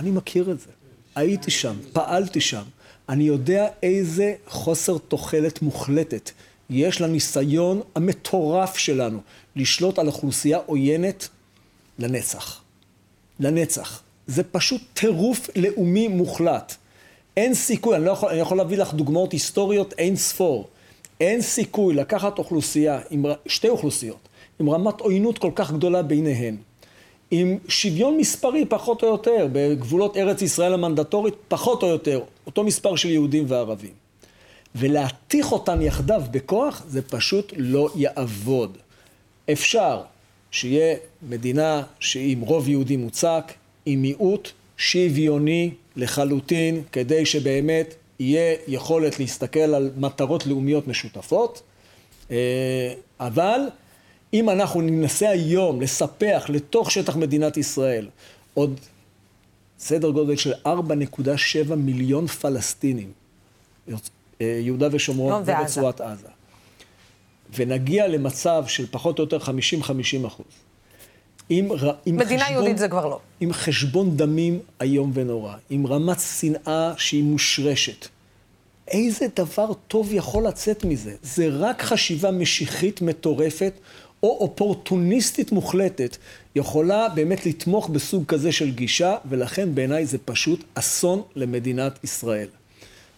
אני 0.00 0.10
מכיר 0.10 0.50
את 0.50 0.60
זה. 0.60 0.70
הייתי 1.14 1.50
שם, 1.50 1.76
פעלתי 1.92 2.40
שם. 2.40 2.62
אני 3.08 3.24
יודע 3.24 3.68
איזה 3.82 4.34
חוסר 4.46 4.98
תוחלת 4.98 5.62
מוחלטת 5.62 6.30
יש 6.70 7.00
לניסיון 7.00 7.80
המטורף 7.94 8.76
שלנו 8.76 9.20
לשלוט 9.56 9.98
על 9.98 10.06
אוכלוסייה 10.06 10.58
עוינת 10.66 11.28
לנצח. 11.98 12.62
לנצח. 13.40 14.02
זה 14.26 14.42
פשוט 14.42 14.82
טירוף 14.94 15.50
לאומי 15.56 16.08
מוחלט. 16.08 16.74
אין 17.36 17.54
סיכוי, 17.54 17.96
אני, 17.96 18.04
לא 18.04 18.10
יכול, 18.10 18.28
אני 18.28 18.38
יכול 18.38 18.56
להביא 18.56 18.78
לך 18.78 18.94
דוגמאות 18.94 19.32
היסטוריות 19.32 19.94
אין 19.98 20.16
ספור. 20.16 20.68
אין 21.20 21.42
סיכוי 21.42 21.94
לקחת 21.94 22.38
אוכלוסייה, 22.38 23.00
עם, 23.10 23.24
שתי 23.46 23.68
אוכלוסיות, 23.68 24.28
עם 24.60 24.70
רמת 24.70 25.00
עוינות 25.00 25.38
כל 25.38 25.50
כך 25.54 25.72
גדולה 25.72 26.02
ביניהן, 26.02 26.56
עם 27.30 27.58
שוויון 27.68 28.16
מספרי 28.16 28.64
פחות 28.68 29.02
או 29.02 29.08
יותר, 29.08 29.46
בגבולות 29.52 30.16
ארץ 30.16 30.42
ישראל 30.42 30.74
המנדטורית 30.74 31.34
פחות 31.48 31.82
או 31.82 31.88
יותר, 31.88 32.20
אותו 32.46 32.64
מספר 32.64 32.96
של 32.96 33.10
יהודים 33.10 33.44
וערבים. 33.48 33.90
ולהתיך 34.74 35.52
אותן 35.52 35.82
יחדיו 35.82 36.22
בכוח, 36.30 36.82
זה 36.88 37.02
פשוט 37.02 37.52
לא 37.56 37.88
יעבוד. 37.94 38.78
אפשר 39.52 40.00
שיהיה 40.50 40.96
מדינה 41.28 41.82
שהיא 42.00 42.32
עם 42.32 42.40
רוב 42.40 42.68
יהודי 42.68 42.96
מוצק, 42.96 43.52
עם 43.86 44.02
מיעוט 44.02 44.50
שוויוני 44.76 45.70
לחלוטין, 45.96 46.82
כדי 46.92 47.26
שבאמת 47.26 47.94
יהיה 48.20 48.56
יכולת 48.68 49.18
להסתכל 49.18 49.60
על 49.60 49.90
מטרות 49.96 50.46
לאומיות 50.46 50.88
משותפות, 50.88 51.62
אה, 52.30 52.94
אבל 53.20 53.60
אם 54.32 54.50
אנחנו 54.50 54.80
ננסה 54.80 55.28
היום 55.28 55.80
לספח 55.80 56.46
לתוך 56.48 56.90
שטח 56.90 57.16
מדינת 57.16 57.56
ישראל 57.56 58.08
עוד 58.54 58.80
סדר 59.78 60.10
גודל 60.10 60.36
של 60.36 60.52
4.7 60.66 61.74
מיליון 61.76 62.26
פלסטינים, 62.26 63.12
אה, 64.40 64.60
יהודה 64.62 64.88
ושומרון 64.92 65.42
ורצועת 65.46 66.00
עזה, 66.00 66.28
ונגיע 67.54 68.08
למצב 68.08 68.64
של 68.66 68.86
פחות 68.90 69.18
או 69.18 69.24
יותר 69.24 69.38
50-50 69.38 70.26
אחוז, 70.26 70.46
עם, 71.48 71.68
עם 72.06 72.16
מדינה 72.16 72.44
חשבון, 72.44 72.56
יהודית 72.56 72.78
זה 72.78 72.88
כבר 72.88 73.06
לא. 73.06 73.20
עם 73.40 73.52
חשבון 73.52 74.16
דמים 74.16 74.60
איום 74.82 75.10
ונורא, 75.14 75.54
עם 75.70 75.86
רמת 75.86 76.20
שנאה 76.20 76.92
שהיא 76.96 77.24
מושרשת. 77.24 78.08
איזה 78.88 79.26
דבר 79.36 79.72
טוב 79.88 80.12
יכול 80.12 80.46
לצאת 80.46 80.84
מזה? 80.84 81.14
זה 81.22 81.48
רק 81.50 81.82
חשיבה 81.82 82.30
משיחית 82.30 83.02
מטורפת 83.02 83.72
או 84.22 84.38
אופורטוניסטית 84.40 85.52
מוחלטת 85.52 86.16
יכולה 86.56 87.08
באמת 87.08 87.46
לתמוך 87.46 87.88
בסוג 87.88 88.24
כזה 88.26 88.52
של 88.52 88.70
גישה, 88.70 89.16
ולכן 89.28 89.74
בעיניי 89.74 90.06
זה 90.06 90.18
פשוט 90.24 90.64
אסון 90.74 91.22
למדינת 91.36 92.04
ישראל. 92.04 92.48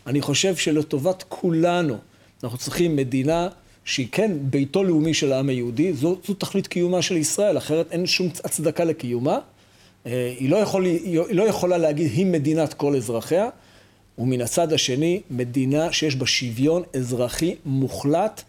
אני 0.07 0.21
חושב 0.21 0.57
שלטובת 0.57 1.25
כולנו, 1.29 1.97
אנחנו 2.45 2.59
צריכים 2.59 2.97
מדינה 2.97 3.49
שהיא 3.85 4.07
כן 4.13 4.33
ביתו 4.41 4.85
לאומי 4.85 5.15
של 5.15 5.33
העם 5.33 5.49
היהודי, 5.49 5.93
זו, 5.93 6.19
זו 6.27 6.35
תכלית 6.35 6.67
קיומה 6.67 7.03
של 7.03 7.17
ישראל, 7.17 7.59
אחרת 7.59 7.93
אין 7.93 8.07
שום 8.07 8.29
הצדקה 8.45 8.85
לקיומה. 8.85 9.39
אה, 10.07 10.35
היא 10.39 10.51
לא, 10.51 10.57
יכול, 10.57 10.85
היא 10.85 11.21
לא 11.31 11.43
יכולה 11.43 11.79
להגיד 11.79 12.11
היא 12.13 12.27
מדינת 12.27 12.75
כל 12.75 12.97
אזרחיה, 12.97 13.49
ומן 14.19 14.41
הצד 14.41 14.73
השני, 14.73 15.21
מדינה 15.31 15.93
שיש 15.93 16.17
בה 16.17 16.27
שוויון 16.27 16.83
אזרחי 16.97 17.55
מוחלט, 17.65 18.43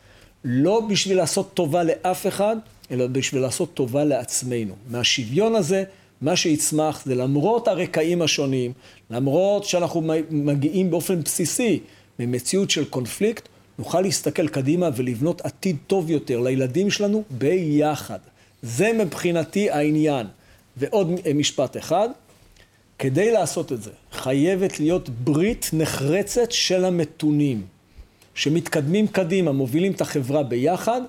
לא 0.44 0.82
בשביל 0.90 1.18
לעשות 1.18 1.54
טובה 1.54 1.84
לאף 1.84 2.28
אחד, 2.28 2.56
אלא 2.92 3.08
בשביל 3.08 3.42
לעשות 3.42 3.74
טובה 3.74 4.04
לעצמנו. 4.04 4.74
מהשוויון 4.90 5.56
הזה, 5.56 5.84
מה 6.22 6.36
שיצמח 6.36 7.06
זה 7.06 7.16
למרות 7.16 7.68
הרקעים 7.68 8.22
השונים, 8.22 8.74
למרות 9.10 9.64
שאנחנו 9.64 10.02
מגיעים 10.30 10.92
באופן 10.92 11.22
בסיסי 11.22 11.80
ממציאות 12.20 12.70
של 12.70 12.86
קונפליקט, 12.86 13.48
נוכל 13.80 14.02
להסתכל 14.02 14.48
קדימה 14.48 14.90
ולבנות 14.96 15.42
עתיד 15.42 15.78
טוב 15.88 16.10
יותר 16.10 16.40
לילדים 16.40 16.92
שלנו 16.92 17.24
ביחד. 17.30 18.20
זה 18.62 18.92
מבחינתי 18.94 19.70
העניין. 19.70 20.28
ועוד 20.78 21.12
משפט 21.36 21.78
אחד, 21.78 22.10
כדי 23.00 23.32
לעשות 23.32 23.72
את 23.72 23.82
זה, 23.82 23.92
חייבת 24.12 24.80
להיות 24.80 25.10
ברית 25.10 25.70
נחרצת 25.74 26.52
של 26.52 26.86
המתונים, 26.86 27.64
שמתקדמים 28.36 29.08
קדימה, 29.08 29.52
מובילים 29.52 29.92
את 29.92 30.02
החברה 30.02 30.44
ביחד. 30.44 31.02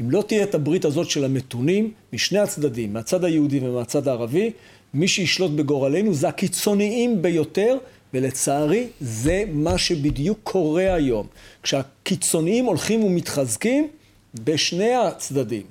אם 0.00 0.10
לא 0.10 0.24
תהיה 0.26 0.42
את 0.42 0.54
הברית 0.54 0.84
הזאת 0.84 1.10
של 1.10 1.24
המתונים, 1.24 1.92
משני 2.12 2.38
הצדדים, 2.38 2.92
מהצד 2.92 3.24
היהודי 3.24 3.60
ומהצד 3.62 4.08
הערבי, 4.08 4.50
מי 4.94 5.08
שישלוט 5.08 5.50
בגורלנו 5.50 6.14
זה 6.14 6.28
הקיצוניים 6.28 7.22
ביותר, 7.22 7.76
ולצערי 8.14 8.86
זה 9.00 9.44
מה 9.52 9.78
שבדיוק 9.78 10.38
קורה 10.42 10.94
היום. 10.94 11.26
כשהקיצוניים 11.62 12.64
הולכים 12.64 13.04
ומתחזקים 13.04 13.88
בשני 14.34 14.94
הצדדים. 14.94 15.62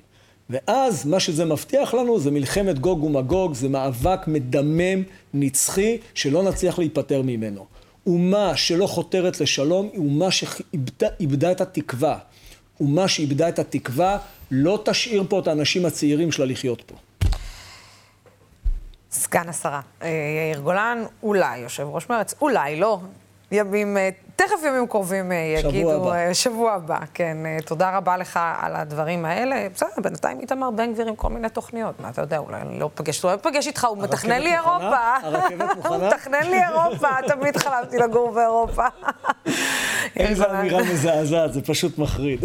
ואז 0.49 1.05
מה 1.05 1.19
שזה 1.19 1.45
מבטיח 1.45 1.93
לנו 1.93 2.19
זה 2.19 2.31
מלחמת 2.31 2.79
גוג 2.79 3.03
ומגוג, 3.03 3.53
זה 3.53 3.69
מאבק 3.69 4.27
מדמם, 4.27 5.03
נצחי, 5.33 5.97
שלא 6.13 6.43
נצליח 6.43 6.79
להיפטר 6.79 7.21
ממנו. 7.21 7.65
אומה 8.07 8.57
שלא 8.57 8.87
חותרת 8.87 9.39
לשלום 9.39 9.89
היא 9.93 9.99
אומה 9.99 10.31
שאיבדה 10.31 11.51
את 11.51 11.61
התקווה. 11.61 12.17
אומה 12.79 13.07
שאיבדה 13.07 13.49
את 13.49 13.59
התקווה 13.59 14.17
לא 14.51 14.81
תשאיר 14.85 15.23
פה 15.29 15.39
את 15.39 15.47
האנשים 15.47 15.85
הצעירים 15.85 16.31
שלה 16.31 16.45
לחיות 16.45 16.81
פה. 16.81 16.95
סגן 19.11 19.49
השרה 19.49 19.81
אה, 20.01 20.07
יאיר 20.47 20.59
גולן, 20.59 21.03
אולי 21.23 21.57
יושב 21.57 21.87
ראש 21.91 22.09
מרצ, 22.09 22.33
אולי 22.41 22.79
לא. 22.79 22.99
ימים, 23.51 23.97
אה, 23.97 24.09
תכף 24.35 24.55
ימים 24.67 24.87
קרובים 24.87 25.31
אה, 25.31 25.37
יגידו, 25.37 25.89
שבוע 25.89 25.95
הבא. 25.95 26.33
שבוע 26.33 26.73
הבא, 26.73 26.99
כן. 27.13 27.37
תודה 27.65 27.97
רבה 27.97 28.17
לך 28.17 28.39
על 28.59 28.75
הדברים 28.75 29.25
האלה. 29.25 29.67
בסדר, 29.73 29.89
בינתיים 30.03 30.39
איתמר 30.39 30.71
בן 30.71 30.93
גביר 30.93 31.07
עם 31.07 31.15
כל 31.15 31.29
מיני 31.29 31.49
תוכניות. 31.49 31.99
מה 31.99 32.09
אתה 32.09 32.21
יודע, 32.21 32.37
אולי 32.37 32.61
אני 32.61 32.79
לא 32.79 32.89
פגש, 32.95 33.25
לא 33.25 33.35
פגש 33.41 33.67
איתך, 33.67 33.85
הוא 33.85 33.97
מתכנן 33.97 34.41
לי 34.41 34.55
אירופה. 34.55 35.15
הרכבת 35.23 35.75
מוכנה? 35.77 35.95
הוא 35.95 36.07
מתכנן 36.07 36.43
לי 36.43 36.63
אירופה, 36.63 37.07
תמיד 37.35 37.57
חלמתי 37.57 37.97
לגור 37.97 38.31
באירופה. 38.31 38.85
איזו 40.17 40.45
אמירה 40.49 40.83
מזעזעת, 40.83 41.53
זה 41.53 41.61
פשוט 41.61 41.97
מחריד. 41.97 42.39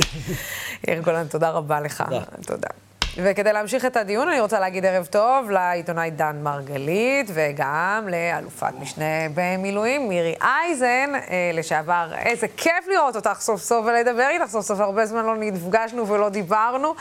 יאיר 0.88 1.02
גולן, 1.02 1.26
תודה 1.26 1.50
רבה 1.50 1.80
לך. 1.80 2.04
תודה. 2.46 2.68
וכדי 3.16 3.52
להמשיך 3.52 3.84
את 3.84 3.96
הדיון, 3.96 4.28
אני 4.28 4.40
רוצה 4.40 4.60
להגיד 4.60 4.86
ערב 4.86 5.06
טוב 5.06 5.50
לעיתונאי 5.50 6.10
דן 6.10 6.36
מרגלית, 6.42 7.30
וגם 7.34 8.08
לאלופת 8.10 8.72
משנה 8.80 9.28
במילואים, 9.34 10.08
מירי 10.08 10.34
אייזן, 10.40 11.14
אה, 11.14 11.50
לשעבר. 11.54 12.12
איזה 12.18 12.48
כיף 12.48 12.86
לראות 12.88 13.16
אותך 13.16 13.40
סוף 13.40 13.62
סוף 13.62 13.86
ולדבר 13.86 14.28
איתך 14.30 14.50
סוף 14.50 14.66
סוף, 14.66 14.80
הרבה 14.80 15.06
זמן 15.06 15.24
לא 15.24 15.36
נפגשנו 15.36 16.08
ולא 16.08 16.28
דיברנו. 16.28 16.94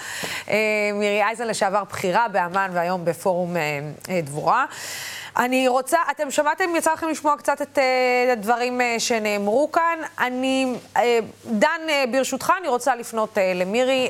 אה, 0.49 0.55
מירי 0.93 1.24
אייזן, 1.24 1.47
לשעבר 1.47 1.84
בכירה 1.84 2.28
באמ"ן 2.28 2.70
והיום 2.74 3.05
בפורום 3.05 3.55
אה, 3.57 4.22
דבורה. 4.22 4.66
אני 5.38 5.67
רוצה, 5.67 5.97
אתם 6.11 6.32
שמעתם, 6.32 6.75
יצא 6.75 6.93
לכם 6.93 7.09
לשמוע 7.09 7.38
קצת 7.38 7.61
את 7.61 7.77
uh, 7.77 8.32
הדברים 8.32 8.82
uh, 8.82 8.99
שנאמרו 8.99 9.71
כאן. 9.71 9.99
אני, 10.19 10.73
uh, 10.95 10.99
דן, 11.45 11.82
ברשותך, 12.11 12.53
אני 12.59 12.67
רוצה 12.67 12.95
לפנות 12.95 13.38
למירי, 13.55 14.09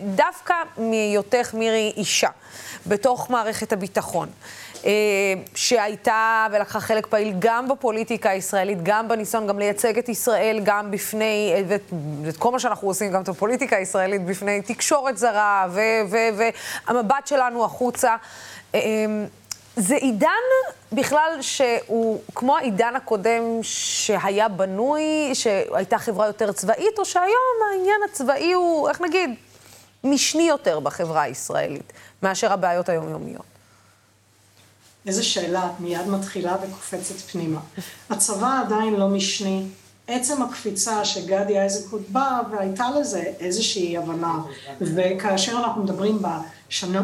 דווקא 0.00 0.54
מהיותך 0.76 1.54
מירי 1.54 1.92
אישה, 1.96 2.28
בתוך 2.86 3.30
מערכת 3.30 3.72
הביטחון. 3.72 4.28
שהייתה 5.54 6.46
ולקחה 6.52 6.80
חלק 6.80 7.06
פעיל 7.06 7.34
גם 7.38 7.68
בפוליטיקה 7.68 8.30
הישראלית, 8.30 8.78
גם 8.82 9.08
בניסיון 9.08 9.46
גם 9.46 9.58
לייצג 9.58 9.98
את 9.98 10.08
ישראל, 10.08 10.60
גם 10.62 10.90
בפני, 10.90 11.54
ואת, 11.68 11.82
ואת 12.24 12.36
כל 12.36 12.50
מה 12.50 12.58
שאנחנו 12.58 12.88
עושים, 12.88 13.12
גם 13.12 13.22
את 13.22 13.28
הפוליטיקה 13.28 13.76
הישראלית, 13.76 14.24
בפני 14.24 14.62
תקשורת 14.62 15.18
זרה, 15.18 15.66
והמבט 16.86 17.26
שלנו 17.26 17.64
החוצה. 17.64 18.16
זה 19.76 19.94
עידן 19.94 20.28
בכלל 20.92 21.38
שהוא 21.40 22.20
כמו 22.34 22.56
העידן 22.56 22.96
הקודם 22.96 23.42
שהיה 23.62 24.48
בנוי, 24.48 25.30
שהייתה 25.34 25.98
חברה 25.98 26.26
יותר 26.26 26.52
צבאית, 26.52 26.98
או 26.98 27.04
שהיום 27.04 27.56
העניין 27.72 28.00
הצבאי 28.10 28.52
הוא, 28.52 28.88
איך 28.88 29.00
נגיד, 29.00 29.30
משני 30.04 30.42
יותר 30.42 30.80
בחברה 30.80 31.22
הישראלית, 31.22 31.92
מאשר 32.22 32.52
הבעיות 32.52 32.88
היומיומיות. 32.88 33.44
איזו 35.06 35.28
שאלה, 35.28 35.66
את 35.66 35.80
מיד 35.80 36.08
מתחילה 36.08 36.56
וקופצת 36.62 37.14
פנימה. 37.14 37.60
הצבא 38.10 38.62
עדיין 38.66 38.94
לא 38.94 39.08
משני, 39.08 39.64
עצם 40.06 40.42
הקפיצה 40.42 41.04
שגדי 41.04 41.60
איזקוט 41.60 42.02
בא, 42.08 42.40
והייתה 42.50 42.86
לזה 43.00 43.22
איזושהי 43.40 43.96
הבנה, 43.96 44.38
וכאשר 44.80 45.52
אנחנו 45.52 45.82
מדברים 45.84 46.22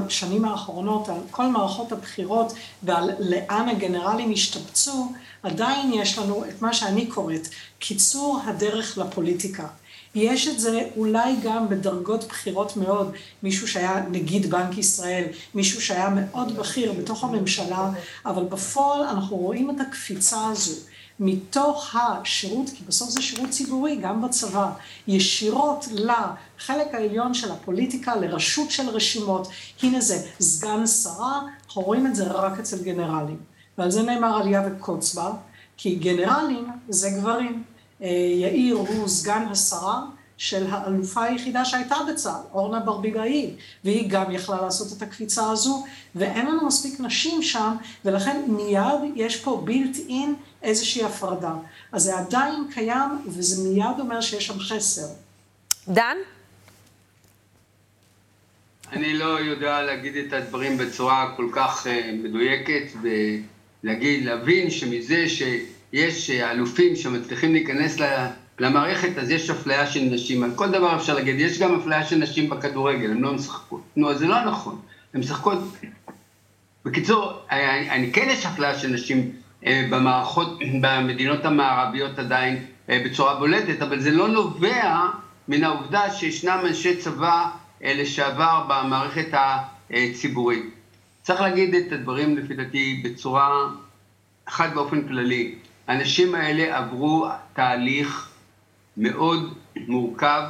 בשנים 0.07 0.45
האחרונות 0.45 1.09
על 1.09 1.21
כל 1.31 1.47
מערכות 1.47 1.93
הבחירות 1.93 2.53
ועל 2.83 3.11
לאן 3.19 3.69
הגנרלים 3.69 4.33
השתבצו, 4.33 5.13
עדיין 5.43 5.93
יש 5.93 6.19
לנו 6.19 6.45
את 6.45 6.63
מה 6.63 6.73
שאני 6.73 7.07
קוראת 7.07 7.49
קיצור 7.79 8.41
הדרך 8.47 8.99
לפוליטיקה. 8.99 9.67
יש 10.15 10.49
את 10.49 10.61
זה 10.61 10.81
אולי 10.97 11.35
גם 11.43 11.69
בדרגות 11.69 12.25
בכירות 12.25 12.77
מאוד, 12.77 13.13
מישהו 13.43 13.69
שהיה 13.69 14.05
נגיד 14.11 14.51
בנק 14.51 14.79
ישראל, 14.79 15.25
מישהו 15.55 15.83
שהיה 15.83 16.09
מאוד 16.11 16.57
בכיר 16.57 16.93
בתוך 16.93 17.25
הממשלה, 17.25 17.91
אבל 18.27 18.45
בפועל 18.45 19.03
אנחנו 19.03 19.37
רואים 19.37 19.71
את 19.71 19.77
הקפיצה 19.81 20.47
הזו. 20.47 20.75
מתוך 21.21 21.97
השירות, 21.97 22.71
כי 22.71 22.85
בסוף 22.87 23.11
זה 23.11 23.23
שירות 23.23 23.51
ציבורי, 23.51 23.97
גם 23.97 24.23
בצבא, 24.23 24.71
ישירות 25.09 25.89
לחלק 25.93 26.95
העליון 26.95 27.35
של 27.35 27.53
הפוליטיקה, 27.53 28.17
לרשות 28.17 28.71
של 28.71 28.89
רשימות. 28.89 29.49
הנה 29.83 30.01
זה 30.01 30.27
סגן 30.41 30.87
שרה, 30.87 31.41
אנחנו 31.67 31.83
רואים 31.83 32.07
את 32.07 32.15
זה 32.15 32.25
רק 32.25 32.59
אצל 32.59 32.83
גנרלים. 32.83 33.39
ועל 33.79 33.91
זה 33.91 34.03
נאמר 34.03 34.37
עלייה 34.37 34.63
וקוץ 34.67 35.15
בה, 35.15 35.33
כי 35.77 35.95
גנרלים 35.95 36.67
זה 36.89 37.11
גברים. 37.11 37.63
אה, 38.03 38.09
יאיר 38.41 38.77
הוא 38.77 39.09
סגן 39.09 39.47
השרה 39.51 40.05
של 40.37 40.67
האלופה 40.71 41.23
היחידה 41.23 41.65
שהייתה 41.65 41.97
בצה"ל, 42.13 42.41
אורנה 42.55 42.81
ברביבאי, 42.81 43.55
והיא 43.85 44.11
גם 44.11 44.31
יכלה 44.31 44.61
לעשות 44.63 44.97
את 44.97 45.03
הקפיצה 45.03 45.51
הזו, 45.51 45.85
ואין 46.15 46.47
לנו 46.47 46.67
מספיק 46.67 47.01
נשים 47.01 47.43
שם, 47.43 47.77
ולכן 48.05 48.43
מיד 48.49 49.13
יש 49.15 49.37
פה 49.37 49.63
בילט 49.65 49.97
אין 50.09 50.35
איזושהי 50.63 51.05
הפרדה. 51.05 51.53
אז 51.93 52.03
זה 52.03 52.19
עדיין 52.19 52.55
קיים, 52.75 53.11
וזה 53.27 53.69
מיד 53.69 54.01
אומר 54.01 54.21
שיש 54.21 54.47
שם 54.47 54.59
חסר. 54.59 55.07
דן? 55.89 56.17
אני 58.93 59.15
לא 59.15 59.41
יודע 59.41 59.83
להגיד 59.83 60.17
את 60.17 60.33
הדברים 60.33 60.79
בצורה 60.79 61.35
כל 61.37 61.49
כך 61.53 61.87
uh, 61.87 61.91
מדויקת, 62.13 62.93
ולהגיד, 63.03 64.25
להבין 64.25 64.71
שמזה 64.71 65.25
שיש 65.29 66.31
אלופים 66.31 66.97
שמצליחים 66.97 67.53
להיכנס 67.53 67.97
למערכת, 68.59 69.19
אז 69.19 69.31
יש 69.31 69.51
אפליה 69.51 69.87
של 69.87 70.01
נשים. 70.01 70.43
על 70.43 70.51
כל 70.55 70.71
דבר 70.71 70.97
אפשר 70.97 71.15
להגיד, 71.15 71.41
יש 71.41 71.59
גם 71.59 71.81
אפליה 71.81 72.05
של 72.05 72.17
נשים 72.17 72.51
בכדורגל, 72.51 73.11
הן 73.11 73.21
לא 73.21 73.33
משחקות. 73.33 73.83
נו, 73.97 74.11
אז 74.11 74.19
זה 74.19 74.27
לא 74.27 74.45
נכון. 74.45 74.81
הן 75.15 75.21
משחקות... 75.21 75.59
בקיצור, 76.85 77.33
אני, 77.51 77.91
אני 77.91 78.13
כן 78.13 78.27
יש 78.31 78.47
אפליה 78.47 78.79
של 78.79 78.89
נשים 78.89 79.19
אה, 79.19 79.48
במערכות, 79.63 80.59
במדינות 80.81 81.45
המערביות 81.45 82.19
עדיין 82.19 82.65
אה, 82.89 83.03
בצורה 83.05 83.35
בולטת, 83.35 83.83
אבל 83.83 84.01
זה 84.01 84.11
לא 84.11 84.29
נובע 84.29 85.07
מן 85.49 85.65
העובדה 85.65 86.11
שישנם 86.11 86.59
אנשי 86.67 86.97
צבא 86.97 87.51
אה, 87.85 87.95
לשעבר 87.95 88.65
במערכת 88.69 89.29
הציבורית. 89.91 90.65
צריך 91.23 91.41
להגיד 91.41 91.75
את 91.75 91.93
הדברים 91.93 92.37
לפי 92.37 92.55
דעתי 92.55 93.03
בצורה 93.05 93.69
אחת 94.45 94.73
באופן 94.75 95.09
כללי. 95.09 95.55
האנשים 95.87 96.35
האלה 96.35 96.79
עברו 96.79 97.29
תהליך 97.53 98.31
מאוד 98.97 99.55
מורכב, 99.77 100.43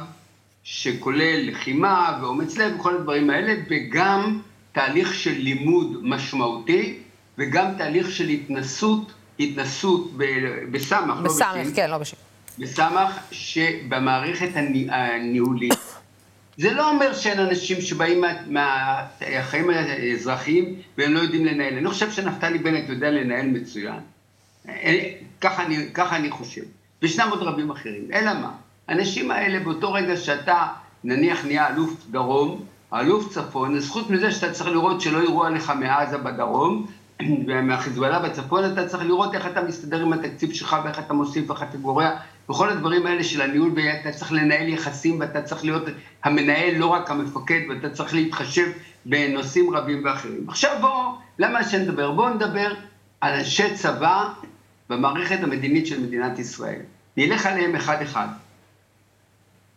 שכולל 0.63 1.49
לחימה 1.49 2.19
ואומץ 2.21 2.57
לב 2.57 2.79
וכל 2.79 2.95
הדברים 2.95 3.29
האלה, 3.29 3.53
וגם 3.69 4.39
תהליך 4.71 5.13
של 5.13 5.31
לימוד 5.31 5.97
משמעותי, 6.01 6.99
וגם 7.39 7.65
תהליך 7.77 8.11
של 8.11 8.27
התנסות, 8.27 9.11
התנסות 9.39 10.11
בסמ"ך, 10.71 11.17
לא. 11.17 11.23
בסמ"ך, 11.23 11.75
כן, 11.75 11.89
לא 11.89 11.97
בשין. 11.97 12.19
בסמ"ך, 12.59 13.19
שבמערכת 13.31 14.49
הניהולית. 14.89 15.73
זה 16.57 16.73
לא 16.73 16.89
אומר 16.89 17.13
שאין 17.13 17.39
אנשים 17.39 17.81
שבאים 17.81 18.23
מהחיים 18.47 19.67
מה, 19.67 19.73
האזרחיים 19.73 20.75
והם 20.97 21.13
לא 21.13 21.19
יודעים 21.19 21.45
לנהל. 21.45 21.77
אני 21.77 21.87
חושב 21.87 22.11
שנפתלי 22.11 22.57
בנט 22.57 22.89
יודע 22.89 23.11
לנהל 23.11 23.47
מצוין. 23.47 23.99
אה, 24.69 25.11
ככה 25.41 25.65
אני, 25.65 25.87
ככה 25.93 26.15
אני 26.15 26.29
חושב. 26.29 26.61
וישנם 27.01 27.27
עוד 27.29 27.41
רבים 27.43 27.69
אחרים. 27.69 28.03
אלא 28.13 28.33
מה? 28.33 28.51
האנשים 28.87 29.31
האלה, 29.31 29.59
באותו 29.59 29.93
רגע 29.93 30.17
שאתה, 30.17 30.67
נניח, 31.03 31.45
נהיה 31.45 31.67
אלוף 31.67 31.93
דרום, 32.11 32.65
אלוף 32.93 33.29
צפון, 33.33 33.79
זכות 33.79 34.09
מזה 34.09 34.31
שאתה 34.31 34.51
צריך 34.51 34.69
לראות 34.69 35.01
שלא 35.01 35.23
יראו 35.23 35.45
עליך 35.45 35.69
מעזה 35.79 36.17
בדרום, 36.17 36.85
ומהחיזבאללה 37.47 38.19
בצפון, 38.19 38.73
אתה 38.73 38.87
צריך 38.87 39.03
לראות 39.03 39.35
איך 39.35 39.47
אתה 39.47 39.61
מסתדר 39.61 40.01
עם 40.01 40.13
התקציב 40.13 40.53
שלך, 40.53 40.75
ואיך 40.83 40.99
אתה 40.99 41.13
מוסיף, 41.13 41.49
ואיך 41.49 41.63
אתה 41.63 41.77
גורע, 41.77 42.09
וכל 42.49 42.69
הדברים 42.69 43.05
האלה 43.05 43.23
של 43.23 43.41
הניהול, 43.41 43.71
ואתה 43.75 44.11
צריך 44.11 44.31
לנהל 44.31 44.69
יחסים, 44.69 45.19
ואתה 45.19 45.41
צריך 45.41 45.63
להיות 45.63 45.83
המנהל, 46.23 46.75
לא 46.75 46.85
רק 46.85 47.11
המפקד, 47.11 47.59
ואתה 47.69 47.89
צריך 47.89 48.13
להתחשב 48.13 48.67
בנושאים 49.05 49.75
רבים 49.75 50.05
ואחרים. 50.05 50.45
עכשיו 50.47 50.77
בואו, 50.81 51.15
למה 51.39 51.63
שנדבר? 51.63 52.11
בואו 52.11 52.33
נדבר 52.33 52.73
על 53.21 53.33
אנשי 53.33 53.75
צבא 53.75 54.27
במערכת 54.89 55.43
המדינית 55.43 55.87
של 55.87 55.99
מדינת 56.01 56.39
ישראל. 56.39 56.79
נלך 57.17 57.45
עליהם 57.45 57.75
אחד-אחד. 57.75 58.27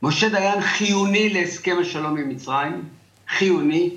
משה 0.03 0.29
דיין 0.29 0.61
חיוני 0.61 1.29
להסכם 1.29 1.77
השלום 1.81 2.17
עם 2.17 2.29
מצרים, 2.29 2.83
חיוני 3.29 3.91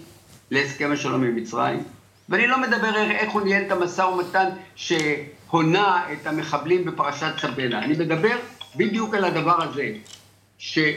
להסכם 0.51 0.91
השלום 0.91 1.23
עם 1.23 1.35
מצרים, 1.35 1.83
ואני 2.29 2.47
לא 2.47 2.61
מדבר 2.61 3.11
איך 3.11 3.31
הוא 3.31 3.41
ניהל 3.41 3.63
את 3.63 3.71
המשא 3.71 4.01
ומתן 4.01 4.49
שהונה 4.75 6.05
את 6.13 6.27
המחבלים 6.27 6.85
בפרשת 6.85 7.33
צבנה, 7.41 7.83
אני 7.83 7.93
מדבר 7.93 8.37
בדיוק 8.75 9.15
על 9.15 9.25
הדבר 9.25 9.63
הזה, 9.63 9.91
שבתחום 10.57 10.91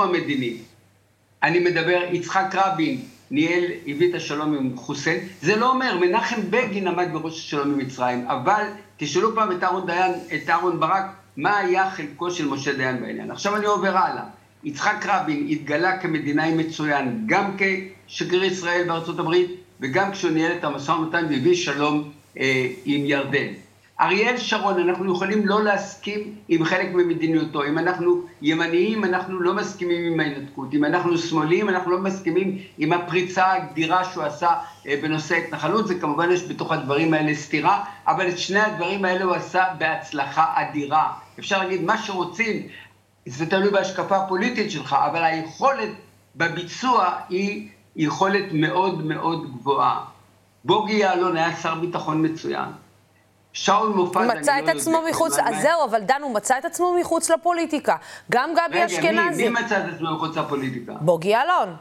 אה, 0.00 0.06
אה, 0.06 0.10
המדיני, 0.10 0.56
אני 1.42 1.58
מדבר, 1.58 2.02
יצחק 2.12 2.54
רבין 2.54 3.00
ניהל, 3.30 3.64
הביא 3.86 4.10
את 4.10 4.14
השלום 4.14 4.54
עם 4.54 4.76
חוסיין, 4.76 5.18
זה 5.42 5.56
לא 5.56 5.70
אומר, 5.70 5.98
מנחם 6.00 6.40
בגין 6.50 6.88
עמד 6.88 7.08
בראש 7.12 7.38
השלום 7.38 7.70
עם 7.70 7.78
מצרים, 7.78 8.26
אבל 8.28 8.64
תשאלו 8.96 9.34
פעם 9.34 9.52
את 9.52 9.64
אהרון 9.64 9.86
דיין, 9.86 10.12
את 10.34 10.50
אהרון 10.50 10.80
ברק, 10.80 11.04
מה 11.36 11.58
היה 11.58 11.90
חלקו 11.90 12.30
של 12.30 12.48
משה 12.48 12.72
דיין 12.72 13.00
בעניין. 13.00 13.30
עכשיו 13.30 13.56
אני 13.56 13.66
עובר 13.66 13.96
הלאה. 13.96 14.24
יצחק 14.64 15.06
רבין 15.06 15.46
התגלה 15.50 15.98
כמדינאי 15.98 16.54
מצוין, 16.54 17.22
גם 17.26 17.56
כשגריר 18.06 18.44
ישראל 18.44 18.84
בארצות 18.86 19.18
הברית, 19.18 19.50
וגם 19.80 20.12
כשהוא 20.12 20.30
ניהל 20.30 20.52
את 20.52 20.64
המשא 20.64 20.90
ומתן 20.90 21.26
והביא 21.30 21.54
שלום 21.54 22.10
אה, 22.38 22.66
עם 22.84 23.04
ירדן. 23.04 23.52
אריאל 24.00 24.36
שרון, 24.36 24.88
אנחנו 24.88 25.12
יכולים 25.12 25.46
לא 25.46 25.64
להסכים 25.64 26.34
עם 26.48 26.64
חלק 26.64 26.92
ממדיניותו. 26.94 27.64
אם 27.64 27.78
אנחנו 27.78 28.22
ימניים, 28.42 29.04
אנחנו 29.04 29.40
לא 29.40 29.54
מסכימים 29.54 30.12
עם 30.12 30.20
ההתנתקות. 30.20 30.74
אם 30.74 30.84
אנחנו 30.84 31.18
שמאליים, 31.18 31.68
אנחנו 31.68 31.90
לא 31.90 31.98
מסכימים 31.98 32.58
עם 32.78 32.92
הפריצה 32.92 33.52
הגדירה 33.52 34.04
שהוא 34.04 34.24
עשה 34.24 34.48
אה, 34.88 34.96
בנושא 35.02 35.34
ההתנחלות. 35.34 35.88
זה 35.88 35.94
כמובן 35.94 36.30
יש 36.30 36.42
בתוך 36.42 36.72
הדברים 36.72 37.14
האלה 37.14 37.34
סתירה, 37.34 37.84
אבל 38.06 38.28
את 38.28 38.38
שני 38.38 38.60
הדברים 38.60 39.04
האלה 39.04 39.24
הוא 39.24 39.34
עשה 39.34 39.64
בהצלחה 39.78 40.44
אדירה. 40.54 41.12
אפשר 41.38 41.58
להגיד 41.58 41.82
מה 41.82 41.98
שרוצים, 41.98 42.62
זה 43.26 43.46
תלוי 43.46 43.70
בהשקפה 43.70 44.16
הפוליטית 44.16 44.70
שלך, 44.70 44.96
אבל 45.10 45.24
היכולת 45.24 45.90
בביצוע 46.36 47.14
היא 47.28 47.68
יכולת 47.96 48.44
מאוד 48.52 49.04
מאוד 49.04 49.52
גבוהה. 49.52 50.04
בוגי 50.64 50.92
יעלון 50.92 51.36
היה 51.36 51.56
שר 51.56 51.74
ביטחון 51.74 52.26
מצוין. 52.26 52.68
שאול 53.52 53.88
מופז, 53.88 54.16
אני 54.16 54.26
לא 54.26 54.32
יודע. 54.32 54.40
מצא 54.40 54.58
את 54.58 54.68
עצמו 54.68 55.02
מחוץ, 55.10 55.38
אז 55.38 55.62
זהו, 55.62 55.84
אבל 55.84 56.00
דן, 56.00 56.22
הוא 56.22 56.34
מצא 56.34 56.58
את 56.58 56.64
עצמו 56.64 56.96
מחוץ 57.00 57.30
לפוליטיקה. 57.30 57.96
גם 58.30 58.50
גבי 58.54 58.86
אשכנזי. 58.86 59.42
רגע, 59.42 59.50
מי 59.50 59.64
מצא 59.64 59.78
את 59.78 59.94
עצמו 59.94 60.14
מחוץ 60.14 60.36
לפוליטיקה? 60.36 60.92
בוגי 61.00 61.28
יעלון. 61.28 61.76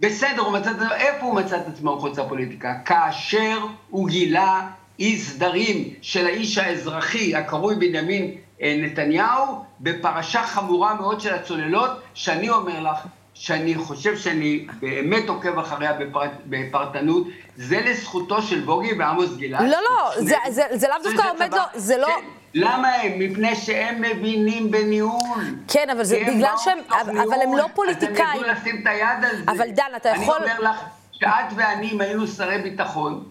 בסדר, 0.00 0.42
הוא 0.42 0.52
מצא 0.52 0.70
את 0.70 0.76
עצמו, 0.76 0.94
איפה 0.94 1.26
הוא 1.26 1.34
מצא 1.34 1.56
את 1.56 1.68
עצמו 1.68 1.96
מחוץ 1.96 2.18
לפוליטיקה? 2.18 2.74
כאשר 2.84 3.58
הוא 3.90 4.08
גילה 4.08 4.68
אי 4.98 5.18
סדרים 5.18 5.88
של 6.02 6.26
האיש 6.26 6.58
האזרחי 6.58 7.36
הקרוי 7.36 7.74
בנימין 7.74 8.30
אה, 8.62 8.76
נתניהו 8.82 9.64
בפרשה 9.80 10.42
חמורה 10.42 10.94
מאוד 10.94 11.20
של 11.20 11.34
הצוללות, 11.34 11.90
שאני 12.14 12.48
אומר 12.48 12.80
לך 12.80 12.98
שאני 13.34 13.74
חושב 13.74 14.16
שאני 14.16 14.66
באמת 14.80 15.28
עוקב 15.28 15.58
אחריה 15.58 15.92
בפרט, 15.92 16.30
בפרטנות, 16.46 17.26
זה 17.56 17.80
לזכותו 17.80 18.42
של 18.42 18.60
בוגי 18.60 18.92
ועמוס 18.98 19.36
גלעד. 19.36 19.62
לא, 19.62 19.68
לא, 19.90 20.10
זה, 20.20 20.36
זה, 20.48 20.62
זה 20.72 20.88
לאו 20.88 20.96
דווקא 21.02 21.30
עומד 21.30 21.54
לו, 21.54 21.62
זה 21.74 21.96
לא... 21.96 22.06
כן. 22.06 22.24
למה 22.54 22.88
הם? 22.88 23.18
מפני 23.18 23.56
שהם 23.56 24.02
מבינים 24.02 24.70
בניהול. 24.70 25.44
כן, 25.68 25.90
אבל 25.90 26.04
זה 26.04 26.22
בגלל 26.26 26.54
שהם, 26.64 26.78
אבל 27.00 27.42
הם 27.42 27.56
לא 27.56 27.66
פוליטיקאים. 27.74 28.14
אז 28.14 28.34
הם 28.34 28.40
ידעו 28.40 28.52
לשים 28.52 28.82
את 28.82 28.86
היד 28.86 29.24
על 29.24 29.36
זה. 29.36 29.52
אבל 29.52 29.70
דן, 29.70 29.84
אתה 29.96 30.08
יכול... 30.08 30.36
אני 30.42 30.58
אומר 30.58 30.70
לך, 30.70 30.84
שאת 31.12 31.52
ואני, 31.56 31.90
אם 31.90 32.00
היינו 32.00 32.26
שרי 32.26 32.58
ביטחון, 32.58 33.24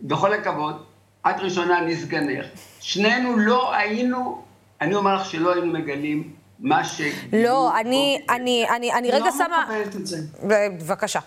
בכל 0.00 0.32
הכבוד, 0.32 0.82
את 1.30 1.40
ראשונה, 1.40 1.78
אני 1.78 1.96
סגנך, 1.96 2.46
שנינו 2.80 3.36
לא 3.36 3.74
היינו, 3.74 4.42
אני 4.80 4.94
אומר 4.94 5.14
לך 5.14 5.24
שלא 5.24 5.52
היינו 5.52 5.72
מגלים 5.72 6.39
מה 6.60 6.84
ש... 6.84 7.00
לא, 7.32 7.78
אני, 7.80 8.20
אני, 8.30 8.66
אני, 8.76 8.92
אני 8.92 9.10
רגע 9.10 9.30
שמה... 9.32 9.44
אני 9.44 9.78
לא 9.78 9.84
מקבלת 9.84 9.96
את 9.96 10.06
זה. 10.06 10.18
בבקשה. 10.42 11.20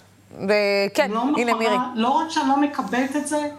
כן, 0.93 1.11
לא 1.11 1.21
הנה 1.38 1.53
מירי. 1.53 1.75
לא 1.95 2.09
רק 2.09 2.29
שאני 2.29 2.49
לא 2.49 2.57
מקבלת 2.61 3.15
את 3.15 3.27
זה, 3.27 3.49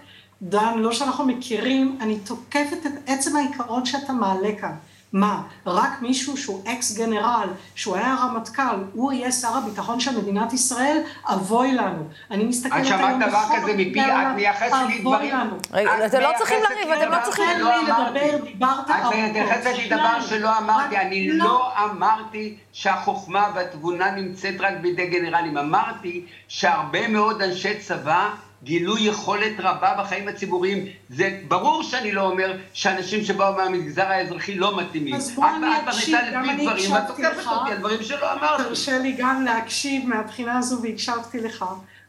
דן, 0.43 0.79
לא 0.79 0.93
שאנחנו 0.93 1.25
מכירים, 1.25 1.99
אני 2.01 2.19
תוקפת 2.19 2.87
את 2.87 2.93
עצם 3.07 3.37
העיקרון 3.37 3.87
שאתה 3.87 4.13
מעלה 4.13 4.49
כאן. 4.61 4.75
מה, 5.15 5.43
רק 5.67 6.03
מישהו 6.03 6.37
שהוא 6.37 6.63
אקס 6.73 6.97
גנרל, 6.99 7.49
שהוא 7.75 7.97
היה 7.97 8.17
רמטכ"ל, 8.23 8.77
הוא 8.93 9.13
יהיה 9.13 9.33
שר 9.33 9.57
הביטחון 9.57 10.01
של 10.01 10.19
מדינת 10.19 10.53
ישראל? 10.53 11.03
אבוי 11.25 11.73
לנו. 11.73 12.09
אני 12.31 12.45
מסתכלת 12.45 12.73
היום... 12.73 12.95
את 12.95 12.99
שמעת 12.99 13.29
דבר 13.29 13.43
כזה 13.57 13.73
מפי, 13.77 14.01
את 14.01 14.35
מייחסת 14.35 14.77
לי 14.89 14.99
דברים... 14.99 15.35
רגע, 15.73 16.07
אתם 16.07 16.21
לא 16.21 16.31
צריכים 16.39 16.59
לריב, 16.63 16.93
אתם 16.93 17.11
לא 17.11 17.17
צריכים... 17.25 17.45
תן 17.47 17.65
לי 17.65 17.83
לדבר, 17.83 18.45
דיברת 18.45 18.91
ארוכות. 18.91 19.15
את 19.15 19.33
מייחסת 19.33 19.77
לי 19.77 19.89
דבר 19.89 20.21
שלא 20.21 20.59
אמרתי, 20.59 20.97
אני 20.97 21.29
לא 21.29 21.73
אמרתי 21.85 22.57
שהחוכמה 22.73 23.51
והתבונה 23.55 24.11
נמצאת 24.11 24.55
רק 24.61 24.75
בידי 24.81 25.07
גנרלים. 25.07 25.59
אמרתי 25.59 26.27
שהרבה 26.49 27.09
מאוד 27.09 27.43
אנשי 27.43 27.79
צבא 27.79 28.31
גילו 28.65 28.99
יכולת 28.99 29.53
רבה 29.59 29.95
בחיים 29.99 30.29
הציבוריים. 30.29 30.87
זה 31.09 31.41
ברור 31.49 31.83
שאני 31.83 32.13
לא 32.13 32.23
אומר 32.23 32.57
שאנשים 32.73 33.25
שבאו 33.25 33.57
מהמגזר 33.57 34.07
האזרחי 34.07 34.55
לא 34.55 34.77
מתאימים. 34.77 35.15
אז 35.15 35.35
בוא 35.35 35.47
אני 35.57 35.67
אקשיב, 35.89 36.19
גם 36.33 36.51
אני 36.51 36.69
הקשבתי 36.69 36.87
לך. 36.87 36.93
ואת 36.93 37.07
תוקפת 37.07 37.47
אותי 37.47 37.73
על 37.73 37.79
דברים 37.79 38.03
שלא 38.03 38.33
אמרתי. 38.33 38.63
תרשה 38.63 38.99
לי 38.99 39.15
גם 39.19 39.45
להקשיב 39.45 40.09
מהבחינה 40.09 40.59
הזו 40.59 40.83
והקשבתי 40.83 41.41
לך. 41.41 41.65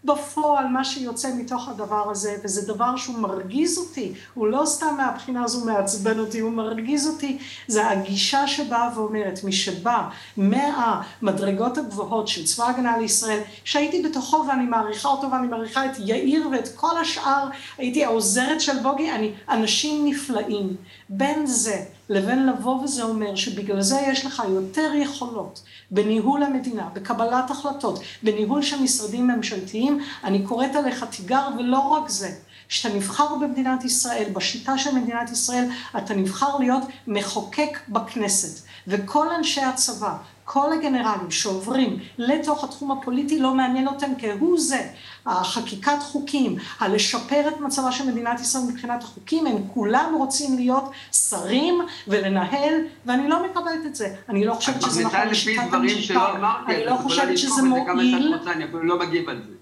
בפועל 0.06 0.68
מה 0.68 0.84
שיוצא 0.84 1.30
מתוך 1.38 1.70
הדבר 1.70 2.12
הזה, 2.12 2.36
וזה 2.44 2.74
דבר 2.74 2.96
שהוא 2.96 3.20
מרגיז 3.20 3.78
אותי, 3.78 4.14
הוא 4.34 4.48
לא 4.48 4.64
סתם 4.66 4.96
מהבחינה 4.98 5.44
הזו 5.44 5.66
מעצבן 5.66 6.20
אותי, 6.20 6.40
הוא 6.40 6.52
מרגיז 6.52 7.08
אותי, 7.08 7.38
זה 7.68 7.90
הגישה 7.90 8.48
שבאה 8.48 8.90
ואומרת, 8.96 9.44
מי 9.44 9.52
שבא 9.52 10.10
מהמדרגות 10.38 11.78
הגבוהות 11.78 12.28
של 12.28 12.46
צבא 12.46 12.66
ההגנה 12.66 12.98
לישראל, 12.98 13.40
שהייתי 13.64 14.04
בתוכו 14.04 14.46
ואני 14.48 14.66
מעריכה 14.66 15.10
אותו 15.10 15.32
ואני 15.32 15.48
מעריכה 15.48 15.86
את 15.86 15.92
יאיר 16.00 16.48
ואת 16.52 16.68
כל 16.76 16.98
השאר, 17.02 17.48
הייתי 17.78 18.06
העוזרת 18.06 18.62
של 18.62 18.80
בוגי, 18.80 19.12
אני, 19.12 19.32
אנשים 19.50 20.08
נפלאים. 20.08 20.76
בין 21.10 21.46
זה 21.46 21.86
לבין 22.10 22.48
לבוא 22.48 22.84
וזה 22.84 23.04
אומר 23.04 23.36
שבגלל 23.36 23.82
זה 23.82 24.00
יש 24.08 24.26
לך 24.26 24.44
יותר 24.50 24.92
יכולות 24.96 25.64
בניהול 25.92 26.44
המדינה, 26.44 26.90
בקבלת 26.94 27.52
החלטות, 27.52 28.00
בניהול 28.24 28.62
של 28.62 28.82
משרדים 28.82 29.28
ממשלתיים, 29.28 30.04
אני 30.24 30.44
קוראת 30.44 30.76
עליך 30.76 31.04
תיגר 31.04 31.48
ולא 31.60 31.80
רק 31.80 32.10
זה. 32.10 32.32
כשאתה 32.68 32.96
נבחר 32.96 33.36
במדינת 33.36 33.86
ישראל, 33.86 34.26
בשיטה 34.34 34.78
של 34.78 34.96
מדינת 34.96 35.32
ישראל, 35.32 35.66
אתה 35.98 36.14
נבחר 36.14 36.58
להיות 36.58 36.84
מחוקק 37.08 37.80
בכנסת. 37.90 38.66
וכל 38.88 39.30
אנשי 39.30 39.62
הצבא, 39.62 40.18
כל 40.46 40.74
הגנרלים 40.74 41.32
שעוברים 41.32 42.00
לתוך 42.18 42.64
התחום 42.64 42.92
הפוליטי 42.92 43.40
לא 43.40 43.54
מעניין 43.54 43.88
אותם 43.88 44.12
כהוא 44.18 44.60
זה. 44.60 44.88
החקיקת 45.26 46.00
חוקים, 46.00 46.56
הלשפר 46.80 47.48
את 47.48 47.60
מצבה 47.60 47.92
של 47.92 48.08
מדינת 48.12 48.40
ישראל 48.40 48.64
מבחינת 48.64 49.04
החוקים, 49.04 49.48
הם 49.48 49.58
כולם 49.74 50.14
רוצים 50.18 50.56
להיות 50.56 50.92
שרים 51.12 51.82
ולנהל, 52.08 52.74
ואני 53.06 53.30
לא 53.30 53.46
מקבלת 53.46 53.86
את 53.86 53.96
זה. 53.96 54.16
אני 54.30 54.46
לא 54.46 54.54
חושבת 54.54 54.82
שזה 54.82 55.04
נכון 55.06 55.28
לשיטת 55.28 55.74
המשטר. 55.74 56.36
אני 56.68 56.86
לא 56.86 56.96
חושבת 56.96 57.38
שזה 57.38 57.62
מועיל. 57.62 58.36
אני 58.48 58.64
אפילו 58.66 58.84
לא 58.84 59.00
מגיב 59.00 59.30
על 59.30 59.42
זה. 59.48 59.54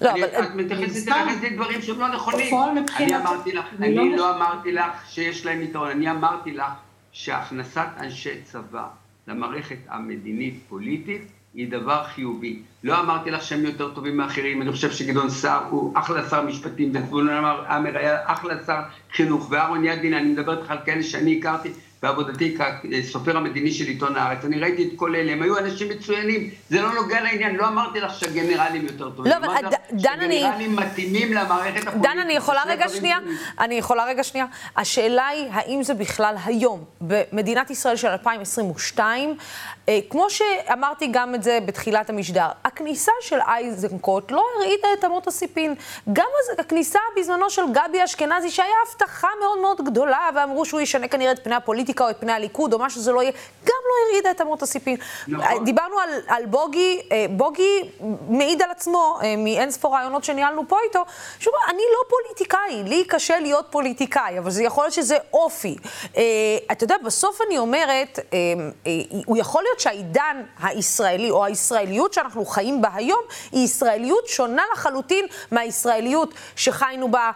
לא, 0.00 0.10
אני, 0.10 0.24
אבל... 0.24 0.44
את 0.44 0.54
מתייחסת 0.54 1.12
לדברים 1.42 1.82
שהם 1.82 2.00
לא 2.00 2.08
נכונים. 2.08 2.54
אני 2.96 3.16
אמרתי 3.16 3.52
לך, 3.52 3.64
אני 3.78 3.86
אני 3.86 4.10
לא- 4.10 4.16
לא 4.16 4.36
אמרתי 4.36 4.72
לך 4.72 4.90
שיש 5.08 5.46
להם 5.46 5.62
יתרון, 5.62 5.90
אני 5.90 6.10
אמרתי 6.10 6.52
לך 6.52 6.72
שהכנסת 7.12 7.86
אנשי 8.00 8.42
צבא 8.42 8.86
למערכת 9.28 9.78
המדינית-פוליטית 9.88 11.22
היא 11.54 11.70
דבר 11.70 12.04
חיובי. 12.04 12.62
לא 12.84 13.00
אמרתי 13.00 13.30
לך 13.30 13.42
שהם 13.42 13.64
יותר 13.64 13.94
טובים 13.94 14.16
מאחרים, 14.16 14.62
אני 14.62 14.72
חושב 14.72 14.90
שגדעון 14.90 15.30
סער 15.30 15.64
הוא 15.70 15.98
אחלה 15.98 16.28
שר 16.28 16.42
משפטים, 16.42 16.92
וזבולון 16.94 17.44
עמר 17.68 17.98
היה 17.98 18.18
אחלה 18.24 18.54
שר 18.66 18.80
חינוך, 19.12 19.46
ואהרון 19.50 19.84
ידלין, 19.84 20.14
אני 20.14 20.28
מדבר 20.28 20.58
איתך 20.60 20.70
על 20.70 20.78
כאלה 20.84 21.02
שאני 21.02 21.38
הכרתי 21.38 21.68
בעבודתי 22.04 22.56
כסופר 22.92 23.36
המדיני 23.36 23.72
של 23.72 23.84
עיתון 23.84 24.16
הארץ. 24.16 24.44
אני 24.44 24.58
ראיתי 24.60 24.82
את 24.82 24.98
כל 24.98 25.14
אלה, 25.14 25.32
הם 25.32 25.42
היו 25.42 25.58
אנשים 25.58 25.88
מצוינים, 25.88 26.50
זה 26.70 26.82
לא 26.82 26.94
נוגע 26.94 27.20
לעניין, 27.20 27.56
לא 27.56 27.66
אמרתי 27.68 28.00
לך 28.00 28.14
שהגנרלים 28.18 28.82
יותר 28.86 29.10
טובים. 29.10 29.32
לא, 29.32 29.36
אבל 29.36 29.44
אמרתי 29.48 29.64
לך 29.66 29.72
דן, 29.92 30.20
אני- 30.20 30.40
שגנרלים 30.40 30.76
מתאימים 30.76 31.32
למערכת 31.32 31.80
הפוליטית. 31.86 32.02
דן, 32.02 32.18
אני 32.18 32.32
יכולה 32.32 32.62
רגע 32.66 32.88
שנייה? 32.88 33.18
אני 33.60 33.74
יכולה 33.74 34.04
רגע 34.04 34.24
שנייה? 34.24 34.46
השאלה 34.76 35.26
היא, 35.26 35.46
האם 35.52 35.82
זה 35.82 35.94
בכלל 35.94 36.34
היום, 36.44 36.84
במדינת 37.00 37.70
ישראל 37.70 37.96
של 37.96 38.08
2022, 38.08 39.36
אה, 39.88 39.98
כמו 40.10 40.26
שאמרתי 40.30 41.06
גם 41.10 41.34
את 41.34 41.42
זה 41.42 41.58
בתחילת 41.66 42.10
המשדר, 42.10 42.46
הכניסה 42.64 43.12
של 43.20 43.38
אייזנקוט 43.46 44.30
לא 44.32 44.42
הרעידה 44.56 44.88
את 44.98 45.04
אמות 45.04 45.26
הסיפין. 45.26 45.74
גם 46.12 46.26
הכניסה 46.58 46.98
בזמנו 47.18 47.50
של 47.50 47.62
גבי 47.72 48.04
אשכנזי, 48.04 48.50
שהיה 48.50 48.68
הבטחה 48.88 49.28
מאוד 49.40 49.58
מאוד 49.60 49.90
גדולה, 49.90 50.28
ואמרו 50.36 50.64
שהוא 50.64 50.80
ישנה 50.80 51.08
כנראה 51.08 51.32
את 51.32 51.44
פני 51.44 51.54
הפוליטיקה 51.54 51.93
או 52.00 52.10
את 52.10 52.16
פני 52.20 52.32
הליכוד 52.32 52.72
או 52.72 52.78
מה 52.78 52.90
שזה 52.90 53.12
לא 53.12 53.22
יהיה, 53.22 53.32
גם 53.64 53.84
לא 53.88 54.08
הרעידה 54.08 54.30
את 54.30 54.40
אמות 54.40 54.62
הסיפין. 54.62 54.96
נכון. 55.28 55.64
דיברנו 55.64 55.98
על, 55.98 56.10
על 56.28 56.46
בוגי, 56.46 57.00
אה, 57.12 57.26
בוגי 57.30 57.90
מעיד 58.28 58.62
על 58.62 58.70
עצמו 58.70 59.18
אה, 59.22 59.34
מאין 59.36 59.70
ספור 59.70 59.94
רעיונות 59.94 60.24
שניהלנו 60.24 60.68
פה 60.68 60.76
איתו, 60.86 60.98
אומר, 61.46 61.58
אני 61.68 61.82
לא 61.92 62.08
פוליטיקאי, 62.08 62.82
לי 62.84 63.04
קשה 63.04 63.40
להיות 63.40 63.66
פוליטיקאי, 63.70 64.38
אבל 64.38 64.50
זה 64.50 64.62
יכול 64.62 64.84
להיות 64.84 64.94
שזה 64.94 65.16
אופי. 65.32 65.76
אה, 66.16 66.22
אתה 66.72 66.84
יודע, 66.84 66.94
בסוף 67.04 67.40
אני 67.46 67.58
אומרת, 67.58 68.18
הוא 69.26 69.36
יכול 69.36 69.62
להיות 69.62 69.80
שהעידן 69.80 70.42
הישראלי, 70.62 71.30
או 71.30 71.44
הישראליות 71.44 72.12
שאנחנו 72.12 72.44
חיים 72.44 72.82
בה 72.82 72.88
היום, 72.94 73.20
היא 73.52 73.64
ישראליות 73.64 74.26
שונה 74.26 74.62
לחלוטין 74.72 75.26
מהישראליות 75.50 76.34
שחיינו 76.56 77.10
בה 77.10 77.30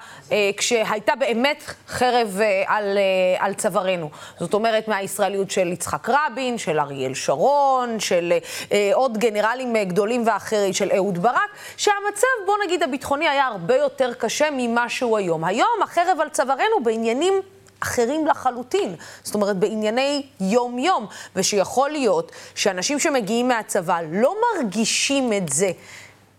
כשהייתה 0.56 1.14
באמת 1.14 1.62
חרב 1.88 2.40
על, 2.66 2.98
על 3.38 3.54
צווארנו. 3.54 4.11
זאת 4.40 4.47
אומרת, 4.55 4.88
מהישראליות 4.88 5.51
של 5.51 5.72
יצחק 5.72 6.09
רבין, 6.09 6.59
של 6.59 6.80
אריאל 6.80 7.14
שרון, 7.14 8.01
של 8.01 8.32
אה, 8.72 8.90
עוד 8.94 9.18
גנרלים 9.18 9.76
אה, 9.76 9.84
גדולים 9.84 10.22
ואחרים, 10.26 10.72
של 10.72 10.90
אהוד 10.96 11.18
ברק, 11.18 11.51
שהמצב, 11.76 12.26
בוא 12.46 12.55
נגיד, 12.64 12.82
הביטחוני 12.82 13.28
היה 13.28 13.46
הרבה 13.46 13.76
יותר 13.76 14.12
קשה 14.14 14.49
ממה 14.53 14.88
שהוא 14.88 15.18
היום. 15.18 15.44
היום 15.44 15.82
החרב 15.82 16.18
על 16.20 16.28
צווארנו 16.28 16.82
בעניינים 16.82 17.34
אחרים 17.80 18.26
לחלוטין, 18.26 18.94
זאת 19.22 19.34
אומרת 19.34 19.57
בענייני 19.57 20.26
יום-יום, 20.40 21.07
ושיכול 21.36 21.90
להיות 21.90 22.32
שאנשים 22.55 22.99
שמגיעים 22.99 23.49
מהצבא 23.49 24.01
לא 24.12 24.34
מרגישים 24.55 25.32
את 25.32 25.49
זה, 25.49 25.70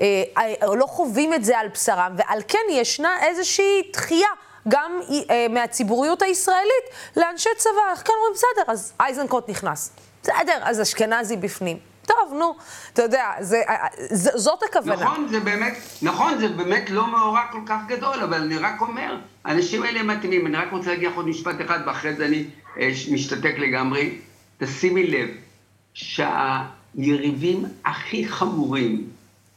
אה, 0.01 0.23
אה, 0.37 0.75
לא 0.75 0.85
חווים 0.85 1.33
את 1.33 1.43
זה 1.43 1.59
על 1.59 1.67
בשרם, 1.67 2.15
ועל 2.17 2.41
כן 2.47 2.59
ישנה 2.71 3.09
איזושהי 3.21 3.81
דחייה. 3.93 4.29
גם 4.69 4.99
אה, 5.29 5.47
מהציבוריות 5.49 6.21
הישראלית 6.21 6.85
לאנשי 7.17 7.49
צבא, 7.57 7.71
איך 7.91 7.99
כן 8.07 8.13
אומרים, 8.17 8.33
בסדר, 8.33 8.71
אז 8.71 8.93
אייזנקוט 8.99 9.49
נכנס. 9.49 9.91
בסדר, 10.23 10.59
אז 10.61 10.81
אשכנזי 10.81 11.37
בפנים. 11.37 11.77
טוב, 12.05 12.33
נו, 12.39 12.55
אתה 12.93 13.03
יודע, 13.03 13.25
זה, 13.39 13.61
אה, 13.69 13.87
ז, 14.11 14.29
זאת 14.35 14.63
הכוונה. 14.63 15.03
נכון, 15.03 15.27
זה 15.27 15.39
באמת, 15.39 15.73
נכון, 16.01 16.37
זה 16.39 16.47
באמת 16.47 16.89
לא 16.89 17.07
מאורע 17.07 17.41
כל 17.51 17.61
כך 17.65 17.79
גדול, 17.87 18.19
אבל 18.19 18.41
אני 18.41 18.57
רק 18.57 18.81
אומר, 18.81 19.17
האנשים 19.45 19.83
האלה 19.83 20.03
מתאימים. 20.03 20.47
אני 20.47 20.57
רק 20.57 20.71
רוצה 20.71 20.89
להגיד 20.89 21.09
עוד 21.15 21.27
משפט 21.27 21.55
אחד, 21.65 21.79
ואחרי 21.85 22.13
זה 22.13 22.25
אני 22.25 22.45
אה, 22.79 22.89
משתתק 23.11 23.55
לגמרי. 23.57 24.17
תשימי 24.57 25.07
לב 25.07 25.29
שהיריבים 25.93 27.65
הכי 27.85 28.27
חמורים 28.27 29.07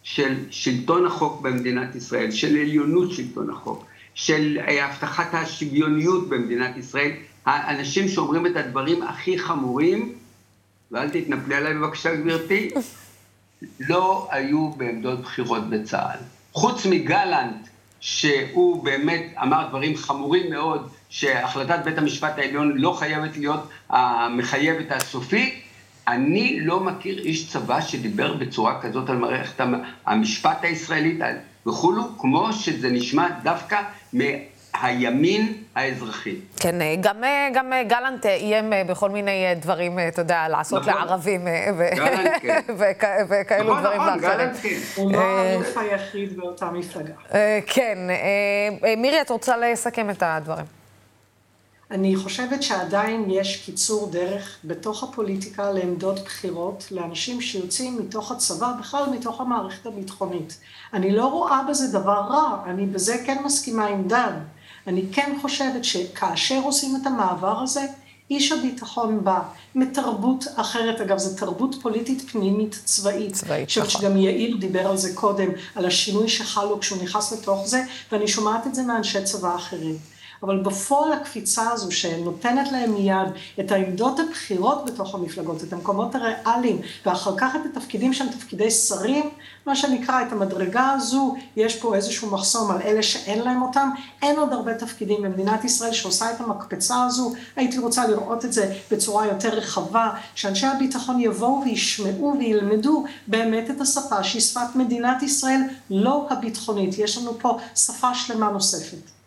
של 0.02 0.34
שלטון 0.50 1.06
החוק 1.06 1.40
במדינת 1.40 1.94
ישראל, 1.94 2.30
של 2.30 2.48
עליונות 2.48 3.12
שלטון 3.12 3.50
החוק, 3.50 3.84
של 4.14 4.58
אה, 4.68 4.86
הבטחת 4.86 5.34
השוויוניות 5.34 6.28
במדינת 6.28 6.76
ישראל, 6.76 7.10
האנשים 7.46 8.08
שאומרים 8.08 8.46
את 8.46 8.56
הדברים 8.56 9.02
הכי 9.02 9.38
חמורים, 9.38 10.12
ואל 10.90 11.10
תתנפלי 11.10 11.54
עליי 11.54 11.74
בבקשה 11.74 12.14
גברתי, 12.14 12.70
לא 13.88 14.28
היו 14.30 14.70
בעמדות 14.70 15.20
בחירות 15.20 15.70
בצה"ל. 15.70 16.18
חוץ 16.52 16.86
מגלנט, 16.86 17.68
שהוא 18.00 18.84
באמת 18.84 19.22
אמר 19.42 19.68
דברים 19.68 19.96
חמורים 19.96 20.50
מאוד, 20.50 20.88
שהחלטת 21.08 21.78
בית 21.84 21.98
המשפט 21.98 22.38
העליון 22.38 22.72
לא 22.76 22.92
חייבת 22.92 23.36
להיות 23.36 23.68
המחייבת 23.88 24.90
הסופית, 24.90 25.62
אני 26.08 26.60
לא 26.60 26.80
מכיר 26.80 27.18
איש 27.18 27.48
צבא 27.48 27.80
שדיבר 27.80 28.34
בצורה 28.34 28.80
כזאת 28.80 29.10
על 29.10 29.16
מערכת 29.16 29.64
המשפט 30.06 30.58
הישראלית 30.62 31.18
וכולו, 31.66 32.02
כמו 32.18 32.52
שזה 32.52 32.88
נשמע 32.90 33.26
דווקא 33.42 33.80
מהימין 34.12 35.52
האזרחי. 35.74 36.34
כן, 36.60 36.74
גם, 37.00 37.16
גם 37.54 37.72
גלנט 37.88 38.26
איים 38.26 38.64
בכל 38.86 39.10
מיני 39.10 39.44
דברים, 39.60 39.98
אתה 40.08 40.20
יודע, 40.20 40.48
לעשות 40.48 40.82
נכון. 40.88 40.94
לערבים 41.06 41.46
כן. 42.42 42.60
וכ- 42.78 43.04
וכאלו 43.28 43.70
נכון, 43.70 43.80
דברים 43.82 44.00
נכון, 44.00 44.18
ואחרים. 44.24 44.38
גלנט 44.38 44.56
כן. 44.62 44.68
הוא 44.94 45.12
לא 45.12 45.18
האלוף 45.18 45.76
היחיד 45.78 46.36
באותה 46.36 46.70
מפלגה. 46.70 47.12
אה, 47.34 47.58
כן, 47.66 47.98
אה, 48.10 48.16
אה, 48.88 48.96
מירי, 48.96 49.20
את 49.20 49.30
רוצה 49.30 49.56
לסכם 49.56 50.10
את 50.10 50.22
הדברים? 50.26 50.82
אני 51.93 52.16
חושבת 52.16 52.62
שעדיין 52.62 53.30
יש 53.30 53.57
קיצור 53.64 54.11
דרך 54.11 54.57
בתוך 54.64 55.03
הפוליטיקה 55.03 55.72
לעמדות 55.72 56.18
בחירות 56.24 56.84
לאנשים 56.90 57.40
שיוצאים 57.40 57.99
מתוך 57.99 58.32
הצבא, 58.32 58.72
בכלל 58.80 59.05
מתוך 59.12 59.40
המערכת 59.40 59.86
הביטחונית. 59.86 60.59
אני 60.93 61.16
לא 61.16 61.26
רואה 61.26 61.62
בזה 61.68 61.99
דבר 61.99 62.20
רע, 62.28 62.62
אני 62.66 62.86
בזה 62.86 63.22
כן 63.26 63.43
מסכימה 63.45 63.86
עם 63.86 64.09
דן. 64.09 64.38
אני 64.86 65.05
כן 65.12 65.36
חושבת 65.40 65.84
שכאשר 65.84 66.61
עושים 66.64 66.97
את 66.97 67.07
המעבר 67.07 67.62
הזה, 67.62 67.86
איש 68.30 68.53
הביטחון 68.53 69.24
בא 69.24 69.40
מתרבות 69.74 70.45
אחרת, 70.57 71.01
אגב, 71.01 71.18
זו 71.18 71.36
תרבות 71.36 71.74
פוליטית 71.82 72.30
פנימית 72.30 72.80
צבאית. 72.84 73.32
צבאית, 73.32 73.68
נכון. 73.78 73.90
שגם 73.90 74.16
יאיר 74.16 74.57
דיבר 74.57 74.86
על 74.86 74.97
זה 74.97 75.14
קודם, 75.14 75.49
על 75.74 75.86
השינוי 75.86 76.28
שחל 76.28 76.64
לו 76.64 76.80
כשהוא 76.80 77.03
נכנס 77.03 77.32
לתוך 77.32 77.66
זה, 77.66 77.82
ואני 78.12 78.28
שומעת 78.28 78.66
את 78.66 78.74
זה 78.74 78.82
מאנשי 78.82 79.24
צבא 79.24 79.57
אחרים. 79.57 80.11
אבל 80.43 80.62
בפועל 80.62 81.12
הקפיצה 81.12 81.70
הזו 81.70 81.93
שנותנת 81.93 82.72
להם 82.72 82.93
מיד 82.95 83.28
את 83.61 83.72
העמדות 83.72 84.20
הבכירות 84.20 84.84
בתוך 84.84 85.14
המפלגות, 85.14 85.64
את 85.64 85.72
המקומות 85.72 86.14
הריאליים, 86.14 86.80
ואחר 87.07 87.36
כך 87.36 87.57
את 87.57 87.76
התפקידים 87.76 88.12
שהם 88.12 88.28
תפקידי 88.28 88.70
שרים, 88.70 89.30
מה 89.66 89.76
שנקרא, 89.76 90.22
את 90.22 90.32
המדרגה 90.32 90.90
הזו, 90.90 91.34
יש 91.57 91.76
פה 91.76 91.95
איזשהו 91.95 92.30
מחסום 92.30 92.70
על 92.70 92.82
אלה 92.82 93.03
שאין 93.03 93.43
להם 93.43 93.62
אותם, 93.62 93.88
אין 94.22 94.38
עוד 94.38 94.53
הרבה 94.53 94.74
תפקידים 94.74 95.22
במדינת 95.22 95.64
ישראל 95.64 95.93
שעושה 95.93 96.30
את 96.30 96.40
המקפצה 96.40 97.05
הזו, 97.05 97.32
הייתי 97.57 97.78
רוצה 97.78 98.07
לראות 98.07 98.45
את 98.45 98.53
זה 98.53 98.74
בצורה 98.90 99.26
יותר 99.26 99.49
רחבה, 99.49 100.11
שאנשי 100.34 100.66
הביטחון 100.66 101.20
יבואו 101.20 101.62
וישמעו 101.64 102.34
וילמדו 102.38 103.05
באמת 103.26 103.70
את 103.70 103.80
השפה 103.80 104.24
שהיא 104.24 104.43
שפת 104.43 104.74
מדינת 104.74 105.22
ישראל, 105.22 105.61
לא 105.90 106.26
הביטחונית, 106.30 106.99
יש 106.99 107.18
לנו 107.18 107.38
פה 107.38 107.59
שפה 107.76 108.14
שלמה 108.14 108.51
נוספת. 108.51 109.22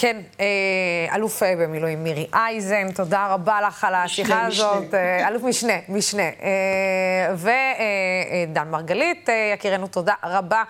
כן, 0.00 0.16
אה, 0.40 1.14
אלוף 1.14 1.42
אה, 1.42 1.54
במילואים 1.58 2.04
מירי 2.04 2.26
אייזן, 2.34 2.92
תודה 2.92 3.26
רבה 3.30 3.60
לך 3.60 3.84
על 3.84 3.94
השיחה 3.94 4.46
הזאת. 4.46 4.84
משנה. 4.84 4.98
אה, 4.98 5.28
אלוף 5.28 5.42
משנה, 5.42 5.72
משנה. 5.88 6.22
ודן 7.34 8.68
מרגלית, 8.70 9.28
יקירנו, 9.54 9.86
תודה 9.86 10.14
רבה 10.24 10.62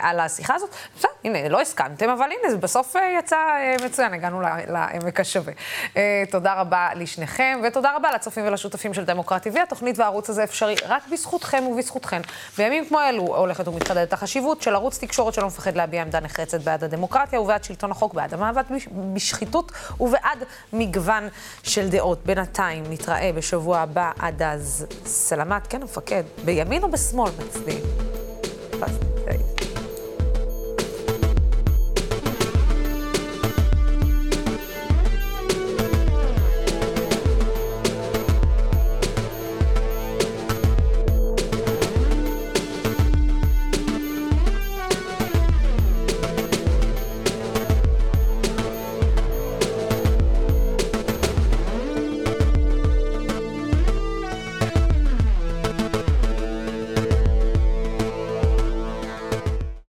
על 0.00 0.20
השיחה 0.20 0.54
הזאת. 0.54 0.70
בסדר, 0.96 1.10
הנה, 1.24 1.48
לא 1.48 1.60
הסכמתם, 1.60 2.10
אבל 2.10 2.24
הנה, 2.24 2.50
זה 2.50 2.56
בסוף 2.56 2.96
יצא 3.18 3.36
מצוין, 3.84 4.14
הגענו 4.14 4.40
לעמק 4.68 5.20
השווה. 5.20 5.52
תודה 6.30 6.54
רבה 6.54 6.88
לשניכם, 6.94 7.60
ותודה 7.64 7.96
רבה 7.96 8.10
לצופים 8.14 8.46
ולשותפים 8.46 8.94
של 8.94 9.04
דמוקרט 9.04 9.46
TV. 9.46 9.60
התוכנית 9.60 9.98
והערוץ 9.98 10.30
הזה 10.30 10.44
אפשרי 10.44 10.74
רק 10.88 11.02
בזכותכם 11.12 11.64
ובזכותכן. 11.66 12.20
בימים 12.58 12.84
כמו 12.88 13.00
אלו 13.00 13.22
הולכת 13.22 13.68
ומתחדדת 13.68 14.12
החשיבות 14.12 14.62
של 14.62 14.74
ערוץ 14.74 14.98
תקשורת 14.98 15.34
שלא 15.34 15.46
מפחד 15.46 15.76
להביע 15.76 16.02
עמדה 16.02 16.20
נחרצת 16.20 16.60
בעד 16.60 16.84
הדמוקרטיה 16.84 17.40
ובעד 17.40 17.64
שלטון 17.64 17.90
החוק, 17.90 18.14
בעד 18.14 18.34
המאבק. 18.34 18.53
המאבק 18.58 18.86
בשחיתות 19.14 19.72
ובעד 20.00 20.38
מגוון 20.72 21.28
של 21.62 21.88
דעות. 21.88 22.18
בינתיים 22.26 22.84
נתראה 22.90 23.30
בשבוע 23.34 23.78
הבא, 23.78 24.10
עד 24.18 24.42
אז 24.42 24.86
סלמת, 25.06 25.66
כן 25.66 25.82
המפקד, 25.82 26.22
בימין 26.44 26.82
או 26.82 26.90
בשמאל 26.90 27.30
מצדיעים? 27.38 27.84